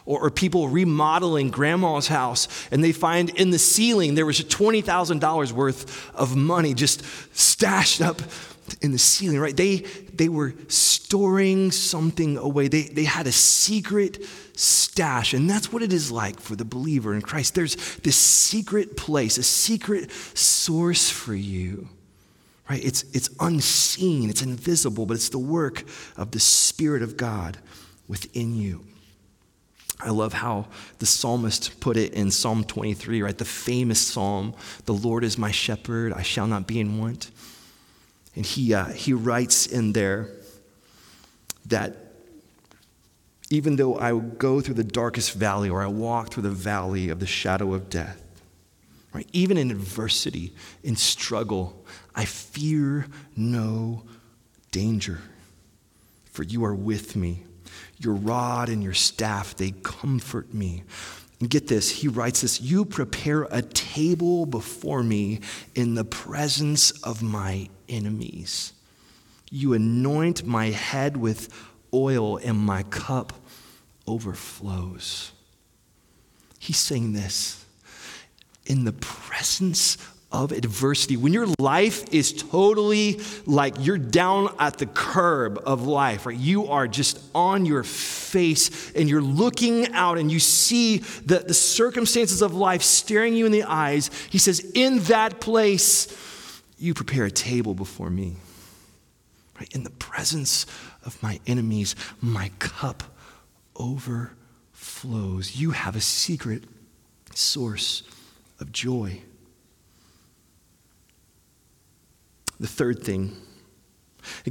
or, 0.04 0.26
or 0.26 0.30
people 0.30 0.68
remodeling 0.68 1.50
grandma's 1.50 2.08
house 2.08 2.48
and 2.70 2.82
they 2.82 2.92
find 2.92 3.30
in 3.30 3.50
the 3.50 3.58
ceiling 3.58 4.14
there 4.14 4.26
was 4.26 4.40
$20,000 4.40 5.52
worth 5.52 6.10
of 6.14 6.36
money 6.36 6.74
just 6.74 7.02
stashed 7.36 8.00
up 8.00 8.20
in 8.80 8.92
the 8.92 8.98
ceiling, 8.98 9.38
right? 9.38 9.56
They, 9.56 9.76
they 10.14 10.28
were 10.28 10.54
storing 10.68 11.70
something 11.70 12.36
away. 12.36 12.68
They, 12.68 12.82
they 12.82 13.04
had 13.04 13.26
a 13.26 13.32
secret 13.32 14.24
stash. 14.54 15.34
And 15.34 15.48
that's 15.48 15.72
what 15.72 15.82
it 15.82 15.92
is 15.92 16.10
like 16.10 16.40
for 16.40 16.56
the 16.56 16.64
believer 16.64 17.14
in 17.14 17.22
Christ. 17.22 17.54
There's 17.54 17.76
this 17.98 18.16
secret 18.16 18.96
place, 18.96 19.38
a 19.38 19.42
secret 19.42 20.10
source 20.12 21.10
for 21.10 21.34
you. 21.34 21.88
Right? 22.68 22.84
It's, 22.84 23.02
it's 23.12 23.30
unseen, 23.40 24.30
it's 24.30 24.42
invisible, 24.42 25.04
but 25.04 25.14
it's 25.14 25.30
the 25.30 25.38
work 25.38 25.84
of 26.16 26.30
the 26.30 26.38
Spirit 26.38 27.02
of 27.02 27.16
God 27.16 27.58
within 28.06 28.54
you. 28.54 28.84
I 30.02 30.10
love 30.10 30.32
how 30.32 30.66
the 30.98 31.06
psalmist 31.06 31.80
put 31.80 31.96
it 31.96 32.14
in 32.14 32.30
Psalm 32.30 32.64
23, 32.64 33.22
right? 33.22 33.36
The 33.36 33.44
famous 33.44 34.00
psalm, 34.00 34.54
The 34.86 34.94
Lord 34.94 35.24
is 35.24 35.36
my 35.36 35.50
shepherd, 35.50 36.12
I 36.12 36.22
shall 36.22 36.46
not 36.46 36.66
be 36.66 36.80
in 36.80 36.98
want. 36.98 37.30
And 38.34 38.46
he, 38.46 38.72
uh, 38.72 38.86
he 38.86 39.12
writes 39.12 39.66
in 39.66 39.92
there 39.92 40.28
that 41.66 41.96
even 43.50 43.76
though 43.76 43.98
I 43.98 44.16
go 44.16 44.60
through 44.60 44.74
the 44.74 44.84
darkest 44.84 45.34
valley 45.34 45.68
or 45.68 45.82
I 45.82 45.88
walk 45.88 46.32
through 46.32 46.44
the 46.44 46.50
valley 46.50 47.08
of 47.08 47.18
the 47.18 47.26
shadow 47.26 47.74
of 47.74 47.90
death, 47.90 48.22
right? 49.12 49.28
Even 49.32 49.56
in 49.56 49.72
adversity, 49.72 50.52
in 50.84 50.94
struggle, 50.94 51.84
I 52.14 52.24
fear 52.24 53.06
no 53.36 54.04
danger, 54.70 55.18
for 56.26 56.44
you 56.44 56.64
are 56.64 56.74
with 56.74 57.16
me. 57.16 57.42
Your 58.00 58.14
rod 58.14 58.68
and 58.68 58.82
your 58.82 58.94
staff, 58.94 59.54
they 59.56 59.70
comfort 59.82 60.52
me. 60.52 60.82
And 61.38 61.48
get 61.48 61.68
this, 61.68 61.88
he 61.90 62.08
writes 62.08 62.40
this 62.40 62.60
You 62.60 62.84
prepare 62.84 63.44
a 63.50 63.62
table 63.62 64.44
before 64.44 65.02
me 65.02 65.40
in 65.74 65.94
the 65.94 66.04
presence 66.04 66.90
of 67.02 67.22
my 67.22 67.68
enemies. 67.88 68.72
You 69.50 69.74
anoint 69.74 70.44
my 70.44 70.66
head 70.66 71.16
with 71.16 71.48
oil, 71.92 72.38
and 72.38 72.58
my 72.58 72.82
cup 72.84 73.32
overflows. 74.06 75.32
He's 76.58 76.78
saying 76.78 77.12
this 77.12 77.64
in 78.66 78.84
the 78.84 78.92
presence 78.92 79.96
of 80.32 80.52
adversity, 80.52 81.16
when 81.16 81.32
your 81.32 81.48
life 81.58 82.12
is 82.14 82.32
totally 82.32 83.20
like 83.46 83.74
you're 83.80 83.98
down 83.98 84.54
at 84.60 84.78
the 84.78 84.86
curb 84.86 85.60
of 85.66 85.86
life, 85.86 86.24
right? 86.24 86.36
You 86.36 86.68
are 86.68 86.86
just 86.86 87.20
on 87.34 87.66
your 87.66 87.82
face 87.82 88.92
and 88.92 89.08
you're 89.08 89.20
looking 89.20 89.92
out 89.92 90.18
and 90.18 90.30
you 90.30 90.38
see 90.38 90.98
the, 90.98 91.40
the 91.40 91.54
circumstances 91.54 92.42
of 92.42 92.54
life 92.54 92.82
staring 92.82 93.34
you 93.34 93.44
in 93.44 93.52
the 93.52 93.64
eyes. 93.64 94.10
He 94.30 94.38
says, 94.38 94.60
In 94.74 95.00
that 95.04 95.40
place, 95.40 96.06
you 96.78 96.94
prepare 96.94 97.24
a 97.24 97.30
table 97.30 97.74
before 97.74 98.10
me. 98.10 98.36
Right? 99.58 99.74
In 99.74 99.82
the 99.82 99.90
presence 99.90 100.64
of 101.04 101.20
my 101.22 101.40
enemies, 101.46 101.96
my 102.20 102.50
cup 102.60 103.02
overflows. 103.74 105.56
You 105.56 105.72
have 105.72 105.96
a 105.96 106.00
secret 106.00 106.64
source 107.34 108.04
of 108.60 108.70
joy. 108.70 109.22
The 112.60 112.68
third 112.68 113.02
thing, 113.02 113.34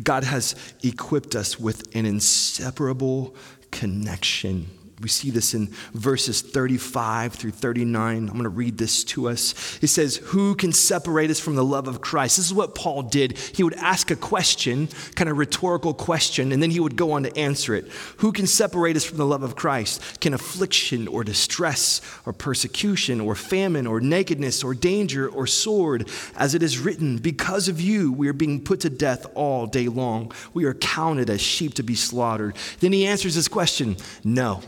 God 0.03 0.23
has 0.23 0.55
equipped 0.83 1.35
us 1.35 1.59
with 1.59 1.95
an 1.95 2.07
inseparable 2.07 3.35
connection 3.71 4.67
we 5.01 5.07
see 5.07 5.29
this 5.29 5.53
in 5.53 5.67
verses 5.93 6.41
35 6.41 7.33
through 7.33 7.51
39. 7.51 8.17
I'm 8.17 8.27
going 8.27 8.43
to 8.43 8.49
read 8.49 8.77
this 8.77 9.03
to 9.05 9.29
us. 9.29 9.79
It 9.81 9.87
says, 9.87 10.17
Who 10.17 10.55
can 10.55 10.73
separate 10.73 11.29
us 11.29 11.39
from 11.39 11.55
the 11.55 11.63
love 11.63 11.87
of 11.87 12.01
Christ? 12.01 12.37
This 12.37 12.47
is 12.47 12.53
what 12.53 12.75
Paul 12.75 13.03
did. 13.03 13.37
He 13.37 13.63
would 13.63 13.75
ask 13.75 14.11
a 14.11 14.15
question, 14.15 14.87
kind 15.15 15.29
of 15.29 15.37
rhetorical 15.37 15.93
question, 15.93 16.51
and 16.51 16.61
then 16.61 16.71
he 16.71 16.81
would 16.81 16.97
go 16.97 17.13
on 17.13 17.23
to 17.23 17.37
answer 17.37 17.75
it. 17.75 17.87
Who 18.17 18.33
can 18.33 18.45
separate 18.45 18.97
us 18.97 19.05
from 19.05 19.17
the 19.17 19.25
love 19.25 19.43
of 19.43 19.55
Christ? 19.55 20.19
Can 20.19 20.33
affliction 20.33 21.07
or 21.07 21.23
distress 21.23 22.01
or 22.25 22.33
persecution 22.33 23.21
or 23.21 23.35
famine 23.35 23.87
or 23.87 24.01
nakedness 24.01 24.63
or 24.63 24.73
danger 24.73 25.29
or 25.29 25.47
sword? 25.47 26.09
As 26.35 26.55
it 26.55 26.63
is 26.63 26.77
written, 26.77 27.19
Because 27.19 27.69
of 27.69 27.79
you 27.79 28.11
we 28.11 28.27
are 28.27 28.33
being 28.33 28.61
put 28.61 28.81
to 28.81 28.89
death 28.89 29.25
all 29.33 29.65
day 29.65 29.87
long. 29.87 30.33
We 30.53 30.65
are 30.65 30.73
counted 30.73 31.29
as 31.29 31.39
sheep 31.39 31.75
to 31.75 31.83
be 31.83 31.95
slaughtered. 31.95 32.57
Then 32.81 32.91
he 32.91 33.05
answers 33.05 33.35
this 33.35 33.47
question 33.47 33.95
No. 34.25 34.61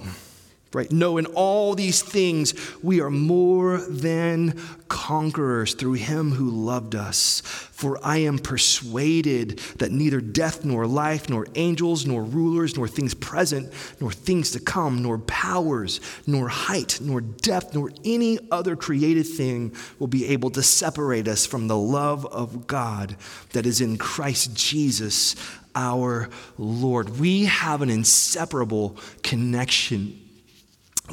Right? 0.74 0.90
No, 0.90 1.18
in 1.18 1.26
all 1.26 1.76
these 1.76 2.02
things, 2.02 2.54
we 2.82 3.02
are 3.02 3.10
more 3.10 3.80
than 3.80 4.58
conquerors 4.88 5.74
through 5.74 5.94
him 5.94 6.32
who 6.32 6.50
loved 6.50 6.96
us. 6.96 7.42
For 7.46 8.00
I 8.02 8.18
am 8.20 8.40
persuaded 8.40 9.60
that 9.80 9.92
neither 9.92 10.22
death, 10.22 10.64
nor 10.64 10.88
life, 10.88 11.30
nor 11.30 11.48
angels, 11.56 12.06
nor 12.06 12.24
rulers, 12.24 12.78
nor 12.78 12.88
things 12.88 13.14
present, 13.14 13.74
nor 14.00 14.12
things 14.14 14.52
to 14.52 14.62
come, 14.62 15.04
nor 15.04 15.18
powers, 15.18 16.00
nor 16.26 16.48
height, 16.48 17.00
nor 17.02 17.20
depth, 17.20 17.74
nor 17.74 17.92
any 18.06 18.40
other 18.50 18.78
created 18.78 19.24
thing 19.24 19.76
will 20.00 20.08
be 20.08 20.28
able 20.28 20.52
to 20.52 20.64
separate 20.64 21.28
us 21.28 21.46
from 21.46 21.68
the 21.68 21.78
love 21.78 22.26
of 22.28 22.66
God 22.66 23.18
that 23.52 23.66
is 23.66 23.82
in 23.82 23.98
Christ 23.98 24.56
Jesus 24.56 25.36
our 25.76 26.30
Lord. 26.58 27.20
We 27.20 27.46
have 27.46 27.82
an 27.82 27.90
inseparable 27.90 28.96
connection 29.22 30.31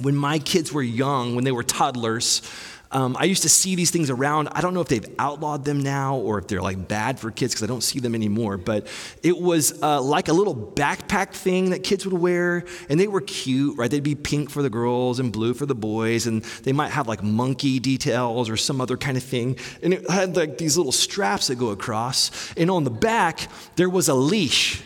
when 0.03 0.17
my 0.17 0.39
kids 0.39 0.73
were 0.73 0.83
young, 0.83 1.35
when 1.35 1.45
they 1.45 1.53
were 1.53 1.63
toddlers, 1.63 2.43
um, 2.91 3.17
I 3.19 3.25
used 3.25 3.43
to 3.43 3.49
see 3.49 3.75
these 3.75 3.91
things 3.91 4.09
around. 4.09 4.49
I 4.53 4.63
don't 4.63 4.73
know 4.73 4.81
if 4.81 4.89
they've 4.89 5.15
outlawed 5.19 5.65
them 5.65 5.83
now 5.83 6.17
or 6.17 6.39
if 6.39 6.49
they're 6.49 6.63
like 6.63 6.89
bad 6.89 7.21
for 7.21 7.31
kids 7.31 7.53
because 7.53 7.63
I 7.63 7.67
don't 7.67 7.83
see 7.83 7.99
them 8.01 8.15
anymore. 8.15 8.57
But 8.57 8.87
it 9.23 9.39
was 9.39 9.83
uh, 9.83 10.01
like 10.01 10.29
a 10.29 10.33
little 10.33 10.55
backpack 10.55 11.33
thing 11.33 11.71
that 11.71 11.85
kids 11.85 12.07
would 12.07 12.19
wear, 12.19 12.65
and 12.89 12.99
they 12.99 13.07
were 13.07 13.21
cute, 13.21 13.77
right? 13.77 13.91
They'd 13.91 14.03
be 14.03 14.15
pink 14.15 14.51
for 14.51 14.63
the 14.63 14.71
girls 14.71 15.21
and 15.21 15.33
blue 15.33 15.53
for 15.53 15.67
the 15.67 15.75
boys, 15.75 16.27
and 16.27 16.43
they 16.63 16.73
might 16.73 16.91
have 16.91 17.07
like 17.07 17.23
monkey 17.23 17.79
details 17.79 18.49
or 18.49 18.57
some 18.57 18.81
other 18.81 18.97
kind 18.97 19.17
of 19.17 19.23
thing. 19.23 19.59
And 19.83 19.93
it 19.93 20.09
had 20.11 20.37
like 20.37 20.57
these 20.57 20.79
little 20.79 20.93
straps 20.93 21.49
that 21.49 21.57
go 21.57 21.69
across, 21.69 22.55
and 22.57 22.71
on 22.71 22.85
the 22.85 22.91
back 22.91 23.49
there 23.77 23.91
was 23.91 24.09
a 24.09 24.15
leash. 24.15 24.83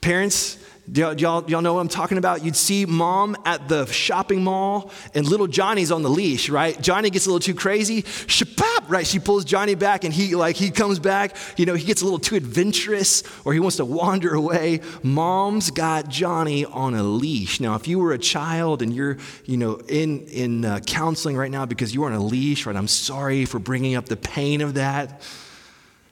Parents, 0.00 0.58
do 0.90 1.00
y'all, 1.00 1.14
y'all, 1.18 1.50
y'all, 1.50 1.62
know 1.62 1.74
what 1.74 1.80
I'm 1.80 1.88
talking 1.88 2.18
about? 2.18 2.44
You'd 2.44 2.56
see 2.56 2.84
mom 2.84 3.36
at 3.46 3.68
the 3.68 3.86
shopping 3.86 4.44
mall 4.44 4.90
and 5.14 5.26
little 5.26 5.46
Johnny's 5.46 5.90
on 5.90 6.02
the 6.02 6.10
leash, 6.10 6.50
right? 6.50 6.78
Johnny 6.78 7.08
gets 7.08 7.24
a 7.24 7.30
little 7.30 7.40
too 7.40 7.54
crazy. 7.54 8.02
Shapap, 8.02 8.90
right? 8.90 9.06
She 9.06 9.18
pulls 9.18 9.46
Johnny 9.46 9.74
back 9.76 10.04
and 10.04 10.12
he 10.12 10.34
like 10.34 10.56
he 10.56 10.70
comes 10.70 10.98
back. 10.98 11.36
You 11.56 11.64
know, 11.64 11.74
he 11.74 11.86
gets 11.86 12.02
a 12.02 12.04
little 12.04 12.18
too 12.18 12.36
adventurous 12.36 13.22
or 13.46 13.54
he 13.54 13.60
wants 13.60 13.78
to 13.78 13.86
wander 13.86 14.34
away. 14.34 14.82
Mom's 15.02 15.70
got 15.70 16.08
Johnny 16.08 16.66
on 16.66 16.94
a 16.94 17.02
leash. 17.02 17.60
Now, 17.60 17.76
if 17.76 17.88
you 17.88 17.98
were 17.98 18.12
a 18.12 18.18
child 18.18 18.82
and 18.82 18.94
you're, 18.94 19.16
you 19.46 19.56
know, 19.56 19.76
in 19.88 20.26
in 20.26 20.66
uh, 20.66 20.80
counseling 20.80 21.36
right 21.36 21.50
now 21.50 21.64
because 21.64 21.94
you're 21.94 22.06
on 22.06 22.12
a 22.12 22.22
leash, 22.22 22.66
right? 22.66 22.76
I'm 22.76 22.88
sorry 22.88 23.46
for 23.46 23.58
bringing 23.58 23.94
up 23.94 24.06
the 24.06 24.18
pain 24.18 24.60
of 24.60 24.74
that. 24.74 25.22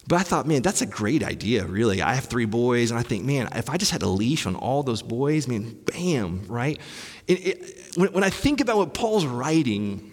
But 0.09 0.21
I 0.21 0.23
thought, 0.23 0.47
man, 0.47 0.63
that's 0.63 0.83
a 0.83 0.87
great 0.87 1.23
idea, 1.23 1.65
really. 1.65 2.03
I 2.03 2.15
have 2.15 2.25
three 2.25 2.45
boys, 2.45 2.91
and 2.91 2.99
I 2.99 3.03
think, 3.03 3.25
man, 3.25 3.49
if 3.55 3.71
I 3.71 3.77
just 3.77 3.93
had 3.93 4.03
a 4.03 4.09
leash 4.09 4.47
on 4.47 4.57
all 4.57 4.83
those 4.83 5.03
boys, 5.03 5.47
I 5.47 5.51
mean, 5.51 5.81
bam, 5.85 6.45
right? 6.49 6.81
It, 7.29 7.47
it, 7.47 7.97
when, 7.97 8.13
when 8.13 8.25
I 8.25 8.31
think 8.31 8.61
about 8.61 8.79
what 8.79 8.95
Paul's 8.95 9.27
writing, 9.27 10.11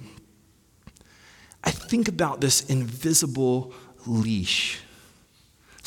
I 1.64 1.72
think 1.72 2.08
about 2.08 2.40
this 2.40 2.70
invisible 2.70 3.74
leash. 4.06 4.80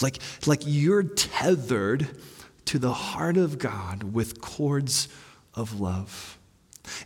Like, 0.01 0.19
like 0.47 0.62
you're 0.65 1.05
tethered 1.05 2.09
to 2.67 2.79
the 2.79 2.93
heart 2.93 3.37
of 3.37 3.59
God 3.59 4.03
with 4.03 4.41
cords 4.41 5.09
of 5.55 5.81
love. 5.81 6.38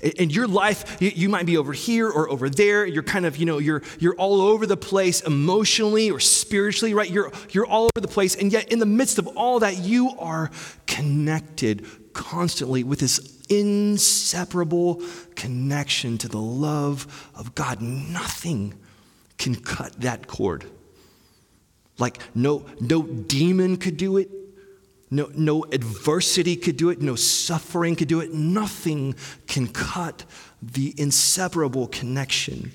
In 0.00 0.30
your 0.30 0.46
life, 0.46 0.96
you 1.00 1.28
might 1.28 1.46
be 1.46 1.56
over 1.56 1.72
here 1.72 2.08
or 2.08 2.30
over 2.30 2.48
there. 2.48 2.86
You're 2.86 3.02
kind 3.02 3.26
of, 3.26 3.36
you 3.36 3.46
know, 3.46 3.58
you're, 3.58 3.82
you're 3.98 4.14
all 4.16 4.40
over 4.40 4.66
the 4.66 4.76
place 4.76 5.20
emotionally 5.20 6.10
or 6.10 6.20
spiritually, 6.20 6.94
right? 6.94 7.10
You're, 7.10 7.30
you're 7.50 7.66
all 7.66 7.84
over 7.84 8.00
the 8.00 8.08
place. 8.08 8.34
And 8.34 8.52
yet, 8.52 8.72
in 8.72 8.78
the 8.78 8.86
midst 8.86 9.18
of 9.18 9.26
all 9.36 9.60
that, 9.60 9.78
you 9.78 10.10
are 10.18 10.50
connected 10.86 11.86
constantly 12.14 12.84
with 12.84 13.00
this 13.00 13.36
inseparable 13.48 15.02
connection 15.34 16.18
to 16.18 16.28
the 16.28 16.40
love 16.40 17.30
of 17.34 17.54
God. 17.54 17.80
Nothing 17.80 18.74
can 19.38 19.54
cut 19.54 20.00
that 20.00 20.26
cord. 20.26 20.64
Like, 21.98 22.18
no, 22.34 22.66
no 22.80 23.02
demon 23.02 23.76
could 23.76 23.96
do 23.96 24.16
it. 24.16 24.30
No, 25.16 25.31
no 25.35 25.64
adversity 25.72 26.57
could 26.57 26.76
do 26.76 26.90
it, 26.90 27.00
no 27.00 27.14
suffering 27.14 27.96
could 27.96 28.07
do 28.07 28.20
it. 28.20 28.35
Nothing 28.35 29.14
can 29.46 29.66
cut 29.66 30.26
the 30.61 30.94
inseparable 30.98 31.87
connection 31.87 32.70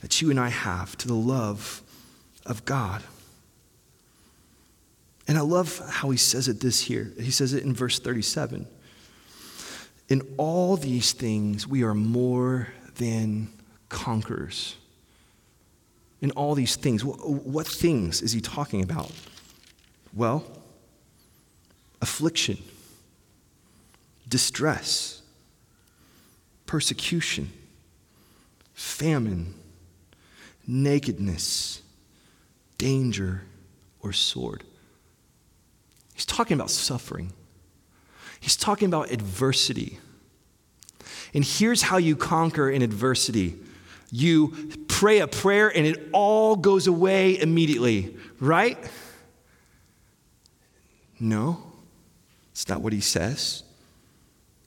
that 0.00 0.20
you 0.20 0.28
and 0.32 0.40
I 0.40 0.48
have 0.48 0.98
to 0.98 1.06
the 1.06 1.14
love 1.14 1.80
of 2.44 2.64
God. 2.64 3.04
And 5.28 5.38
I 5.38 5.42
love 5.42 5.80
how 5.88 6.10
he 6.10 6.16
says 6.16 6.48
it 6.48 6.58
this 6.58 6.80
here. 6.80 7.12
He 7.16 7.30
says 7.30 7.54
it 7.54 7.62
in 7.62 7.74
verse 7.74 8.00
37. 8.00 8.66
In 10.08 10.22
all 10.36 10.76
these 10.76 11.12
things, 11.12 11.64
we 11.64 11.84
are 11.84 11.94
more 11.94 12.72
than 12.96 13.52
conquerors. 13.88 14.74
In 16.20 16.32
all 16.32 16.56
these 16.56 16.74
things, 16.74 17.04
what, 17.04 17.24
what 17.24 17.68
things 17.68 18.20
is 18.20 18.32
he 18.32 18.40
talking 18.40 18.82
about? 18.82 19.12
Well, 20.12 20.44
affliction, 22.00 22.58
distress, 24.28 25.22
persecution, 26.66 27.50
famine, 28.74 29.54
nakedness, 30.66 31.82
danger, 32.76 33.42
or 34.00 34.12
sword. 34.12 34.64
He's 36.14 36.26
talking 36.26 36.56
about 36.56 36.70
suffering. 36.70 37.32
He's 38.40 38.56
talking 38.56 38.86
about 38.86 39.10
adversity. 39.10 39.98
And 41.34 41.44
here's 41.44 41.82
how 41.82 41.96
you 41.96 42.16
conquer 42.16 42.70
in 42.70 42.82
adversity 42.82 43.56
you 44.10 44.54
pray 44.88 45.18
a 45.18 45.26
prayer 45.26 45.68
and 45.68 45.86
it 45.86 46.08
all 46.12 46.56
goes 46.56 46.86
away 46.86 47.38
immediately, 47.38 48.16
right? 48.40 48.78
No, 51.20 51.67
it's 52.58 52.68
not 52.68 52.80
what 52.80 52.92
he 52.92 53.00
says. 53.00 53.62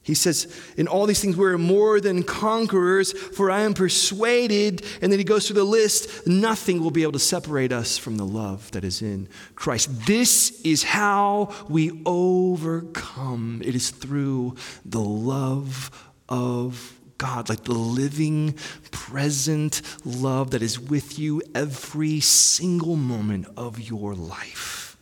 He 0.02 0.14
says, 0.14 0.48
In 0.78 0.88
all 0.88 1.06
these 1.06 1.20
things, 1.20 1.36
we're 1.36 1.58
more 1.58 2.00
than 2.00 2.24
conquerors, 2.24 3.12
for 3.12 3.52
I 3.52 3.64
am 3.64 3.74
persuaded. 3.74 4.86
And 5.02 5.12
then 5.12 5.20
he 5.20 5.26
goes 5.26 5.46
through 5.46 5.58
the 5.58 5.66
list 5.66 6.26
nothing 6.26 6.82
will 6.82 6.92
be 6.92 7.02
able 7.02 7.12
to 7.12 7.20
separate 7.20 7.74
us 7.74 7.98
from 7.98 8.16
the 8.16 8.26
love 8.26 8.72
that 8.72 8.86
is 8.86 9.02
in 9.02 9.28
Christ. 9.56 10.06
This 10.08 10.62
is 10.62 10.84
how 10.84 11.54
we 11.68 12.02
overcome. 12.06 13.62
It 13.62 13.76
is 13.76 13.90
through 13.90 14.56
the 14.86 15.02
love 15.02 15.92
of 16.30 16.98
God, 17.18 17.50
like 17.50 17.66
the 17.66 17.74
living, 17.74 18.58
present 18.92 19.82
love 20.06 20.52
that 20.52 20.62
is 20.62 20.80
with 20.80 21.20
you 21.20 21.42
every 21.54 22.22
single 22.22 22.96
moment 22.96 23.48
of 23.58 23.82
your 23.82 24.16
life. 24.16 24.96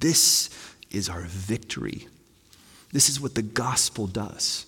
This 0.00 0.50
is 0.90 1.08
our 1.08 1.22
victory. 1.22 2.08
This 2.94 3.08
is 3.08 3.20
what 3.20 3.34
the 3.34 3.42
gospel 3.42 4.06
does. 4.06 4.66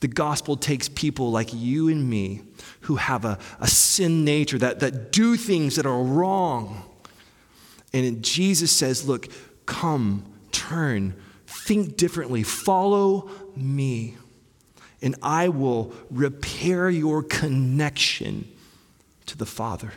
The 0.00 0.08
gospel 0.08 0.56
takes 0.56 0.88
people 0.88 1.30
like 1.30 1.52
you 1.52 1.88
and 1.88 2.08
me 2.08 2.40
who 2.80 2.96
have 2.96 3.26
a, 3.26 3.38
a 3.60 3.68
sin 3.68 4.24
nature, 4.24 4.56
that, 4.56 4.80
that 4.80 5.12
do 5.12 5.36
things 5.36 5.76
that 5.76 5.84
are 5.84 6.02
wrong. 6.02 6.82
And 7.92 8.24
Jesus 8.24 8.72
says, 8.72 9.06
Look, 9.06 9.28
come, 9.66 10.24
turn, 10.50 11.14
think 11.46 11.98
differently, 11.98 12.42
follow 12.42 13.28
me, 13.54 14.16
and 15.02 15.14
I 15.22 15.48
will 15.48 15.92
repair 16.10 16.88
your 16.88 17.22
connection 17.22 18.50
to 19.26 19.36
the 19.36 19.44
Father. 19.44 19.92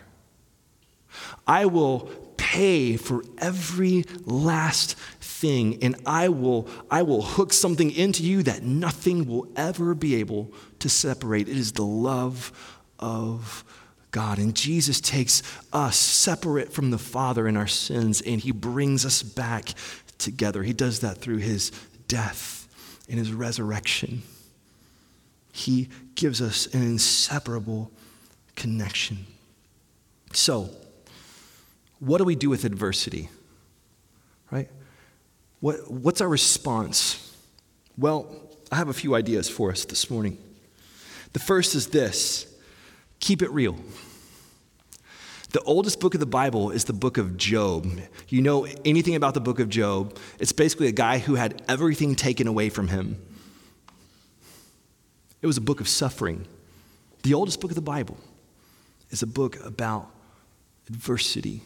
I 1.48 1.68
will 1.68 2.10
pay 2.36 2.98
for 2.98 3.24
every 3.38 4.04
last 4.26 4.98
thing 5.44 5.78
and 5.84 5.98
I 6.06 6.30
will 6.30 6.70
I 6.90 7.02
will 7.02 7.22
hook 7.22 7.52
something 7.52 7.92
into 7.92 8.24
you 8.24 8.44
that 8.44 8.64
nothing 8.64 9.28
will 9.28 9.46
ever 9.58 9.94
be 9.94 10.16
able 10.16 10.54
to 10.80 10.88
separate. 10.88 11.50
It 11.50 11.58
is 11.58 11.74
the 11.74 11.84
love 11.84 12.80
of 12.98 13.66
God. 14.12 14.38
And 14.38 14.56
Jesus 14.56 15.02
takes 15.02 15.44
us 15.74 15.98
separate 15.98 16.72
from 16.72 16.92
the 16.92 16.98
Father 16.98 17.46
in 17.46 17.58
our 17.58 17.68
sins 17.68 18.22
and 18.22 18.40
he 18.40 18.54
brings 18.54 19.06
us 19.06 19.22
back 19.22 19.74
together. 20.18 20.64
He 20.64 20.72
does 20.72 21.02
that 21.02 21.18
through 21.18 21.40
his 21.40 21.74
death 22.08 22.70
and 23.10 23.20
his 23.20 23.34
resurrection. 23.34 24.22
He 25.52 25.90
gives 26.16 26.42
us 26.42 26.74
an 26.74 26.84
inseparable 26.84 27.92
connection. 28.56 29.26
So, 30.32 30.70
what 32.00 32.20
do 32.20 32.24
we 32.24 32.36
do 32.36 32.50
with 32.50 32.64
adversity? 32.64 33.30
Right? 34.50 34.70
What, 35.64 35.90
what's 35.90 36.20
our 36.20 36.28
response? 36.28 37.34
Well, 37.98 38.28
I 38.70 38.76
have 38.76 38.90
a 38.90 38.94
few 38.94 39.16
ideas 39.16 39.48
for 39.48 39.72
us 39.72 39.86
this 39.86 40.10
morning. 40.10 40.38
The 41.32 41.40
first 41.40 41.74
is 41.74 41.88
this 41.88 42.54
keep 43.22 43.42
it 43.42 43.50
real. 43.50 43.78
The 45.52 45.62
oldest 45.62 46.02
book 46.02 46.16
of 46.16 46.20
the 46.20 46.26
Bible 46.26 46.72
is 46.72 46.84
the 46.84 46.92
book 46.92 47.18
of 47.18 47.38
Job. 47.38 47.88
You 48.28 48.42
know 48.42 48.68
anything 48.84 49.16
about 49.16 49.36
the 49.36 49.40
book 49.40 49.62
of 49.62 49.70
Job? 49.70 50.20
It's 50.38 50.52
basically 50.52 50.88
a 50.88 50.92
guy 50.92 51.20
who 51.20 51.36
had 51.36 51.64
everything 51.70 52.16
taken 52.16 52.46
away 52.46 52.68
from 52.68 52.90
him. 52.90 53.16
It 55.42 55.48
was 55.48 55.56
a 55.56 55.62
book 55.62 55.80
of 55.80 55.88
suffering. 55.88 56.46
The 57.22 57.36
oldest 57.36 57.62
book 57.62 57.72
of 57.72 57.76
the 57.76 57.82
Bible 57.82 58.18
is 59.12 59.24
a 59.24 59.28
book 59.28 59.64
about 59.64 60.12
adversity 60.90 61.62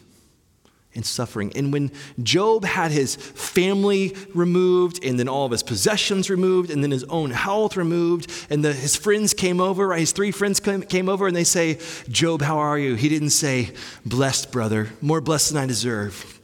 and 0.98 1.06
suffering. 1.06 1.52
And 1.54 1.72
when 1.72 1.92
Job 2.24 2.64
had 2.64 2.90
his 2.90 3.14
family 3.14 4.16
removed, 4.34 5.04
and 5.04 5.16
then 5.16 5.28
all 5.28 5.46
of 5.46 5.52
his 5.52 5.62
possessions 5.62 6.28
removed, 6.28 6.70
and 6.70 6.82
then 6.82 6.90
his 6.90 7.04
own 7.04 7.30
health 7.30 7.76
removed, 7.76 8.28
and 8.50 8.64
the, 8.64 8.72
his 8.72 8.96
friends 8.96 9.32
came 9.32 9.60
over, 9.60 9.86
right? 9.86 10.00
His 10.00 10.10
three 10.10 10.32
friends 10.32 10.58
came, 10.58 10.82
came 10.82 11.08
over, 11.08 11.28
and 11.28 11.36
they 11.36 11.44
say, 11.44 11.78
Job, 12.08 12.42
how 12.42 12.58
are 12.58 12.76
you? 12.76 12.96
He 12.96 13.08
didn't 13.08 13.30
say, 13.30 13.70
blessed, 14.04 14.50
brother, 14.50 14.88
more 15.00 15.20
blessed 15.20 15.52
than 15.52 15.62
I 15.62 15.66
deserve, 15.66 16.40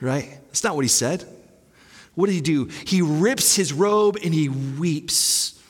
right? 0.00 0.30
That's 0.46 0.62
not 0.62 0.76
what 0.76 0.84
he 0.84 0.88
said. 0.88 1.24
What 2.14 2.26
did 2.26 2.34
he 2.34 2.40
do? 2.40 2.66
He 2.86 3.02
rips 3.02 3.56
his 3.56 3.72
robe 3.72 4.16
and 4.22 4.32
he 4.32 4.48
weeps. 4.48 5.60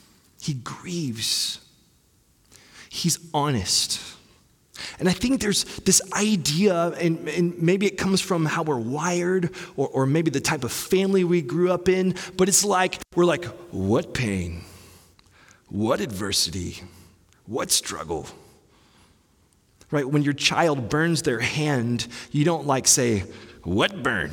He 0.42 0.52
grieves. 0.52 1.60
He's 2.90 3.18
honest. 3.32 4.17
And 4.98 5.08
I 5.08 5.12
think 5.12 5.40
there's 5.40 5.64
this 5.80 6.00
idea, 6.12 6.90
and, 7.00 7.28
and, 7.28 7.60
maybe 7.60 7.86
it 7.86 7.98
comes 7.98 8.20
from 8.20 8.44
how 8.44 8.62
we're 8.62 8.78
wired, 8.78 9.54
or, 9.76 9.88
or 9.88 10.06
maybe 10.06 10.30
the 10.30 10.40
type 10.40 10.64
of 10.64 10.72
family 10.72 11.24
we 11.24 11.42
grew 11.42 11.70
up 11.70 11.88
in, 11.88 12.14
but 12.36 12.48
it's 12.48 12.64
like, 12.64 12.98
we're 13.14 13.24
like, 13.24 13.44
what 13.70 14.14
pain? 14.14 14.62
What 15.68 16.00
adversity? 16.00 16.82
What 17.46 17.70
struggle? 17.70 18.26
Right? 19.90 20.08
When 20.08 20.22
your 20.22 20.34
child 20.34 20.88
burns 20.88 21.22
their 21.22 21.40
hand, 21.40 22.06
you 22.30 22.44
don't 22.44 22.66
like 22.66 22.86
say, 22.86 23.24
what 23.62 24.02
burn? 24.02 24.32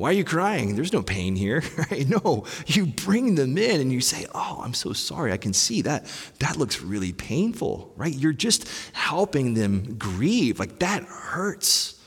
Why 0.00 0.08
are 0.08 0.14
you 0.14 0.24
crying? 0.24 0.76
There's 0.76 0.94
no 0.94 1.02
pain 1.02 1.36
here, 1.36 1.62
right? 1.76 2.08
No, 2.08 2.46
you 2.66 2.86
bring 2.86 3.34
them 3.34 3.58
in 3.58 3.82
and 3.82 3.92
you 3.92 4.00
say, 4.00 4.24
Oh, 4.34 4.62
I'm 4.64 4.72
so 4.72 4.94
sorry. 4.94 5.30
I 5.30 5.36
can 5.36 5.52
see 5.52 5.82
that. 5.82 6.06
That 6.38 6.56
looks 6.56 6.80
really 6.80 7.12
painful, 7.12 7.92
right? 7.98 8.14
You're 8.14 8.32
just 8.32 8.66
helping 8.94 9.52
them 9.52 9.96
grieve. 9.98 10.58
Like 10.58 10.78
that 10.78 11.02
hurts. 11.02 12.00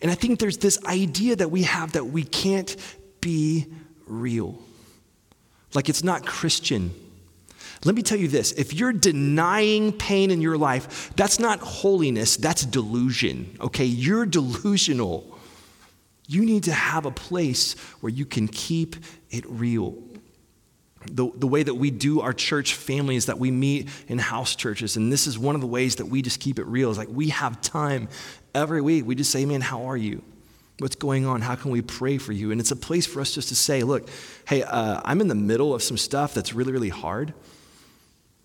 And 0.00 0.10
I 0.10 0.14
think 0.14 0.40
there's 0.40 0.56
this 0.56 0.82
idea 0.86 1.36
that 1.36 1.50
we 1.50 1.64
have 1.64 1.92
that 1.92 2.06
we 2.06 2.24
can't 2.24 2.74
be 3.20 3.66
real. 4.06 4.58
Like 5.74 5.90
it's 5.90 6.02
not 6.02 6.24
Christian. 6.24 6.94
Let 7.84 7.94
me 7.94 8.00
tell 8.00 8.16
you 8.16 8.28
this 8.28 8.52
if 8.52 8.72
you're 8.72 8.94
denying 8.94 9.92
pain 9.92 10.30
in 10.30 10.40
your 10.40 10.56
life, 10.56 11.12
that's 11.14 11.38
not 11.38 11.58
holiness, 11.58 12.38
that's 12.38 12.64
delusion, 12.64 13.54
okay? 13.60 13.84
You're 13.84 14.24
delusional. 14.24 15.35
You 16.26 16.44
need 16.44 16.64
to 16.64 16.72
have 16.72 17.06
a 17.06 17.10
place 17.10 17.74
where 18.00 18.10
you 18.10 18.26
can 18.26 18.48
keep 18.48 18.96
it 19.30 19.44
real. 19.48 19.96
The, 21.10 21.30
the 21.36 21.46
way 21.46 21.62
that 21.62 21.74
we 21.74 21.90
do 21.90 22.20
our 22.20 22.32
church 22.32 22.74
family 22.74 23.14
is 23.14 23.26
that 23.26 23.38
we 23.38 23.50
meet 23.50 23.88
in 24.08 24.18
house 24.18 24.56
churches. 24.56 24.96
And 24.96 25.12
this 25.12 25.26
is 25.26 25.38
one 25.38 25.54
of 25.54 25.60
the 25.60 25.66
ways 25.66 25.96
that 25.96 26.06
we 26.06 26.20
just 26.20 26.40
keep 26.40 26.58
it 26.58 26.66
real. 26.66 26.90
Is 26.90 26.98
like 26.98 27.08
we 27.08 27.28
have 27.28 27.60
time 27.60 28.08
every 28.54 28.80
week. 28.80 29.06
We 29.06 29.14
just 29.14 29.30
say, 29.30 29.46
man, 29.46 29.60
how 29.60 29.84
are 29.84 29.96
you? 29.96 30.22
What's 30.78 30.96
going 30.96 31.24
on? 31.24 31.40
How 31.40 31.54
can 31.54 31.70
we 31.70 31.80
pray 31.80 32.18
for 32.18 32.32
you? 32.32 32.50
And 32.50 32.60
it's 32.60 32.72
a 32.72 32.76
place 32.76 33.06
for 33.06 33.20
us 33.20 33.32
just 33.32 33.48
to 33.48 33.54
say, 33.54 33.82
look, 33.82 34.08
hey, 34.46 34.62
uh, 34.62 35.00
I'm 35.04 35.20
in 35.20 35.28
the 35.28 35.34
middle 35.34 35.74
of 35.74 35.82
some 35.82 35.96
stuff 35.96 36.34
that's 36.34 36.52
really, 36.52 36.72
really 36.72 36.90
hard. 36.90 37.32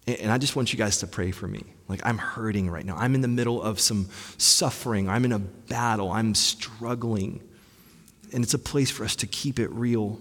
And 0.08 0.32
I 0.32 0.38
just 0.38 0.56
want 0.56 0.72
you 0.72 0.78
guys 0.78 1.00
to 1.00 1.08
pray 1.08 1.32
for 1.32 1.48
me. 1.48 1.64
Like, 1.88 2.02
I'm 2.06 2.18
hurting 2.18 2.70
right 2.70 2.86
now. 2.86 2.96
I'm 2.98 3.16
in 3.16 3.22
the 3.22 3.28
middle 3.28 3.62
of 3.62 3.80
some 3.80 4.08
suffering. 4.38 5.10
I'm 5.10 5.26
in 5.26 5.32
a 5.32 5.40
battle. 5.40 6.12
I'm 6.12 6.34
struggling 6.34 7.42
and 8.34 8.44
it's 8.44 8.54
a 8.54 8.60
place 8.60 8.90
for 8.90 9.04
us 9.04 9.16
to 9.18 9.28
keep 9.28 9.60
it 9.60 9.70
real. 9.72 10.20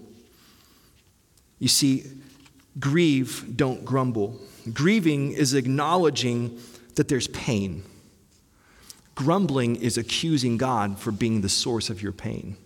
You 1.59 1.67
see, 1.67 2.03
grieve, 2.79 3.45
don't 3.55 3.85
grumble. 3.85 4.39
Grieving 4.73 5.31
is 5.31 5.53
acknowledging 5.53 6.59
that 6.95 7.07
there's 7.07 7.27
pain. 7.29 7.83
Grumbling 9.15 9.75
is 9.75 9.97
accusing 9.97 10.57
God 10.57 10.97
for 10.97 11.11
being 11.11 11.41
the 11.41 11.49
source 11.49 11.89
of 11.89 12.01
your 12.01 12.11
pain. 12.11 12.57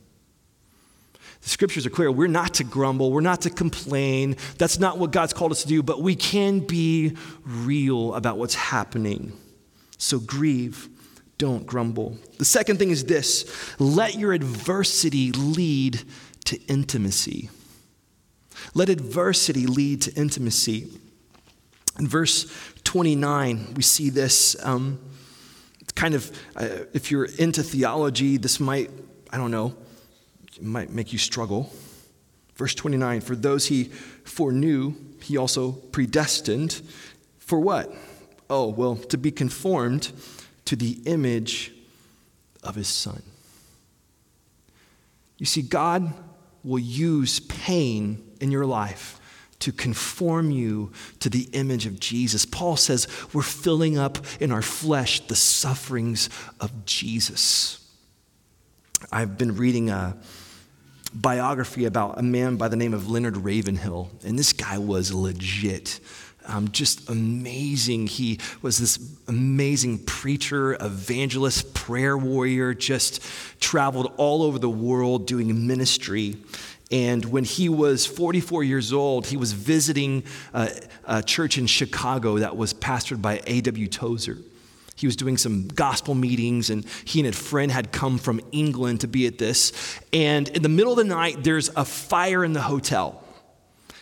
The 1.42 1.50
scriptures 1.50 1.86
are 1.86 1.92
clear. 1.92 2.12
We're 2.12 2.28
not 2.28 2.56
to 2.56 2.64
grumble. 2.64 3.12
We're 3.12 3.22
not 3.22 3.42
to 3.42 3.50
complain. 3.50 4.36
That's 4.58 4.80
not 4.80 4.98
what 4.98 5.12
God's 5.12 5.34
called 5.34 5.52
us 5.52 5.62
to 5.62 5.68
do, 5.68 5.84
but 5.84 6.02
we 6.02 6.16
can 6.16 6.60
be 6.60 7.16
real 7.44 8.16
about 8.16 8.38
what's 8.38 8.56
happening. 8.56 9.34
So 9.98 10.20
grieve 10.20 10.90
don't 11.38 11.66
grumble. 11.66 12.18
The 12.38 12.46
second 12.46 12.78
thing 12.78 12.92
is 12.92 13.06
this 13.06 13.46
let 13.80 14.16
your 14.16 14.34
adversity 14.34 15.32
lead 15.32 16.02
to 16.46 16.62
intimacy. 16.68 17.50
Let 18.74 18.90
adversity 18.90 19.68
lead 19.68 20.02
to 20.04 20.14
intimacy. 20.14 20.88
In 22.00 22.08
verse 22.08 22.52
29, 22.84 23.74
we 23.76 23.84
see 23.84 24.10
this. 24.10 24.56
Um, 24.64 25.00
kind 25.96 26.14
of, 26.14 26.32
uh, 26.56 26.68
if 26.94 27.10
you're 27.10 27.26
into 27.26 27.64
theology, 27.64 28.38
this 28.38 28.60
might, 28.60 28.92
I 29.32 29.38
don't 29.38 29.52
know, 29.52 29.76
might 30.62 30.90
make 30.92 31.14
you 31.14 31.20
struggle. 31.20 31.72
Verse 32.56 32.76
29 32.76 33.22
For 33.22 33.36
those 33.36 33.68
he 33.68 33.86
foreknew, 34.24 34.94
he 35.22 35.38
also 35.38 35.72
predestined. 35.72 36.82
For 37.40 37.60
what? 37.60 37.94
Oh, 38.50 38.68
well, 38.68 38.96
to 38.96 39.18
be 39.18 39.32
conformed 39.32 40.12
to 40.66 40.76
the 40.76 41.00
image 41.06 41.72
of 42.64 42.76
his 42.76 42.88
son. 42.88 43.22
You 45.38 45.46
see, 45.46 45.62
God 45.62 46.14
will 46.64 46.80
use 46.80 47.40
pain 47.42 48.32
in 48.42 48.52
your 48.52 48.66
life 48.66 49.20
to 49.60 49.72
conform 49.72 50.52
you 50.52 50.92
to 51.20 51.30
the 51.30 51.50
image 51.54 51.86
of 51.86 52.00
Jesus. 52.00 52.46
Paul 52.46 52.78
says 52.78 53.08
we're 53.34 53.42
filling 53.42 53.98
up 53.98 54.18
in 54.40 54.52
our 54.52 54.62
flesh 54.62 55.22
the 55.22 55.36
sufferings 55.36 56.30
of 56.60 56.86
Jesus. 56.86 57.80
I've 59.12 59.38
been 59.38 59.56
reading 59.56 59.90
a 59.90 60.18
biography 61.14 61.86
about 61.86 62.20
a 62.20 62.24
man 62.24 62.58
by 62.58 62.68
the 62.68 62.76
name 62.76 62.94
of 62.94 63.10
Leonard 63.10 63.38
Ravenhill, 63.38 64.12
and 64.24 64.38
this 64.38 64.54
guy 64.54 64.78
was 64.78 65.14
legit. 65.14 66.00
Um, 66.48 66.70
just 66.70 67.10
amazing. 67.10 68.08
He 68.08 68.40
was 68.62 68.78
this 68.78 69.00
amazing 69.28 70.06
preacher, 70.06 70.74
evangelist, 70.74 71.74
prayer 71.74 72.18
warrior, 72.18 72.74
just 72.74 73.24
traveled 73.60 74.14
all 74.18 74.44
over 74.44 74.60
the 74.60 74.70
world 74.70 75.28
doing 75.28 75.68
ministry. 75.68 76.38
And 76.92 77.26
when 77.26 77.44
he 77.44 77.68
was 77.68 78.06
44 78.06 78.64
years 78.64 78.94
old, 78.94 79.26
he 79.26 79.38
was 79.38 79.54
visiting 79.54 80.24
a, 80.54 80.70
a 81.06 81.24
church 81.24 81.58
in 81.58 81.66
Chicago 81.66 82.38
that 82.40 82.56
was 82.56 82.74
pastored 82.74 83.22
by 83.22 83.42
A.W. 83.48 83.88
Tozer. 83.88 84.38
He 84.96 85.08
was 85.08 85.16
doing 85.16 85.38
some 85.38 85.68
gospel 85.68 86.16
meetings, 86.16 86.70
and 86.70 86.86
he 87.04 87.20
and 87.20 87.28
a 87.28 87.34
friend 87.34 87.72
had 87.72 87.92
come 87.92 88.18
from 88.18 88.40
England 88.52 89.02
to 89.02 89.08
be 89.08 89.28
at 89.28 89.38
this. 89.38 89.74
And 90.14 90.48
in 90.50 90.62
the 90.62 90.70
middle 90.70 90.94
of 90.94 90.98
the 90.98 91.04
night, 91.04 91.44
there's 91.44 91.70
a 91.76 91.84
fire 91.84 92.46
in 92.46 92.54
the 92.54 92.62
hotel. 92.62 93.22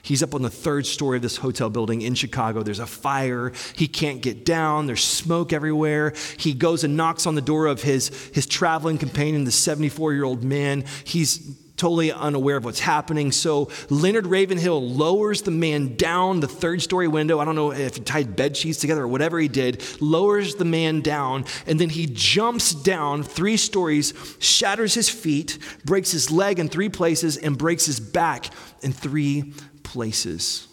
He's 0.04 0.22
up 0.22 0.36
on 0.36 0.42
the 0.42 0.50
third 0.50 0.86
story 0.86 1.16
of 1.16 1.22
this 1.22 1.38
hotel 1.38 1.70
building 1.70 2.02
in 2.02 2.14
Chicago. 2.14 2.62
There's 2.62 2.80
a 2.80 2.86
fire. 2.86 3.54
He 3.74 3.88
can't 3.88 4.22
get 4.22 4.44
down. 4.44 4.86
There's 4.86 5.04
smoke 5.04 5.54
everywhere. 5.54 6.14
He 6.38 6.54
goes 6.54 6.84
and 6.84 6.98
knocks 6.98 7.26
on 7.26 7.36
the 7.36 7.42
door 7.42 7.68
of 7.68 7.82
his, 7.82 8.10
his 8.34 8.46
traveling 8.46 8.98
companion, 8.98 9.46
the 9.46 9.52
74 9.52 10.14
year 10.14 10.26
old 10.26 10.44
man. 10.44 10.84
He's 11.06 11.56
totally 11.78 12.12
unaware 12.12 12.58
of 12.58 12.66
what's 12.66 12.82
happening. 12.82 13.32
So 13.32 13.70
Leonard 13.90 14.28
Ravenhill 14.28 14.90
lowers 14.90 15.42
the 15.42 15.52
man 15.52 15.96
down 15.96 16.42
the 16.42 16.48
third 16.48 16.82
story 16.82 17.08
window. 17.08 17.40
I 17.40 17.46
don't 17.46 17.56
know 17.56 17.72
if 17.72 17.96
he 17.96 18.02
tied 18.02 18.36
bed 18.36 18.58
sheets 18.58 18.80
together 18.80 19.04
or 19.04 19.08
whatever 19.08 19.40
he 19.40 19.48
did, 19.48 19.84
lowers 20.02 20.56
the 20.56 20.66
man 20.66 21.02
down, 21.02 21.46
and 21.66 21.80
then 21.80 21.90
he 21.90 22.08
jumps 22.08 22.74
down 22.74 23.24
three 23.24 23.58
stories, 23.58 24.14
shatters 24.40 24.94
his 24.94 25.10
feet, 25.10 25.58
breaks 25.86 26.12
his 26.12 26.30
leg 26.30 26.60
in 26.60 26.70
three 26.70 26.90
places, 26.90 27.38
and 27.38 27.58
breaks 27.58 27.86
his 27.86 28.00
back 28.00 28.48
in 28.82 28.94
three 28.94 29.54
places. 29.94 30.68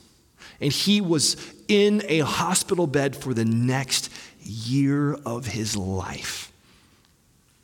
And 0.60 0.72
he 0.72 1.00
was 1.00 1.36
in 1.68 2.02
a 2.08 2.20
hospital 2.20 2.86
bed 2.86 3.14
for 3.14 3.34
the 3.34 3.44
next 3.44 4.10
year 4.42 5.14
of 5.26 5.46
his 5.46 5.76
life. 5.76 6.50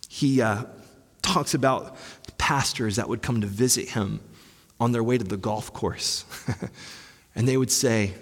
He 0.08 0.42
uh, 0.42 0.64
talks 1.22 1.54
about 1.54 1.96
pastors 2.36 2.96
that 2.96 3.08
would 3.08 3.22
come 3.22 3.40
to 3.40 3.46
visit 3.46 3.88
him 3.88 4.20
on 4.78 4.92
their 4.92 5.02
way 5.02 5.16
to 5.16 5.24
the 5.24 5.38
golf 5.38 5.72
course. 5.72 6.24
and 7.34 7.48
they 7.48 7.56
would 7.56 7.70
say, 7.70 8.12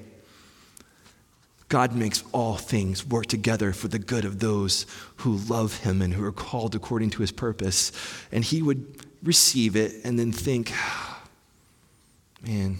God 1.69 1.93
makes 1.93 2.23
all 2.31 2.57
things 2.57 3.05
work 3.05 3.27
together 3.27 3.73
for 3.73 3.89
the 3.89 3.99
good 3.99 4.25
of 4.25 4.39
those 4.39 4.87
who 5.17 5.37
love 5.37 5.79
him 5.79 6.03
and 6.03 6.15
who 6.15 6.25
are 6.25 6.33
called 6.33 6.77
according 6.77 7.11
to 7.11 7.21
his 7.21 7.33
purpose. 7.33 7.91
And 8.31 8.45
he 8.45 8.63
would 8.63 9.05
receive 9.25 9.75
it 9.75 10.05
and 10.05 10.17
then 10.19 10.31
think, 10.31 10.73
man, 12.47 12.79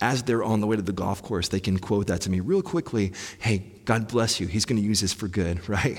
as 0.00 0.22
they're 0.24 0.44
on 0.44 0.60
the 0.60 0.66
way 0.66 0.76
to 0.76 0.82
the 0.82 0.92
golf 0.92 1.22
course, 1.22 1.48
they 1.48 1.60
can 1.60 1.78
quote 1.78 2.08
that 2.08 2.20
to 2.22 2.30
me 2.30 2.40
real 2.40 2.62
quickly. 2.62 3.12
Hey, 3.38 3.64
God 3.84 4.08
bless 4.08 4.40
you. 4.40 4.46
He's 4.46 4.64
going 4.64 4.80
to 4.80 4.86
use 4.86 5.00
this 5.00 5.12
for 5.12 5.28
good, 5.28 5.66
right? 5.68 5.98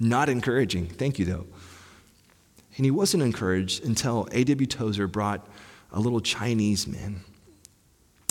Not 0.00 0.28
encouraging. 0.28 0.88
Thank 0.88 1.18
you, 1.18 1.24
though. 1.24 1.46
And 2.76 2.84
he 2.84 2.90
wasn't 2.90 3.22
encouraged 3.22 3.84
until 3.84 4.28
A.W. 4.32 4.66
Tozer 4.66 5.06
brought 5.06 5.46
a 5.90 6.00
little 6.00 6.20
Chinese 6.20 6.86
man. 6.86 7.20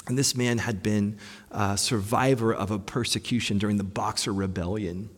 And 0.07 0.17
this 0.17 0.35
man 0.35 0.57
had 0.57 0.81
been 0.81 1.17
a 1.51 1.77
survivor 1.77 2.53
of 2.53 2.71
a 2.71 2.79
persecution 2.79 3.59
during 3.59 3.77
the 3.77 3.83
Boxer 3.83 4.33
Rebellion. 4.33 5.09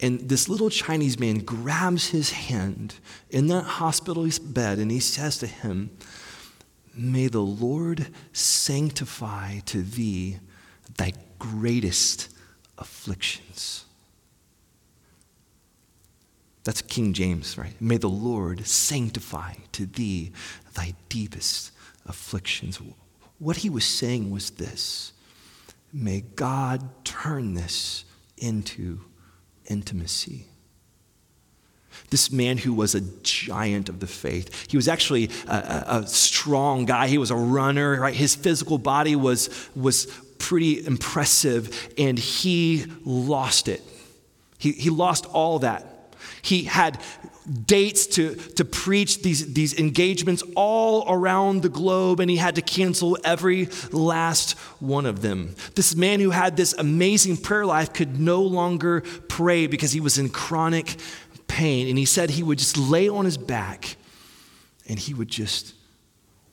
And 0.00 0.20
this 0.20 0.48
little 0.48 0.70
Chinese 0.70 1.18
man 1.18 1.38
grabs 1.38 2.08
his 2.08 2.32
hand 2.32 2.94
in 3.30 3.46
that 3.48 3.64
hospital 3.64 4.28
bed 4.42 4.78
and 4.78 4.90
he 4.90 5.00
says 5.00 5.38
to 5.38 5.46
him, 5.46 5.90
May 6.96 7.28
the 7.28 7.40
Lord 7.42 8.08
sanctify 8.32 9.58
to 9.66 9.82
thee 9.82 10.38
thy 10.96 11.12
greatest 11.38 12.28
afflictions. 12.78 13.84
That's 16.64 16.82
King 16.82 17.12
James, 17.12 17.56
right? 17.56 17.80
May 17.80 17.96
the 17.96 18.08
Lord 18.08 18.66
sanctify 18.66 19.54
to 19.72 19.86
thee 19.86 20.32
thy 20.74 20.94
deepest 21.08 21.70
afflictions. 22.06 22.80
What 23.38 23.58
he 23.58 23.70
was 23.70 23.84
saying 23.84 24.30
was 24.30 24.50
this 24.50 25.12
May 25.92 26.22
God 26.34 27.04
turn 27.04 27.54
this 27.54 28.04
into 28.36 29.00
intimacy. 29.66 30.46
This 32.10 32.30
man 32.30 32.58
who 32.58 32.72
was 32.72 32.94
a 32.94 33.00
giant 33.22 33.88
of 33.88 34.00
the 34.00 34.06
faith. 34.06 34.70
He 34.70 34.76
was 34.76 34.88
actually 34.88 35.30
a, 35.48 35.84
a, 35.88 36.06
strong 36.06 36.84
guy. 36.84 37.08
He 37.08 37.18
was 37.18 37.30
a 37.30 37.36
runner, 37.36 38.00
right? 38.00 38.14
His 38.14 38.34
physical 38.34 38.78
body 38.78 39.16
was, 39.16 39.50
was 39.74 40.06
pretty 40.38 40.86
impressive, 40.86 41.92
and 41.98 42.18
he 42.18 42.84
lost 43.04 43.68
it. 43.68 43.82
He, 44.58 44.72
he 44.72 44.90
lost 44.90 45.26
all 45.26 45.58
that 45.60 45.96
he 46.46 46.62
had 46.64 47.00
dates 47.64 48.06
to, 48.06 48.34
to 48.34 48.64
preach 48.64 49.22
these, 49.22 49.52
these 49.52 49.78
engagements 49.78 50.42
all 50.54 51.04
around 51.08 51.62
the 51.62 51.68
globe, 51.68 52.20
and 52.20 52.30
he 52.30 52.36
had 52.36 52.56
to 52.56 52.62
cancel 52.62 53.16
every 53.24 53.68
last 53.92 54.52
one 54.80 55.06
of 55.06 55.22
them. 55.22 55.54
This 55.74 55.94
man 55.94 56.20
who 56.20 56.30
had 56.30 56.56
this 56.56 56.72
amazing 56.74 57.38
prayer 57.38 57.66
life 57.66 57.92
could 57.92 58.20
no 58.20 58.42
longer 58.42 59.02
pray 59.28 59.66
because 59.66 59.92
he 59.92 60.00
was 60.00 60.18
in 60.18 60.28
chronic 60.28 60.96
pain. 61.46 61.88
And 61.88 61.98
he 61.98 62.04
said 62.04 62.30
he 62.30 62.42
would 62.42 62.58
just 62.58 62.76
lay 62.76 63.08
on 63.08 63.24
his 63.24 63.36
back 63.36 63.96
and 64.88 64.98
he 64.98 65.14
would 65.14 65.28
just 65.28 65.74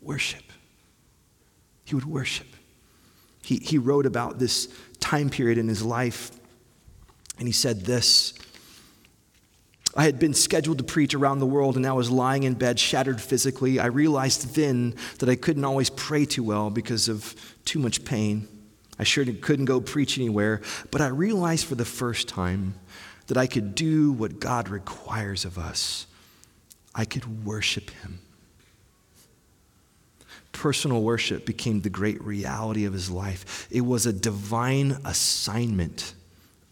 worship. 0.02 0.44
He 1.86 1.96
would 1.96 2.06
worship. 2.06 2.48
He, 3.44 3.58
he 3.58 3.78
wrote 3.78 4.06
about 4.06 4.40
this 4.40 4.70
time 5.00 5.30
period 5.30 5.58
in 5.58 5.68
his 5.68 5.84
life, 5.84 6.32
and 7.38 7.48
he 7.48 7.52
said 7.52 7.82
this 7.82 8.34
I 9.96 10.06
had 10.06 10.18
been 10.18 10.34
scheduled 10.34 10.80
to 10.80 10.84
preach 10.84 11.14
around 11.14 11.38
the 11.38 11.46
world 11.46 11.76
and 11.78 11.86
I 11.86 11.94
was 11.94 12.10
lying 12.10 12.44
in 12.44 12.56
bed, 12.56 12.80
shattered 12.80 13.22
physically. 13.22 13.80
I 13.80 13.88
realized 13.88 14.56
then 14.56 14.96
that 15.20 15.30
I 15.30 15.36
couldn't 15.36 15.64
always 15.64 15.92
pray 15.92 16.26
too 16.26 16.44
well 16.44 16.72
because 16.72 17.08
of 17.08 17.36
too 17.64 17.78
much 17.78 18.04
pain. 18.04 18.48
I 18.98 19.04
sure 19.04 19.24
couldn't 19.26 19.66
go 19.66 19.80
preach 19.80 20.18
anywhere, 20.18 20.62
but 20.90 21.02
I 21.02 21.08
realized 21.08 21.68
for 21.68 21.76
the 21.76 21.86
first 21.86 22.28
time 22.28 22.74
that 23.28 23.38
I 23.38 23.48
could 23.48 23.76
do 23.76 24.12
what 24.12 24.40
God 24.40 24.70
requires 24.70 25.46
of 25.46 25.58
us. 25.58 26.08
I 26.96 27.06
could 27.06 27.46
worship 27.46 27.90
Him. 27.90 28.20
Personal 30.54 31.02
worship 31.02 31.46
became 31.46 31.82
the 31.82 31.90
great 31.90 32.24
reality 32.24 32.86
of 32.86 32.94
his 32.94 33.10
life. 33.10 33.68
It 33.70 33.82
was 33.82 34.06
a 34.06 34.14
divine 34.14 34.98
assignment, 35.04 36.14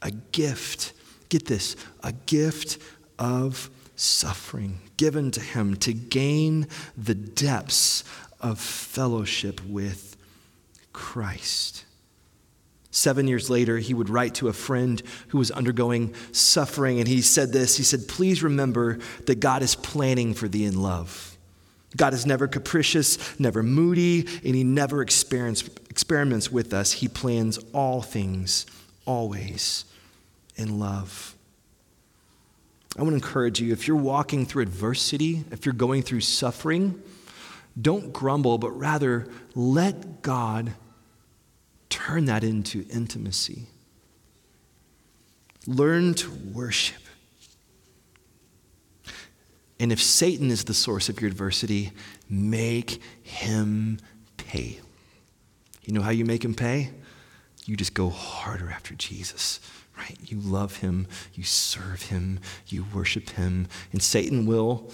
a 0.01 0.11
gift. 0.11 0.93
Get 1.29 1.47
this, 1.47 1.75
a 2.03 2.13
gift 2.13 2.77
of 3.19 3.69
suffering 3.95 4.79
given 4.97 5.31
to 5.31 5.41
him 5.41 5.75
to 5.77 5.93
gain 5.93 6.67
the 6.95 7.15
depths 7.15 8.03
of 8.39 8.59
fellowship 8.59 9.59
with 9.65 10.15
Christ. 10.93 11.85
Seven 12.91 13.27
years 13.27 13.49
later, 13.49 13.77
he 13.77 13.93
would 13.93 14.09
write 14.09 14.35
to 14.35 14.49
a 14.49 14.53
friend 14.53 15.01
who 15.29 15.37
was 15.37 15.49
undergoing 15.49 16.13
suffering, 16.33 16.99
and 16.99 17.07
he 17.07 17.21
said 17.21 17.53
this 17.53 17.77
He 17.77 17.83
said, 17.83 18.07
Please 18.07 18.43
remember 18.43 18.99
that 19.25 19.39
God 19.39 19.63
is 19.63 19.75
planning 19.75 20.33
for 20.33 20.49
thee 20.49 20.65
in 20.65 20.81
love. 20.81 21.37
God 21.95 22.13
is 22.13 22.25
never 22.25 22.47
capricious, 22.47 23.39
never 23.39 23.63
moody, 23.63 24.27
and 24.45 24.55
he 24.55 24.63
never 24.63 25.01
experiments 25.01 26.51
with 26.51 26.73
us. 26.73 26.91
He 26.93 27.07
plans 27.07 27.59
all 27.73 28.01
things, 28.01 28.65
always, 29.05 29.83
in 30.55 30.79
love. 30.79 31.35
I 32.97 33.03
want 33.03 33.11
to 33.11 33.15
encourage 33.15 33.59
you 33.61 33.71
if 33.71 33.87
you're 33.87 33.97
walking 33.97 34.45
through 34.45 34.63
adversity, 34.63 35.43
if 35.51 35.65
you're 35.65 35.73
going 35.73 36.01
through 36.01 36.21
suffering, 36.21 37.01
don't 37.81 38.11
grumble, 38.11 38.57
but 38.57 38.71
rather 38.71 39.27
let 39.55 40.21
God 40.21 40.73
turn 41.91 42.25
that 42.25 42.43
into 42.43 42.85
intimacy. 42.89 43.67
Learn 45.67 46.15
to 46.15 46.31
worship. 46.31 47.01
And 49.79 49.91
if 49.91 50.01
Satan 50.01 50.49
is 50.49 50.63
the 50.63 50.73
source 50.73 51.09
of 51.09 51.21
your 51.21 51.29
adversity, 51.29 51.91
make 52.29 53.01
him 53.21 53.99
pay. 54.37 54.79
You 55.83 55.93
know 55.93 56.01
how 56.01 56.11
you 56.11 56.25
make 56.25 56.43
him 56.43 56.55
pay? 56.55 56.91
You 57.65 57.75
just 57.75 57.93
go 57.93 58.09
harder 58.09 58.69
after 58.69 58.95
Jesus, 58.95 59.59
right? 59.97 60.17
You 60.23 60.39
love 60.39 60.77
him, 60.77 61.07
you 61.33 61.43
serve 61.43 62.03
him, 62.03 62.39
you 62.67 62.85
worship 62.93 63.31
him, 63.31 63.67
and 63.91 64.01
Satan 64.01 64.45
will 64.45 64.91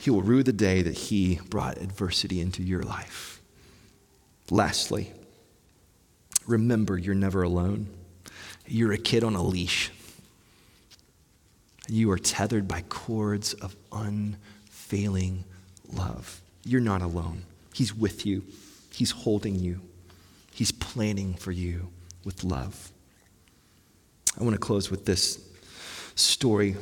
he 0.00 0.10
will 0.10 0.22
rue 0.22 0.42
the 0.42 0.52
day 0.52 0.80
that 0.80 0.96
he 0.96 1.40
brought 1.50 1.76
adversity 1.76 2.40
into 2.40 2.62
your 2.62 2.82
life. 2.82 3.39
Lastly, 4.50 5.12
remember 6.46 6.98
you're 6.98 7.14
never 7.14 7.42
alone. 7.42 7.86
You're 8.66 8.92
a 8.92 8.98
kid 8.98 9.24
on 9.24 9.34
a 9.34 9.42
leash. 9.42 9.90
You 11.88 12.10
are 12.10 12.18
tethered 12.18 12.68
by 12.68 12.82
cords 12.82 13.54
of 13.54 13.74
unfailing 13.92 15.44
love. 15.92 16.40
You're 16.64 16.80
not 16.80 17.02
alone. 17.02 17.42
He's 17.74 17.94
with 17.94 18.26
you, 18.26 18.44
He's 18.92 19.12
holding 19.12 19.56
you, 19.56 19.80
He's 20.52 20.72
planning 20.72 21.34
for 21.34 21.52
you 21.52 21.88
with 22.24 22.44
love. 22.44 22.90
I 24.38 24.42
want 24.42 24.54
to 24.54 24.60
close 24.60 24.90
with 24.90 25.04
this 25.06 25.44
story. 26.14 26.76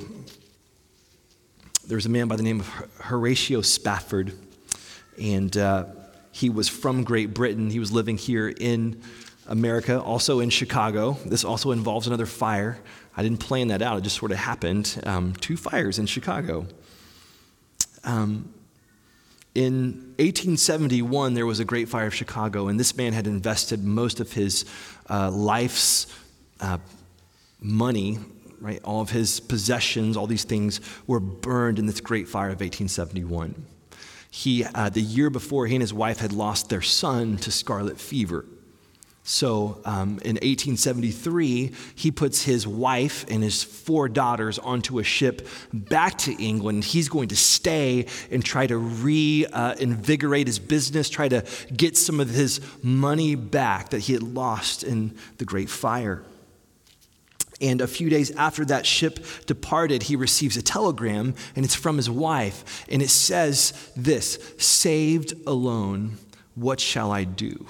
There 1.87 1.97
was 1.97 2.07
a 2.07 2.11
man 2.11 2.29
by 2.29 2.37
the 2.37 2.43
name 2.43 2.61
of 2.61 2.69
Horatio 3.01 3.62
Spafford, 3.62 4.33
and 5.21 5.57
uh, 5.57 5.87
he 6.39 6.49
was 6.49 6.68
from 6.68 7.03
Great 7.03 7.34
Britain. 7.34 7.68
He 7.68 7.80
was 7.80 7.91
living 7.91 8.16
here 8.16 8.49
in 8.49 9.03
America, 9.49 10.01
also 10.01 10.39
in 10.39 10.51
Chicago. 10.51 11.16
This 11.24 11.45
also 11.45 11.72
involves 11.72 12.07
another 12.07 12.26
fire. 12.26 12.78
I 13.16 13.24
didn't 13.24 13.41
plan 13.41 13.68
that 13.68 13.82
out, 13.82 13.99
it 13.99 14.03
just 14.03 14.16
sort 14.16 14.30
of 14.30 14.39
happened. 14.39 15.01
Um, 15.05 15.32
two 15.32 15.57
fires 15.57 15.99
in 15.99 16.07
Chicago. 16.07 16.68
Um, 18.05 18.55
in 19.57 20.14
1871, 20.18 21.34
there 21.34 21.45
was 21.45 21.59
a 21.59 21.64
great 21.64 21.89
fire 21.89 22.07
of 22.07 22.14
Chicago, 22.14 22.68
and 22.68 22.78
this 22.78 22.97
man 22.97 23.12
had 23.12 23.26
invested 23.26 23.82
most 23.82 24.20
of 24.20 24.32
his 24.32 24.64
uh, 25.11 25.32
life's 25.32 26.07
uh, 26.61 26.78
money, 27.59 28.18
right? 28.61 28.80
All 28.84 29.01
of 29.01 29.11
his 29.11 29.41
possessions, 29.41 30.16
all 30.16 30.28
these 30.28 30.45
things 30.45 30.80
were 31.09 31.18
burned 31.18 31.80
in 31.80 31.86
this 31.86 32.01
great 32.01 32.28
fire 32.28 32.51
of 32.51 32.61
1871. 32.61 33.66
He, 34.31 34.64
uh, 34.64 34.91
the 34.91 35.01
year 35.01 35.31
before, 35.31 35.66
he 35.66 35.74
and 35.74 35.83
his 35.83 35.95
wife 35.95 36.18
had 36.18 36.33
lost 36.33 36.68
their 36.68 36.83
son 36.83 37.39
to 37.39 37.51
scarlet 37.51 37.99
fever. 37.99 38.45
So 39.29 39.83
um, 39.85 40.20
in 40.24 40.37
1873, 40.37 41.72
he 41.95 42.11
puts 42.11 42.45
his 42.45 42.66
wife 42.66 43.26
and 43.29 43.43
his 43.43 43.62
four 43.62 44.09
daughters 44.09 44.59
onto 44.59 45.01
a 45.01 45.05
ship 45.05 45.47
back 45.70 46.16
to 46.18 46.33
England. 46.43 46.85
He's 46.85 47.11
going 47.11 47.29
to 47.29 47.37
stay 47.37 48.07
and 48.31 48.43
try 48.43 48.66
to 48.66 48.79
reinvigorate 48.79 50.47
uh, 50.47 50.49
his 50.49 50.59
business, 50.59 51.11
try 51.11 51.29
to 51.29 51.45
get 51.76 51.99
some 51.99 52.20
of 52.20 52.31
his 52.31 52.62
money 52.83 53.35
back 53.35 53.91
that 53.91 54.01
he 54.01 54.14
had 54.14 54.22
lost 54.22 54.83
in 54.83 55.14
the 55.37 55.45
Great 55.45 55.68
Fire. 55.68 56.22
And 57.61 57.80
a 57.80 57.88
few 57.88 58.09
days 58.09 58.30
after 58.32 58.64
that 58.66 58.86
ship 58.86 59.24
departed, 59.46 60.04
he 60.04 60.16
receives 60.16 60.56
a 60.56 60.62
telegram, 60.62 61.34
and 61.56 61.64
it's 61.64 61.74
from 61.74 61.96
his 61.96 62.09
wife. 62.09 62.86
And 62.88 63.02
it 63.02 63.11
says 63.11 63.90
this 63.96 64.38
Saved 64.59 65.34
alone, 65.46 66.18
what 66.54 66.80
shall 66.80 67.11
I 67.11 67.24
do? 67.24 67.66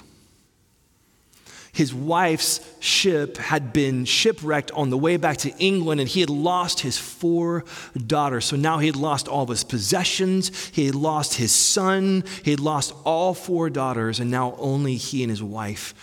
his 1.71 1.93
wife's 1.93 2.59
ship 2.81 3.37
had 3.37 3.71
been 3.71 4.03
shipwrecked 4.03 4.69
on 4.71 4.89
the 4.89 4.97
way 4.97 5.15
back 5.15 5.37
to 5.37 5.57
England, 5.59 6.01
and 6.01 6.09
he 6.09 6.19
had 6.19 6.29
lost 6.29 6.81
his 6.81 6.97
four 6.97 7.63
daughters. 7.95 8.43
So 8.43 8.57
now 8.57 8.79
he 8.79 8.87
had 8.87 8.97
lost 8.97 9.29
all 9.29 9.43
of 9.43 9.49
his 9.49 9.63
possessions, 9.63 10.67
he 10.73 10.87
had 10.87 10.95
lost 10.95 11.35
his 11.35 11.53
son, 11.53 12.25
he 12.43 12.51
had 12.51 12.59
lost 12.59 12.93
all 13.05 13.33
four 13.33 13.69
daughters, 13.69 14.19
and 14.19 14.29
now 14.29 14.55
only 14.57 14.95
he 14.95 15.23
and 15.23 15.29
his 15.29 15.41
wife 15.41 15.93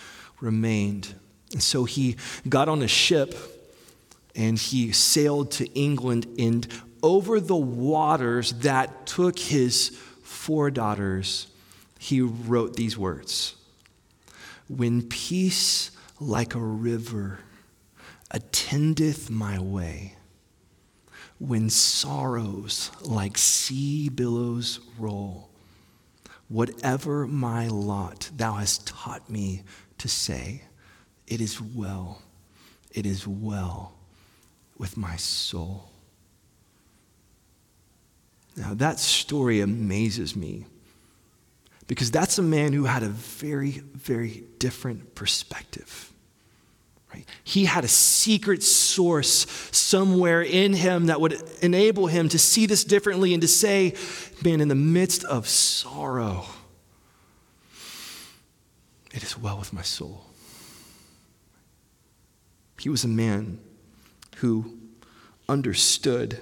remained. 0.41 1.13
And 1.51 1.61
so 1.61 1.83
he 1.83 2.15
got 2.49 2.69
on 2.69 2.81
a 2.81 2.87
ship 2.87 3.35
and 4.37 4.59
he 4.59 4.91
sailed 4.91 5.49
to 5.49 5.65
England, 5.73 6.27
and 6.37 6.67
over 7.01 7.39
the 7.39 7.55
waters 7.55 8.53
that 8.53 9.07
took 9.07 9.39
his 9.39 9.89
four 10.21 10.69
daughters, 10.69 11.47
he 11.97 12.21
wrote 12.21 12.75
these 12.75 12.97
words. 12.97 13.55
When 14.69 15.01
peace 15.01 15.89
like 16.19 16.53
a 16.53 16.59
river 16.59 17.39
attendeth 18.29 19.31
my 19.31 19.59
way, 19.59 20.15
when 21.39 21.71
sorrows 21.71 22.91
like 23.01 23.39
sea 23.39 24.09
billows 24.09 24.79
roll, 24.99 25.49
whatever 26.47 27.25
my 27.25 27.67
lot 27.69 28.29
thou 28.35 28.53
hast 28.53 28.85
taught 28.85 29.29
me 29.29 29.63
to 29.97 30.07
say, 30.07 30.61
it 31.25 31.41
is 31.41 31.59
well, 31.59 32.21
it 32.91 33.07
is 33.07 33.27
well 33.27 33.96
with 34.77 34.97
my 34.97 35.15
soul. 35.15 35.89
Now, 38.55 38.73
that 38.73 38.99
story 38.99 39.61
amazes 39.61 40.35
me 40.35 40.65
because 41.87 42.11
that's 42.11 42.37
a 42.37 42.43
man 42.43 42.73
who 42.73 42.85
had 42.85 43.03
a 43.03 43.09
very, 43.09 43.83
very 43.93 44.43
different 44.59 45.15
perspective. 45.15 46.11
Right? 47.13 47.25
He 47.43 47.65
had 47.65 47.83
a 47.83 47.87
secret 47.87 48.63
source 48.63 49.45
somewhere 49.71 50.41
in 50.41 50.73
him 50.73 51.05
that 51.05 51.21
would 51.21 51.41
enable 51.61 52.07
him 52.07 52.29
to 52.29 52.39
see 52.39 52.65
this 52.65 52.83
differently 52.83 53.33
and 53.33 53.41
to 53.41 53.47
say, 53.47 53.93
man, 54.43 54.59
in 54.59 54.67
the 54.67 54.75
midst 54.75 55.23
of 55.23 55.47
sorrow, 55.47 56.45
it 59.13 59.23
is 59.23 59.37
well 59.37 59.57
with 59.57 59.71
my 59.71 59.83
soul. 59.83 60.25
He 62.79 62.89
was 62.89 63.03
a 63.03 63.07
man 63.07 63.59
who 64.39 64.77
understood 65.49 66.39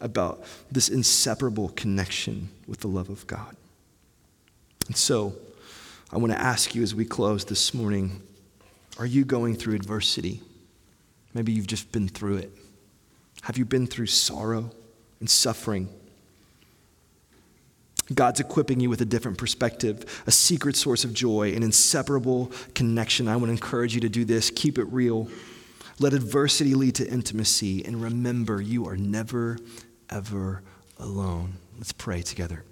about 0.00 0.44
this 0.70 0.88
inseparable 0.88 1.68
connection 1.70 2.48
with 2.66 2.80
the 2.80 2.88
love 2.88 3.10
of 3.10 3.26
God. 3.26 3.56
And 4.86 4.96
so, 4.96 5.34
I 6.12 6.18
want 6.18 6.32
to 6.32 6.40
ask 6.40 6.74
you 6.74 6.82
as 6.82 6.94
we 6.94 7.04
close 7.04 7.44
this 7.44 7.72
morning 7.74 8.22
are 8.98 9.06
you 9.06 9.24
going 9.24 9.54
through 9.54 9.76
adversity? 9.76 10.42
Maybe 11.32 11.52
you've 11.52 11.66
just 11.66 11.90
been 11.92 12.08
through 12.08 12.38
it. 12.38 12.50
Have 13.42 13.56
you 13.56 13.64
been 13.64 13.86
through 13.86 14.06
sorrow 14.06 14.70
and 15.20 15.30
suffering? 15.30 15.88
God's 18.12 18.40
equipping 18.40 18.80
you 18.80 18.90
with 18.90 19.00
a 19.00 19.04
different 19.04 19.38
perspective, 19.38 20.22
a 20.26 20.32
secret 20.32 20.76
source 20.76 21.04
of 21.04 21.14
joy, 21.14 21.54
an 21.54 21.62
inseparable 21.62 22.50
connection. 22.74 23.28
I 23.28 23.36
want 23.36 23.46
to 23.46 23.52
encourage 23.52 23.94
you 23.94 24.00
to 24.00 24.08
do 24.08 24.24
this. 24.24 24.50
Keep 24.50 24.78
it 24.78 24.84
real. 24.84 25.28
Let 26.00 26.14
adversity 26.14 26.74
lead 26.74 26.96
to 26.96 27.08
intimacy. 27.08 27.84
And 27.84 28.02
remember, 28.02 28.60
you 28.60 28.88
are 28.88 28.96
never, 28.96 29.58
ever 30.08 30.62
alone. 30.98 31.52
Let's 31.76 31.92
pray 31.92 32.22
together. 32.22 32.64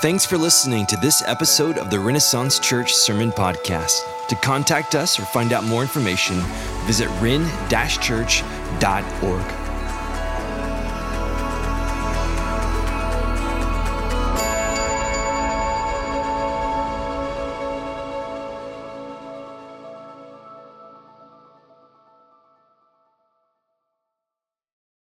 Thanks 0.00 0.24
for 0.24 0.38
listening 0.38 0.86
to 0.86 0.96
this 0.98 1.22
episode 1.26 1.76
of 1.78 1.90
the 1.90 1.98
Renaissance 1.98 2.60
Church 2.60 2.94
Sermon 2.94 3.32
Podcast. 3.32 4.02
To 4.28 4.36
contact 4.36 4.94
us 4.94 5.18
or 5.18 5.24
find 5.24 5.52
out 5.52 5.64
more 5.64 5.82
information, 5.82 6.36
visit 6.86 7.08
ren-church.org. 7.20 9.65